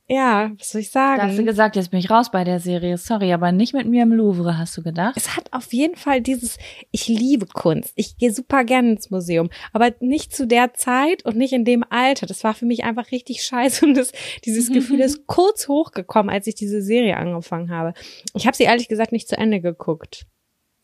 [0.07, 1.21] ja, was soll ich sagen?
[1.21, 2.97] Da hast du gesagt, jetzt bin ich raus bei der Serie.
[2.97, 5.15] Sorry, aber nicht mit mir im Louvre, hast du gedacht?
[5.15, 6.57] es hat auf jeden Fall dieses,
[6.91, 7.93] ich liebe Kunst.
[7.95, 11.85] Ich gehe super gerne ins Museum, aber nicht zu der Zeit und nicht in dem
[11.89, 12.25] Alter.
[12.25, 14.11] Das war für mich einfach richtig scheiße und das,
[14.43, 17.93] dieses Gefühl ist kurz hochgekommen, als ich diese Serie angefangen habe.
[18.35, 20.25] Ich habe sie ehrlich gesagt nicht zu Ende geguckt.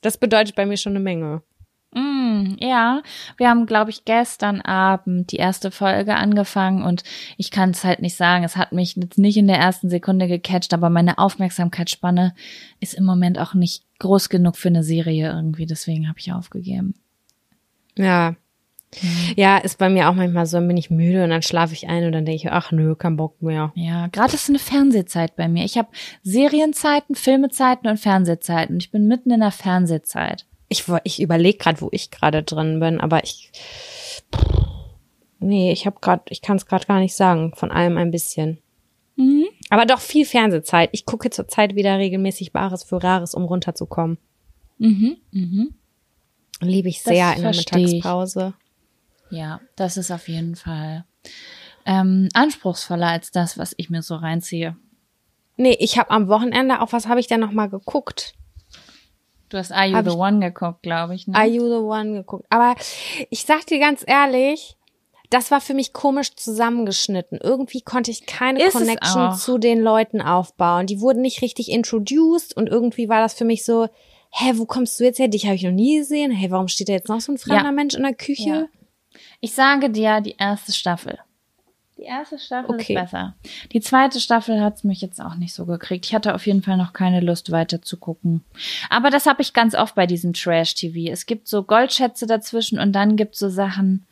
[0.02, 1.44] Das bedeutet bei mir schon eine Menge.
[1.92, 3.02] Mm, ja,
[3.38, 7.04] wir haben, glaube ich, gestern Abend die erste Folge angefangen und
[7.38, 8.44] ich kann es halt nicht sagen.
[8.44, 12.36] Es hat mich jetzt nicht in der ersten Sekunde gecatcht, aber meine Aufmerksamkeitsspanne
[12.80, 15.66] ist im Moment auch nicht groß genug für eine Serie irgendwie.
[15.66, 16.94] Deswegen habe ich aufgegeben.
[17.98, 18.36] Ja.
[19.36, 21.88] Ja, ist bei mir auch manchmal so, dann bin ich müde und dann schlafe ich
[21.88, 23.72] ein und dann denke ich, ach nö, kein Bock mehr.
[23.76, 25.64] Ja, gerade ist eine Fernsehzeit bei mir.
[25.64, 25.90] Ich habe
[26.24, 28.78] Serienzeiten, Filmezeiten und Fernsehzeiten.
[28.78, 30.48] Ich bin mitten in der Fernsehzeit.
[30.70, 33.52] Ich, ich überlege gerade, wo ich gerade drin bin, aber ich.
[35.40, 37.54] Nee, ich habe gerade, ich kann es gerade gar nicht sagen.
[37.56, 38.60] Von allem ein bisschen.
[39.16, 39.46] Mhm.
[39.70, 40.90] Aber doch viel Fernsehzeit.
[40.94, 44.18] Ich gucke zurzeit wieder regelmäßig Bares für Rares, um runterzukommen.
[44.78, 45.18] Mhm.
[45.32, 45.76] Mhm.
[46.62, 47.86] Liebe ich Das sehr in der versteh ich.
[47.94, 48.54] Mittagspause.
[49.30, 51.06] Ja, das ist auf jeden Fall
[51.86, 54.76] ähm, anspruchsvoller als das, was ich mir so reinziehe.
[55.58, 58.34] Nee, ich habe am Wochenende, auf was habe ich denn noch mal geguckt?
[59.50, 61.28] Du hast Are You the One geguckt, glaube ich.
[61.28, 61.36] Ne?
[61.36, 62.46] Are You the One geguckt.
[62.50, 62.76] Aber
[63.30, 64.78] ich sag dir ganz ehrlich,
[65.30, 67.40] das war für mich komisch zusammengeschnitten.
[67.42, 70.88] Irgendwie konnte ich keine Ist Connection zu den Leuten aufbauen.
[70.88, 73.88] Die wurden nicht richtig introduced und irgendwie war das für mich so,
[74.32, 75.28] hä, wo kommst du jetzt her?
[75.28, 76.32] Dich habe ich noch nie gesehen.
[76.32, 77.72] Hey, warum steht da jetzt noch so ein fremder Ja.
[77.72, 78.50] Mensch in der Küche?
[78.50, 78.66] Ja.
[79.40, 81.20] Ich sage dir, die erste Staffel.
[82.00, 82.94] Die erste Staffel Okay.
[82.94, 83.36] ist besser.
[83.74, 86.06] Die zweite Staffel hat's mich jetzt auch nicht so gekriegt.
[86.06, 88.46] Ich hatte auf jeden Fall noch keine Lust weiter zu gucken.
[88.90, 91.12] Aber das habe ich ganz oft bei diesem Trash-TV.
[91.12, 94.06] Es gibt so Goldschätze dazwischen und dann gibt's so Sachen,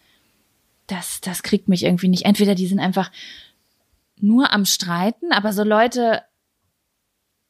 [0.87, 2.25] das, das kriegt mich irgendwie nicht.
[2.25, 3.09] Entweder die sind einfach
[4.19, 6.23] nur am Streiten, aber so Leute,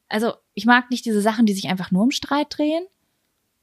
[0.08, 2.84] also ich mag nicht diese Sachen, die sich einfach nur um Streit drehen.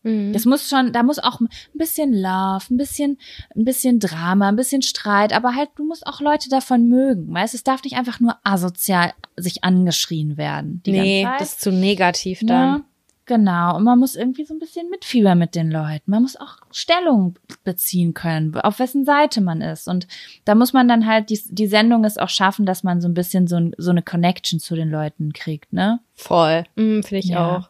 [0.06, 0.32] Mhm.
[0.34, 3.18] Das muss schon, da muss auch ein bisschen Love, ein bisschen,
[3.56, 7.56] ein bisschen Drama, ein bisschen Streit, aber halt, du musst auch Leute davon mögen, weißt?
[7.56, 10.82] Es darf nicht einfach nur asozial sich angeschrien werden.
[10.86, 11.42] Die nee, ganze Zeit.
[11.42, 12.78] das ist zu negativ dann.
[12.78, 12.82] Ja,
[13.26, 13.76] genau.
[13.78, 16.04] Und man muss irgendwie so ein bisschen mitfiebern mit den Leuten.
[16.12, 19.88] Man muss auch Stellung beziehen können, auf wessen Seite man ist.
[19.88, 20.08] Und
[20.46, 23.16] da muss man dann halt, die, die Sendung ist auch schaffen, dass man so ein
[23.16, 26.00] bisschen so, ein, so eine Connection zu den Leuten kriegt, ne?
[26.14, 26.64] Voll.
[26.76, 27.58] Mhm, Finde ich Ja.
[27.58, 27.70] auch.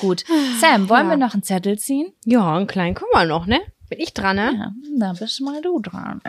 [0.00, 0.24] Gut.
[0.60, 1.10] Sam, wollen Ja.
[1.10, 2.12] wir noch einen Zettel ziehen?
[2.24, 3.60] Ja, einen kleinen kommen wir noch, ne?
[3.88, 4.52] Bin ich dran, ne?
[4.54, 6.20] Ja, da bist mal du dran.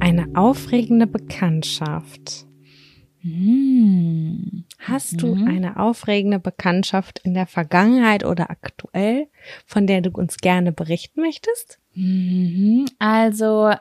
[0.00, 2.45] Eine aufregende Bekanntschaft.
[3.26, 4.64] Hm.
[4.78, 9.28] Hast du eine aufregende Bekanntschaft in der Vergangenheit oder aktuell,
[9.64, 11.80] von der du uns gerne berichten möchtest?
[11.94, 12.86] Mhm.
[13.00, 13.72] Also,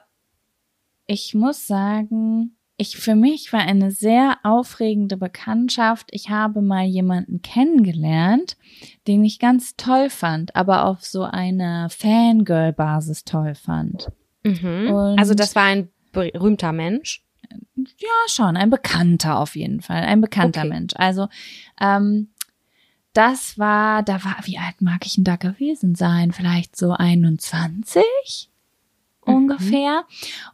[1.05, 6.07] ich muss sagen, ich für mich war eine sehr aufregende Bekanntschaft.
[6.11, 8.57] Ich habe mal jemanden kennengelernt,
[9.07, 14.11] den ich ganz toll fand, aber auf so einer Fangirl-Basis toll fand.
[14.43, 15.15] Mhm.
[15.17, 17.24] Also das war ein berühmter Mensch.
[17.75, 20.69] Ja, schon, ein Bekannter auf jeden Fall, ein bekannter Okay.
[20.69, 20.93] Mensch.
[20.95, 21.27] Also
[21.79, 22.29] ähm,
[23.13, 26.31] das war, da war, wie alt mag ich denn da gewesen sein?
[26.31, 28.49] Vielleicht so 21
[29.25, 29.33] Mhm.
[29.33, 30.03] ungefähr.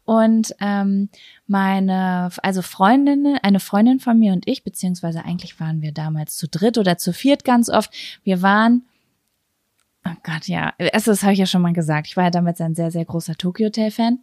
[0.06, 1.10] Und ähm,
[1.48, 6.48] meine, also Freundin, eine Freundin von mir und ich, beziehungsweise eigentlich waren wir damals zu
[6.48, 7.94] dritt oder zu viert ganz oft.
[8.24, 8.84] Wir waren
[10.04, 10.74] Oh Gott, ja.
[10.94, 12.08] Also, das habe ich ja schon mal gesagt.
[12.08, 14.18] Ich war ja damals ein sehr, sehr großer Tokyo Hotel Fan.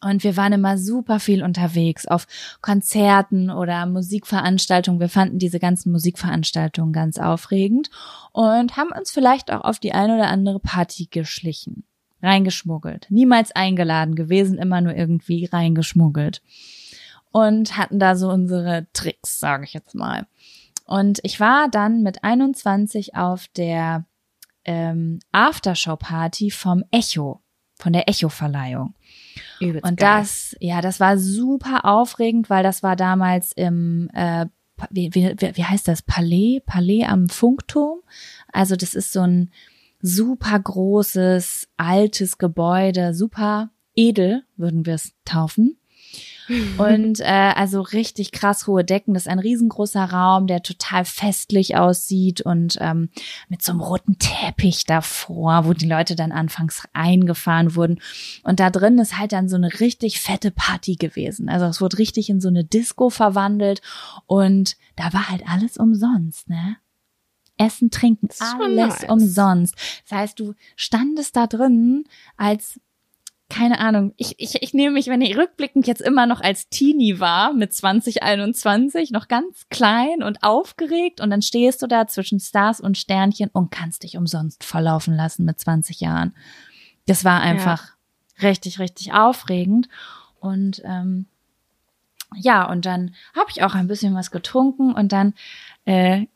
[0.00, 2.26] Und wir waren immer super viel unterwegs auf
[2.60, 5.00] Konzerten oder Musikveranstaltungen.
[5.00, 7.90] Wir fanden diese ganzen Musikveranstaltungen ganz aufregend
[8.32, 11.84] und haben uns vielleicht auch auf die eine oder andere Party geschlichen,
[12.22, 13.06] reingeschmuggelt.
[13.10, 16.42] Niemals eingeladen gewesen, immer nur irgendwie reingeschmuggelt.
[17.30, 20.26] Und hatten da so unsere Tricks, sage ich jetzt mal.
[20.86, 24.06] Und ich war dann mit 21 auf der
[24.64, 27.42] ähm, Aftershow-Party vom Echo,
[27.74, 28.94] von der Echo-Verleihung.
[29.60, 30.20] Übelst Und geil.
[30.20, 34.46] das, ja, das war super aufregend, weil das war damals im, äh,
[34.90, 38.00] wie, wie wie heißt das, Palais, Palais am Funkturm.
[38.52, 39.50] Also das ist so ein
[40.00, 45.76] super großes, altes Gebäude, super edel, würden wir es taufen.
[46.78, 49.14] Und äh, also richtig krass hohe Decken.
[49.14, 53.10] Das ist ein riesengroßer Raum, der total festlich aussieht und ähm,
[53.48, 58.00] mit so einem roten Teppich davor, wo die Leute dann anfangs eingefahren wurden.
[58.42, 61.48] Und da drin ist halt dann so eine richtig fette Party gewesen.
[61.48, 63.82] Also es wurde richtig in so eine Disco verwandelt
[64.26, 66.76] und da war halt alles umsonst, ne?
[67.58, 69.10] Essen, Trinken, alles nice.
[69.10, 69.74] umsonst.
[70.08, 72.04] Das heißt, du standest da drin
[72.36, 72.80] als
[73.50, 77.18] keine Ahnung, ich, ich, ich nehme mich, wenn ich rückblickend jetzt immer noch als Teenie
[77.18, 82.80] war, mit 2021, noch ganz klein und aufgeregt und dann stehst du da zwischen Stars
[82.80, 86.34] und Sternchen und kannst dich umsonst verlaufen lassen mit 20 Jahren.
[87.06, 87.94] Das war einfach
[88.42, 89.88] richtig, richtig aufregend.
[90.40, 91.26] Und ähm,
[92.36, 95.32] ja, und dann habe ich auch ein bisschen was getrunken und dann
[95.86, 96.26] äh,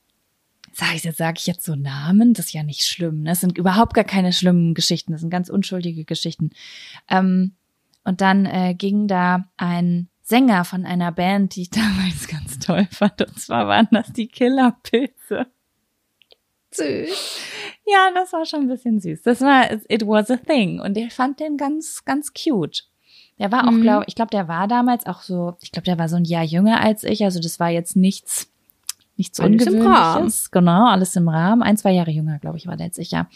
[0.73, 3.23] sage ich jetzt, sage ich jetzt so Namen, das ist ja nicht schlimm.
[3.23, 3.31] Ne?
[3.31, 6.51] Das sind überhaupt gar keine schlimmen Geschichten, das sind ganz unschuldige Geschichten.
[7.09, 7.53] Ähm,
[8.05, 12.87] und dann äh, ging da ein Sänger von einer Band, die ich damals ganz toll
[12.91, 15.47] fand, und zwar waren das die Killerpilze.
[16.71, 17.39] Süß.
[17.87, 19.23] Ja, das war schon ein bisschen süß.
[19.23, 20.81] Das war, it was a thing.
[20.81, 22.85] Und ich fand den ganz, ganz cute.
[23.39, 23.83] Der war auch, Mhm.
[23.83, 26.45] glaube ich, glaube, der war damals auch so, ich glaube, der war so ein Jahr
[26.45, 27.25] jünger als ich.
[27.25, 28.52] Also das war jetzt nichts,
[29.17, 30.51] nichts Alles im Ungewöhnliches.
[30.51, 31.63] Genau, alles im Rahmen.
[31.63, 33.29] Ein, zwei Jahre jünger, glaube ich, war der jetzt sicher.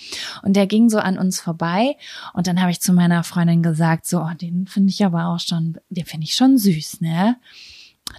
[0.42, 1.96] Und der ging so an uns vorbei.
[2.32, 5.40] Und dann habe ich zu meiner Freundin gesagt, so, oh, den finde ich aber auch
[5.40, 7.36] schon, den finde ich schon süß, ne?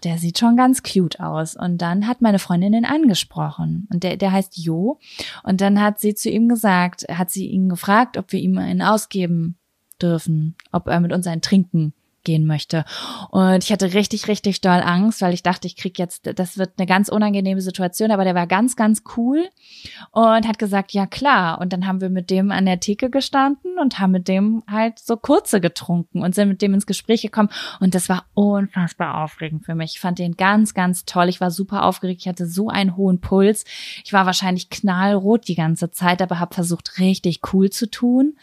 [0.03, 1.55] Der sieht schon ganz cute aus.
[1.55, 3.87] Und dann hat meine Freundin ihn angesprochen.
[3.91, 4.99] Und der, der heißt Jo.
[5.43, 8.81] Und dann hat sie zu ihm gesagt, hat sie ihn gefragt, ob wir ihm einen
[8.81, 9.57] ausgeben
[10.01, 11.93] dürfen, ob er mit uns ein Trinken
[12.27, 12.83] gehen möchte.
[13.31, 16.73] Und ich hatte richtig, richtig doll Angst, weil ich dachte, ich krieg jetzt, das wird
[16.77, 19.45] eine ganz unangenehme Situation, aber der war ganz, ganz cool
[20.11, 21.59] und hat gesagt, ja klar.
[21.59, 24.99] Und dann haben wir mit dem an der Theke gestanden und haben mit dem halt
[24.99, 27.49] so kurze getrunken und sind mit dem ins Gespräch gekommen.
[27.79, 29.93] Und das war unfassbar aufregend für mich.
[29.93, 31.29] Ich fand den ganz, ganz toll.
[31.29, 32.21] Ich war super aufgeregt.
[32.21, 33.63] Ich hatte so einen hohen Puls.
[34.03, 38.35] Ich war wahrscheinlich knallrot die ganze Zeit, aber habe versucht, richtig cool zu tun.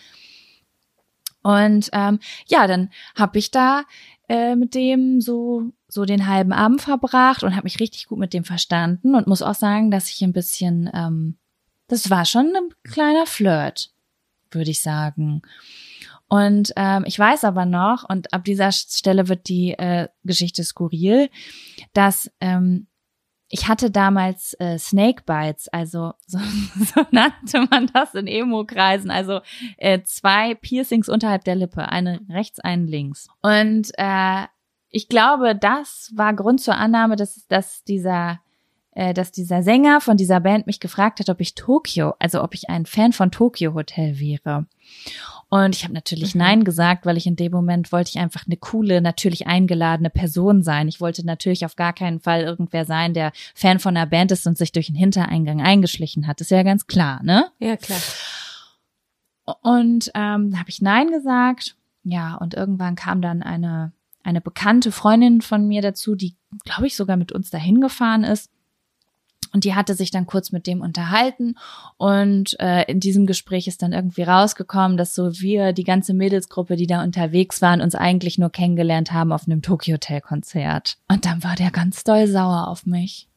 [1.45, 3.85] Und ähm, ja, dann habe ich da
[4.29, 8.35] äh, mit dem so so den halben Abend verbracht und habe mich richtig gut mit
[8.35, 11.37] dem verstanden und muss auch sagen, dass ich ein bisschen, ähm,
[11.87, 13.93] das war schon ein kleiner Flirt,
[14.51, 15.43] würde ich sagen.
[16.27, 21.31] Und ähm, ich weiß aber noch, und ab dieser Stelle wird die äh, Geschichte skurril,
[21.93, 22.89] dass ähm,
[23.49, 29.41] ich hatte damals äh, Snakebites, also so, so nannte man das in Emo-Kreisen, also
[29.77, 33.29] äh, zwei Piercings unterhalb der Lippe, eine rechts, einen links.
[33.43, 34.47] Und äh,
[34.91, 38.41] ich glaube, das war Grund zur Annahme, dass, dass dieser
[38.95, 42.55] äh, dass dieser Sänger von dieser Band mich gefragt hat, ob ich Tokio, also ob
[42.55, 44.67] ich ein Fan von Tokyo Hotel wäre.
[45.55, 46.41] Und ich habe natürlich Mhm.
[46.41, 50.65] Nein gesagt, weil ich in dem Moment wollte ich einfach eine coole, natürlich eingeladene Person
[50.65, 50.89] sein.
[50.89, 54.49] Ich wollte natürlich auf gar keinen Fall irgendwer sein, der Fan von einer Band ist
[54.49, 56.41] und sich durch den Hintereingang eingeschlichen hat.
[56.41, 57.53] ist ja ganz klar, ne?
[57.61, 58.01] Ja, klar.
[59.63, 61.77] Und ähm, habe ich Nein gesagt.
[62.03, 63.93] Ja, und irgendwann kam dann eine,
[64.25, 68.51] eine bekannte Freundin von mir dazu, die, glaube ich, sogar mit uns dahin gefahren ist.
[69.55, 71.55] Und die hatte sich dann kurz mit dem unterhalten
[71.97, 76.75] und äh, in diesem Gespräch ist dann irgendwie rausgekommen, dass so wir, die ganze Mädelsgruppe,
[76.75, 80.97] die da unterwegs waren, uns eigentlich nur kennengelernt haben auf einem Tokyo Hotel Konzert.
[81.07, 83.29] Und dann war der ganz doll sauer auf mich.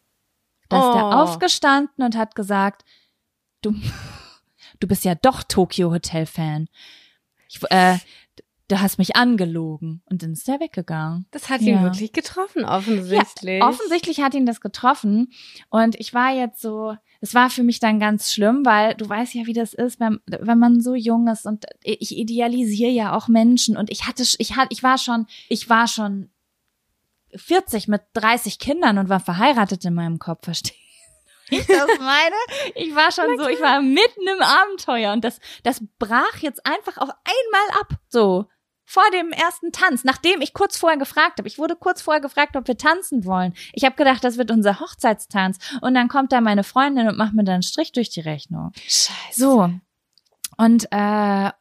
[0.70, 0.94] Da ist Oh.
[0.94, 2.84] der aufgestanden und hat gesagt,
[3.62, 3.76] du,
[4.80, 6.68] du bist ja doch Tokyo Hotel Fan.
[7.48, 7.98] Ich, äh,
[8.70, 10.02] du hast mich angelogen.
[10.10, 11.26] Und dann ist der weggegangen.
[11.32, 11.84] Das hat ihn Ja.
[11.84, 13.64] wirklich getroffen, offensichtlich.
[13.64, 15.32] Offensichtlich hat ihn das getroffen.
[15.70, 19.34] Und ich war jetzt so, es war für mich dann ganz schlimm, weil du weißt
[19.36, 23.28] ja, wie das ist, wenn, wenn man so jung ist und ich idealisiere ja auch
[23.28, 26.30] Menschen und ich hatte, ich hatte, ich war schon, ich war schon
[27.36, 30.76] 40 mit 30 Kindern und war verheiratet in meinem Kopf, verstehst
[31.50, 31.56] du?
[31.56, 32.36] Ich das meine?
[32.76, 36.98] Ich war schon so, ich war mitten im Abenteuer und das, das brach jetzt einfach
[36.98, 37.94] auf einmal ab.
[38.10, 38.46] So.
[38.90, 41.48] Vor dem ersten Tanz, nachdem ich kurz vorher gefragt habe.
[41.50, 43.54] Ich wurde kurz vorher gefragt, ob wir tanzen wollen.
[43.74, 45.58] Ich habe gedacht, das wird unser Hochzeitstanz.
[45.82, 48.72] Und dann kommt da meine Freundin und macht mir dann einen Strich durch die Rechnung.
[48.88, 49.12] Scheiße.
[49.34, 49.70] So.
[50.56, 51.52] Und äh,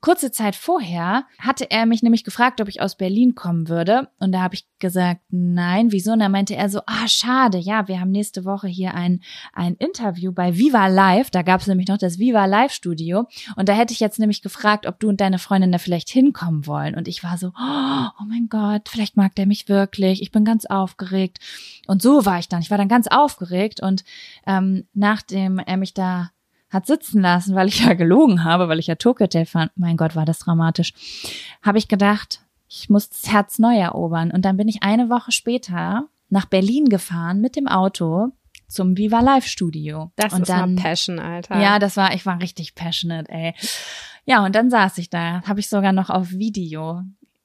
[0.00, 4.08] kurze Zeit vorher hatte er mich nämlich gefragt, ob ich aus Berlin kommen würde.
[4.18, 6.12] Und da habe ich gesagt, nein, wieso?
[6.12, 9.20] Und da meinte er so, ah, schade, ja, wir haben nächste Woche hier ein,
[9.52, 11.30] ein Interview bei Viva Live.
[11.30, 13.26] Da gab es nämlich noch das Viva Live Studio.
[13.56, 16.66] Und da hätte ich jetzt nämlich gefragt, ob du und deine Freundin da vielleicht hinkommen
[16.66, 16.94] wollen.
[16.94, 20.22] Und ich war so, oh mein Gott, vielleicht mag der mich wirklich.
[20.22, 21.38] Ich bin ganz aufgeregt.
[21.86, 22.60] Und so war ich dann.
[22.60, 23.80] Ich war dann ganz aufgeregt.
[23.80, 24.04] Und
[24.46, 26.30] ähm, nachdem er mich da
[26.74, 29.72] hat sitzen lassen, weil ich ja gelogen habe, weil ich ja Tokyo fand.
[29.76, 30.92] Mein Gott, war das dramatisch.
[31.62, 34.30] Habe ich gedacht, ich muss das Herz neu erobern.
[34.30, 38.32] Und dann bin ich eine Woche später nach Berlin gefahren mit dem Auto
[38.68, 40.10] zum Viva Live Studio.
[40.16, 41.60] Das und ist dann, mal Passion, Alter.
[41.60, 43.54] Ja, das war, ich war richtig passionate, ey.
[44.24, 47.02] Ja, und dann saß ich da, habe ich sogar noch auf Video,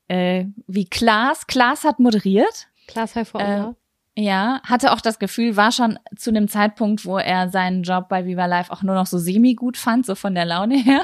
[0.07, 2.67] äh, wie Klaas, Klaas hat moderiert.
[2.87, 3.73] Klaas Häufer Äh,
[4.19, 8.25] ja, hatte auch das Gefühl, war schon zu dem Zeitpunkt, wo er seinen Job bei
[8.25, 11.03] Viva Live auch nur noch so semi gut fand, so von der Laune her.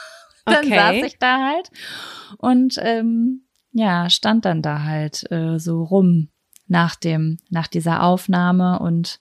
[0.44, 0.76] dann Okay.
[0.76, 1.70] saß ich da halt
[2.38, 6.28] und ähm, ja, stand dann da halt äh, so rum
[6.68, 9.20] nach dem, nach dieser Aufnahme und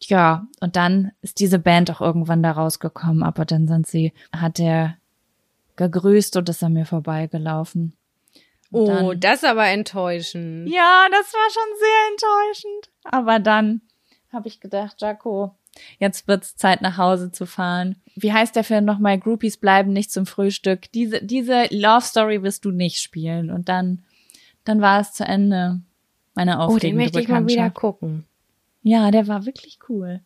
[0.00, 4.60] ja, und dann ist diese Band auch irgendwann da rausgekommen, aber dann sind sie, hat
[4.60, 4.96] er
[5.76, 7.96] gegrüßt und ist an mir vorbeigelaufen.
[8.74, 10.68] Oh, dann- das ist aber enttäuschend.
[10.68, 12.90] ja, das war schon sehr enttäuschend.
[13.04, 13.80] Aber dann
[14.32, 15.54] habe ich gedacht, Jaco,
[15.98, 17.96] jetzt wird's Zeit nach Hause zu fahren.
[18.16, 19.18] Wie heißt der Film nochmal?
[19.18, 20.90] Groupies bleiben nicht zum Frühstück.
[20.92, 23.50] Diese, diese Love Story wirst du nicht spielen.
[23.50, 24.04] Und dann,
[24.64, 25.80] dann war es zu Ende.
[26.34, 28.24] Meine Oh, den möchte ich mal wieder gucken.
[28.82, 30.20] Ja, der war wirklich cool.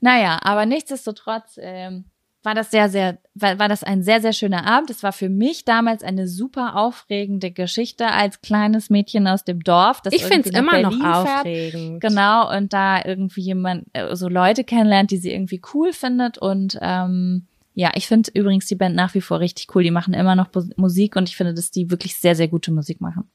[0.00, 2.04] Naja, aber nichtsdestotrotz ähm,
[2.48, 4.88] war das sehr, sehr, war, war das ein sehr, sehr schöner Abend.
[4.88, 10.00] Es war für mich damals eine super aufregende Geschichte als kleines Mädchen aus dem Dorf.
[10.00, 11.38] Das Ich finde es immer noch Berlin fährt.
[11.40, 12.00] aufregend.
[12.00, 16.38] Genau, und da irgendwie jemand, äh, so Leute kennenlernt, die sie irgendwie cool findet.
[16.38, 17.44] Und ähm,
[17.74, 19.82] ja, ich finde übrigens die Band nach wie vor richtig cool.
[19.82, 23.02] Die machen immer noch Musik und ich finde, dass die wirklich sehr, sehr gute Musik
[23.02, 23.30] machen.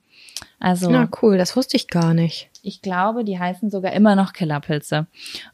[0.63, 2.49] Also Na cool, das wusste ich gar nicht.
[2.65, 5.07] ich glaube, die heißen sogar immer noch Killerpilze.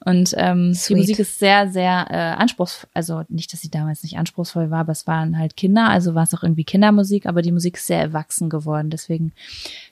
[0.06, 0.96] Und ähm, die.
[0.96, 2.88] Musik ist sehr, sehr äh, anspruchsvoll.
[2.94, 6.22] Also nicht, dass sie damals nicht anspruchsvoll war, aber es waren halt Kinder, also war
[6.22, 8.92] es auch irgendwie Kindermusik, aber die Musik ist sehr erwachsen geworden.
[8.92, 9.34] Deswegen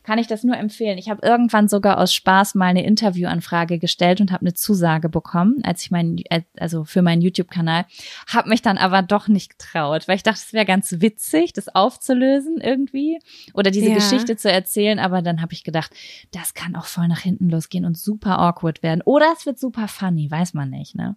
[0.03, 0.99] kann ich das nur empfehlen.
[0.99, 5.61] Ich habe irgendwann sogar aus Spaß mal eine Interviewanfrage gestellt und habe eine Zusage bekommen,
[5.64, 7.85] als ich meinen, äh, also für meinen YouTube-Kanal,
[8.27, 11.73] habe mich dann aber doch nicht getraut, weil ich dachte, es wäre ganz witzig, das
[11.73, 13.18] aufzulösen irgendwie
[13.56, 13.95] oder diese Ja.
[13.95, 14.99] Geschichte zu erzählen.
[15.07, 15.91] Aber dann habe ich gedacht,
[16.31, 19.01] das kann auch voll nach hinten losgehen und super awkward werden.
[19.05, 21.15] Oder es wird super funny, weiß man nicht, ne?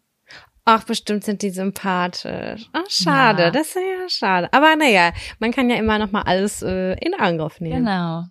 [0.65, 2.69] Ach, bestimmt sind die sympathisch.
[2.73, 3.51] Ach, schade, Ja.
[3.51, 4.49] das ist ja schade.
[4.53, 7.85] Aber naja, man kann ja immer noch mal alles äh, in Angriff nehmen.
[7.85, 8.27] Genau.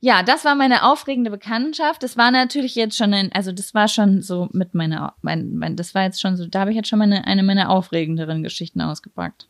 [0.00, 2.02] Ja, das war meine aufregende Bekanntschaft.
[2.02, 5.76] Das war natürlich jetzt schon ein, also das war schon so mit meiner, mein, mein,
[5.76, 8.80] das war jetzt schon so, da habe ich jetzt schon meine, eine meiner aufregenderen Geschichten
[8.80, 9.46] ausgepackt.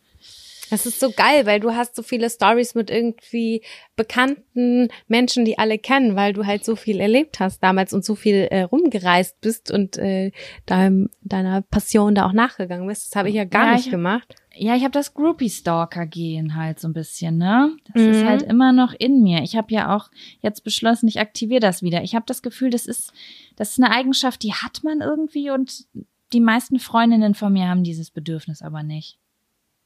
[0.70, 3.62] Das ist so geil, weil du hast so viele Stories mit irgendwie
[3.96, 8.14] bekannten Menschen, die alle kennen, weil du halt so viel erlebt hast damals und so
[8.14, 10.32] viel äh, rumgereist bist und äh,
[10.66, 13.08] deinem, deiner Passion da auch nachgegangen bist.
[13.10, 14.34] Das habe ich ja gar Ja, nicht ich- gemacht.
[14.56, 17.70] Ja, ich habe das Groupie-Stalker-Gehen halt so ein bisschen, ne?
[17.92, 18.28] Das ist Mhm.
[18.28, 19.42] halt immer noch in mir.
[19.44, 20.10] Ich habe ja auch
[20.40, 22.02] jetzt beschlossen, ich aktiviere das wieder.
[22.02, 23.12] Ich habe das Gefühl, das ist,
[23.54, 25.84] das ist eine Eigenschaft, die hat man irgendwie und
[26.32, 29.19] die meisten Freundinnen von mir haben dieses Bedürfnis aber nicht.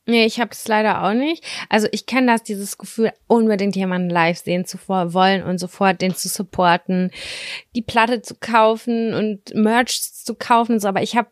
[0.07, 1.43] Nee, ich habe es leider auch nicht.
[1.71, 6.15] Also ich kenne das, dieses Gefühl, unbedingt jemanden live sehen zu wollen und sofort den
[6.15, 7.11] zu supporten,
[7.75, 10.89] die Platte zu kaufen und Merch zu kaufen und so.
[10.89, 11.31] Aber ich habe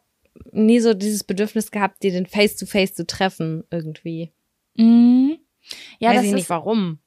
[0.53, 4.32] nie so dieses Bedürfnis gehabt, dir den Face-to-Face zu treffen irgendwie.
[4.77, 5.39] Mhm.
[5.99, 6.99] Ja, Weiß das ich ist, nicht warum.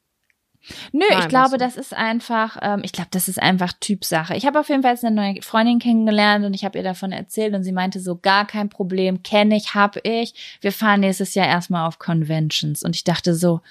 [0.91, 1.57] Nö, War ich glaube, so.
[1.57, 4.35] das ist einfach, ähm, ich glaube, das ist einfach Typsache.
[4.35, 7.11] Ich habe auf jeden Fall jetzt eine neue Freundin kennengelernt und ich habe ihr davon
[7.11, 10.57] erzählt und sie meinte so, gar kein Problem, kenne ich, hab ich.
[10.61, 12.83] Wir fahren nächstes Jahr erstmal auf Conventions.
[12.83, 13.61] Und ich dachte so,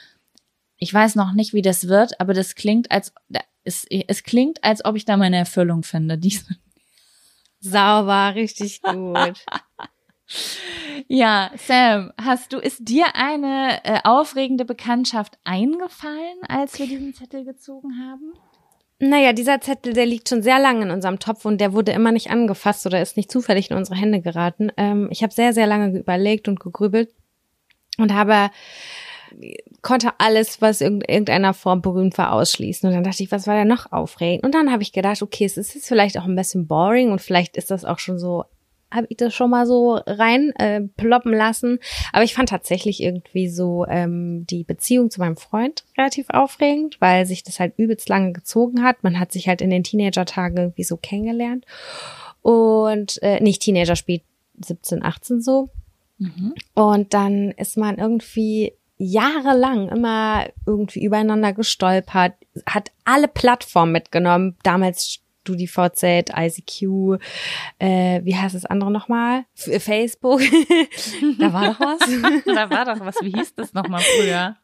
[0.77, 3.13] ich weiß noch nicht, wie das wird, aber das klingt, als
[3.65, 6.21] es, es klingt, als ob ich da meine Erfüllung finde.
[7.61, 9.45] Sauber, richtig gut.
[11.09, 17.45] ja, Sam, hast du, ist dir eine äh, aufregende Bekanntschaft eingefallen, als wir diesen Zettel
[17.45, 18.33] gezogen haben?
[19.01, 22.13] Naja, dieser Zettel, der liegt schon sehr lange in unserem Topf und der wurde immer
[22.13, 24.71] nicht angefasst oder ist nicht zufällig in unsere Hände geraten.
[24.77, 27.11] Ähm, ich habe sehr, sehr lange überlegt und gegrübelt
[27.99, 28.51] und habe
[29.83, 32.89] konnte alles, was in irgendeiner Form berühmt war, ausschließen.
[32.89, 34.45] Und dann dachte ich, was war da noch aufregend?
[34.45, 37.21] Und dann habe ich gedacht, okay, es ist jetzt vielleicht auch ein bisschen boring und
[37.21, 38.45] vielleicht ist das auch schon so,
[38.95, 41.79] habe ich das schon mal so rein äh, ploppen lassen.
[42.13, 47.27] Aber ich fand tatsächlich irgendwie so ähm, die Beziehung zu meinem Freund relativ aufregend, weil
[47.27, 49.03] sich das halt übelst lange gezogen hat.
[49.03, 51.67] Man hat sich halt in den Teenager-Tagen irgendwie so kennengelernt.
[52.43, 54.23] Und äh, nicht Teenager spielt
[54.65, 55.71] 17, 18 so.
[56.75, 62.35] Und dann ist man irgendwie jahrelang immer irgendwie übereinander gestolpert,
[62.67, 67.21] hat alle Plattformen mitgenommen, damals StudiVZ, ICQ,
[67.79, 69.45] äh, wie heißt das andere nochmal?
[69.55, 70.41] F Facebook.
[71.39, 72.45] da war doch was.
[72.47, 74.57] da war doch was, wie hieß das nochmal früher?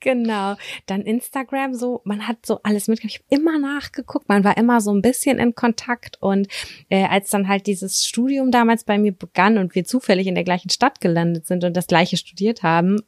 [0.00, 0.56] Genau.
[0.86, 3.14] Dann Instagram so, man hat so alles mitgenommen.
[3.14, 6.48] Ich habe immer nachgeguckt, man war immer so ein bisschen in Kontakt und
[6.90, 10.44] äh, als dann halt dieses Studium damals bei mir begann und wir zufällig in der
[10.44, 13.00] gleichen Stadt gelandet sind und das gleiche studiert haben,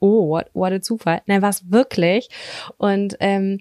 [0.00, 1.22] oh, what, what a Zufall.
[1.26, 2.28] Nein, war es wirklich.
[2.78, 3.60] Und ähm,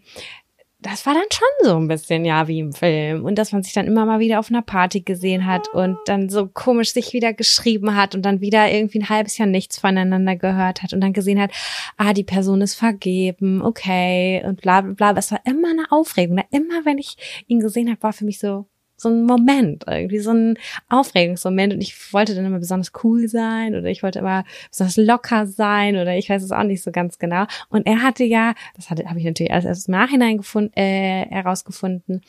[0.85, 3.25] das war dann schon so ein bisschen, ja, wie im Film.
[3.25, 6.29] Und dass man sich dann immer mal wieder auf einer Party gesehen hat und dann
[6.29, 10.35] so komisch sich wieder geschrieben hat und dann wieder irgendwie ein halbes Jahr nichts voneinander
[10.35, 11.51] gehört hat und dann gesehen hat,
[11.97, 15.19] ah, die Person ist vergeben, okay, und bla bla bla.
[15.19, 16.41] Es war immer eine Aufregung.
[16.51, 17.15] Immer wenn ich
[17.47, 18.65] ihn gesehen habe, war für mich so,
[19.03, 20.57] so ein Moment, irgendwie so ein
[20.89, 25.45] Aufregungsmoment und ich wollte dann immer besonders cool sein oder ich wollte immer besonders locker
[25.45, 27.45] sein oder ich weiß es auch nicht so ganz genau.
[27.69, 31.25] Und er hatte ja, das hatte habe ich natürlich erst, erst im Nachhinein gefunden, äh,
[31.29, 32.21] herausgefunden,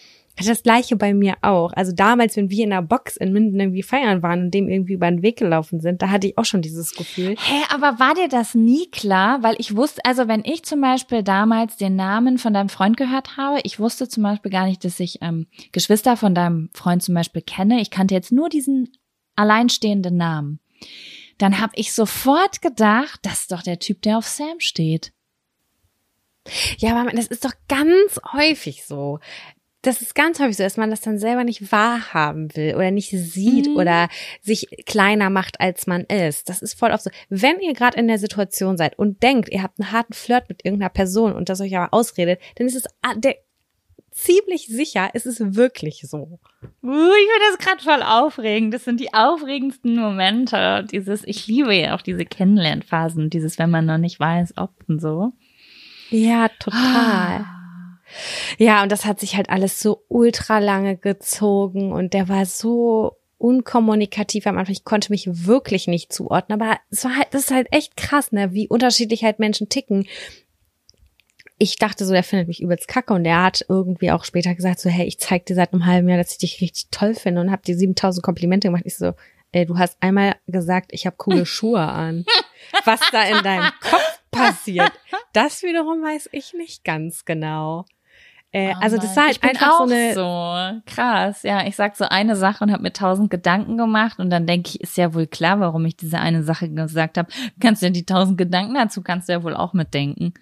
[0.43, 1.73] das gleiche bei mir auch.
[1.75, 4.95] Also damals, wenn wir in einer Box in Minden irgendwie feiern waren und dem irgendwie
[4.95, 7.37] über den Weg gelaufen sind, da hatte ich auch schon dieses Gefühl.
[7.39, 9.43] Hä, aber war dir das nie klar?
[9.43, 13.37] Weil ich wusste, also wenn ich zum Beispiel damals den Namen von deinem Freund gehört
[13.37, 17.15] habe, ich wusste zum Beispiel gar nicht, dass ich ähm, Geschwister von deinem Freund zum
[17.15, 17.81] Beispiel kenne.
[17.81, 18.93] Ich kannte jetzt nur diesen
[19.37, 20.59] alleinstehenden Namen.
[21.39, 25.13] Dann habe ich sofort gedacht, das ist doch der Typ, der auf Sam steht.
[26.79, 29.19] Ja, aber das ist doch ganz häufig so.
[29.85, 33.11] Das ist ganz häufig so, dass man das dann selber nicht wahrhaben will oder nicht
[33.11, 33.77] sieht Mhm.
[33.77, 34.09] oder
[34.41, 36.49] sich kleiner macht, als man ist.
[36.49, 37.11] Das ist voll oft so.
[37.29, 40.65] Wenn ihr gerade in der Situation seid und denkt, ihr habt einen harten Flirt mit
[40.65, 43.37] irgendeiner Person und das euch aber ausredet, dann ist es ah, der,
[44.11, 46.39] ziemlich sicher, es ist wirklich so.
[46.83, 48.73] Uh, ich finde das gerade voll aufregend.
[48.73, 50.87] Das sind die aufregendsten Momente.
[50.91, 55.01] Dieses, ich liebe ja auch diese Kennenlernphasen, dieses, wenn man noch nicht weiß, ob und
[55.01, 55.33] so.
[56.11, 57.45] Ja, total.
[58.59, 63.17] Ja, und das hat sich halt alles so ultra lange gezogen und der war so
[63.39, 64.73] unkommunikativ am Anfang.
[64.73, 68.33] Ich konnte mich wirklich nicht zuordnen, aber es war halt, das ist halt echt krass,
[68.33, 70.07] ne, wie unterschiedlich halt Menschen ticken.
[71.59, 74.81] Ich dachte so, der findet mich übelst kacke und der hat irgendwie auch später gesagt
[74.81, 77.41] so, hey, ich zeig dir seit einem halben Jahr, dass ich dich richtig toll finde
[77.43, 78.85] und hab dir 7000 Komplimente gemacht.
[78.87, 79.13] Ich so,
[79.53, 82.25] ey, du hast einmal gesagt, ich habe coole Schuhe an.
[82.85, 84.93] Was da in deinem Kopf passiert,
[85.33, 87.85] das wiederum weiß ich nicht ganz genau.
[88.55, 91.43] Äh, Oh also das war halt einfach auch so eine so krass.
[91.43, 94.71] Ja, ich sag so eine Sache und habe mir tausend Gedanken gemacht und dann denke
[94.71, 97.29] ich, ist ja wohl klar, warum ich diese eine Sache gesagt habe.
[97.59, 100.35] Kannst du ja die tausend Gedanken dazu kannst du ja wohl auch mitdenken.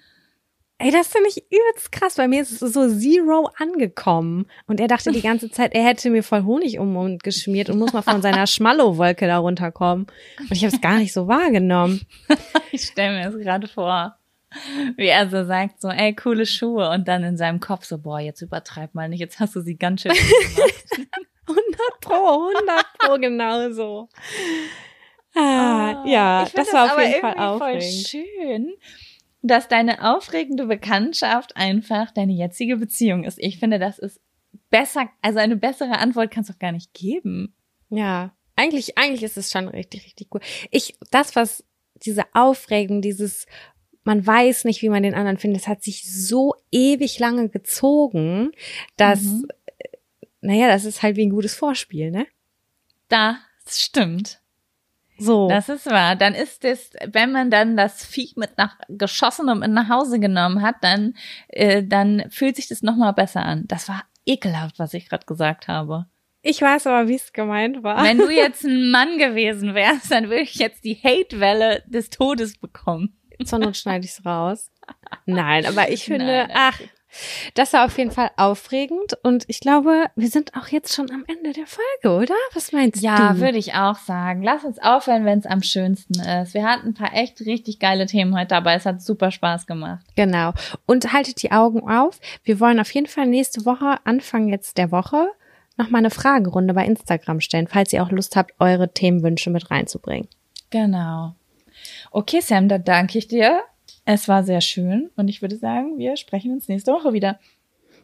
[0.76, 2.16] Ey, das finde ich übelst krass.
[2.16, 4.46] Bei mir ist es so Zero angekommen.
[4.66, 7.70] Und er dachte die ganze Zeit, er hätte mir voll Honig um den Mund geschmiert
[7.70, 10.06] und muss mal von seiner Schmallow-Wolke da runterkommen.
[10.40, 12.02] Und ich habe es gar nicht so wahrgenommen.
[12.72, 14.16] Ich stelle mir das gerade vor,
[14.96, 18.20] wie er so sagt, so, ey, coole Schuhe und dann in seinem Kopf so, boah,
[18.20, 20.12] jetzt übertreib mal nicht, jetzt hast du sie ganz schön
[20.56, 21.08] gemacht.
[21.46, 24.08] 100 pro, 100 pro, genau so.
[25.34, 27.82] Ah, ja, find das war auf aber jeden Fall aufregend.
[27.82, 28.74] voll schön,
[29.42, 33.38] dass deine aufregende Bekanntschaft einfach deine jetzige Beziehung ist.
[33.40, 34.20] Ich finde, das ist
[34.70, 37.54] besser, also eine bessere Antwort kannst du doch gar nicht geben.
[37.88, 40.40] Ja, eigentlich, eigentlich ist es schon richtig, richtig cool.
[40.70, 41.64] Ich, das, was
[41.96, 43.46] diese Aufregung, dieses,
[44.04, 48.50] man weiß nicht, wie man den anderen findet, das hat sich so ewig lange gezogen,
[48.96, 49.46] dass, Mhm.
[49.78, 49.88] äh,
[50.40, 52.26] naja, das ist halt wie ein gutes Vorspiel, ne?
[53.08, 54.40] Da, das stimmt.
[55.18, 55.46] So.
[55.48, 56.16] Das ist wahr.
[56.16, 60.18] Dann ist es, wenn man dann das Vieh mit nach geschossen und mit nach Hause
[60.18, 61.14] genommen hat, dann,
[61.48, 63.64] äh, dann fühlt sich das nochmal besser an.
[63.68, 66.06] Das war ekelhaft, was ich gerade gesagt habe.
[66.44, 68.02] ich weiß aber, wie es gemeint war.
[68.02, 72.58] Wenn du jetzt ein Mann gewesen wärst, dann würde ich jetzt die Hate-Welle des Todes
[72.58, 73.16] bekommen.
[73.50, 74.70] Not schneide ich es raus.
[75.26, 76.50] Nein, aber ich finde, Nein.
[76.54, 76.80] ach,
[77.54, 81.24] das war auf jeden Fall aufregend und ich glaube, wir sind auch jetzt schon am
[81.28, 82.34] Ende der Folge, oder?
[82.54, 83.40] Was meinst Ja, du?
[83.40, 84.42] würde ich auch sagen.
[84.42, 86.54] Lass uns aufhören, wenn es am schönsten ist.
[86.54, 88.74] Wir hatten ein paar echt richtig geile Themen heute dabei.
[88.74, 90.04] Es hat super Spaß gemacht.
[90.16, 90.52] Genau.
[90.86, 92.18] Und haltet die Augen auf.
[92.44, 95.28] Wir wollen auf jeden Fall nächste Woche, Anfang jetzt der Woche,
[95.76, 100.28] nochmal eine Fragerunde bei Instagram stellen, falls ihr auch Lust habt, eure Themenwünsche mit reinzubringen.
[100.70, 101.34] Genau.
[102.10, 103.62] Okay, Sam, dann danke ich dir.
[104.04, 107.38] Es war sehr schön und ich würde sagen, wir sprechen uns nächste Woche wieder.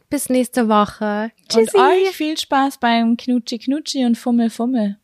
[0.09, 1.31] Bis nächste Woche.
[1.49, 1.77] Tschüssi.
[1.77, 4.97] Und euch viel Spaß beim Knutschi Knutschi und Fummel Fummel.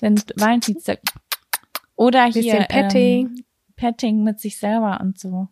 [0.00, 1.00] Wenn Valentinstag.
[1.96, 3.26] Oder hier Bisschen Petting.
[3.26, 3.44] Ähm,
[3.76, 5.48] Petting mit sich selber und so.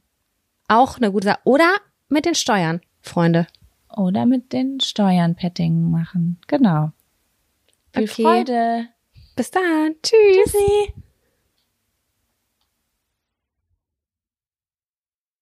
[0.68, 1.40] Auch eine gute Sache.
[1.44, 1.74] Oder
[2.08, 3.46] mit den Steuern, Freunde.
[3.94, 6.40] Oder mit den Steuern Petting machen.
[6.46, 6.92] Genau.
[7.92, 8.22] Viel Okay.
[8.22, 8.88] Freude.
[9.36, 9.96] Bis dann.
[10.02, 10.52] Tschüss.
[10.52, 10.94] Tschüssi.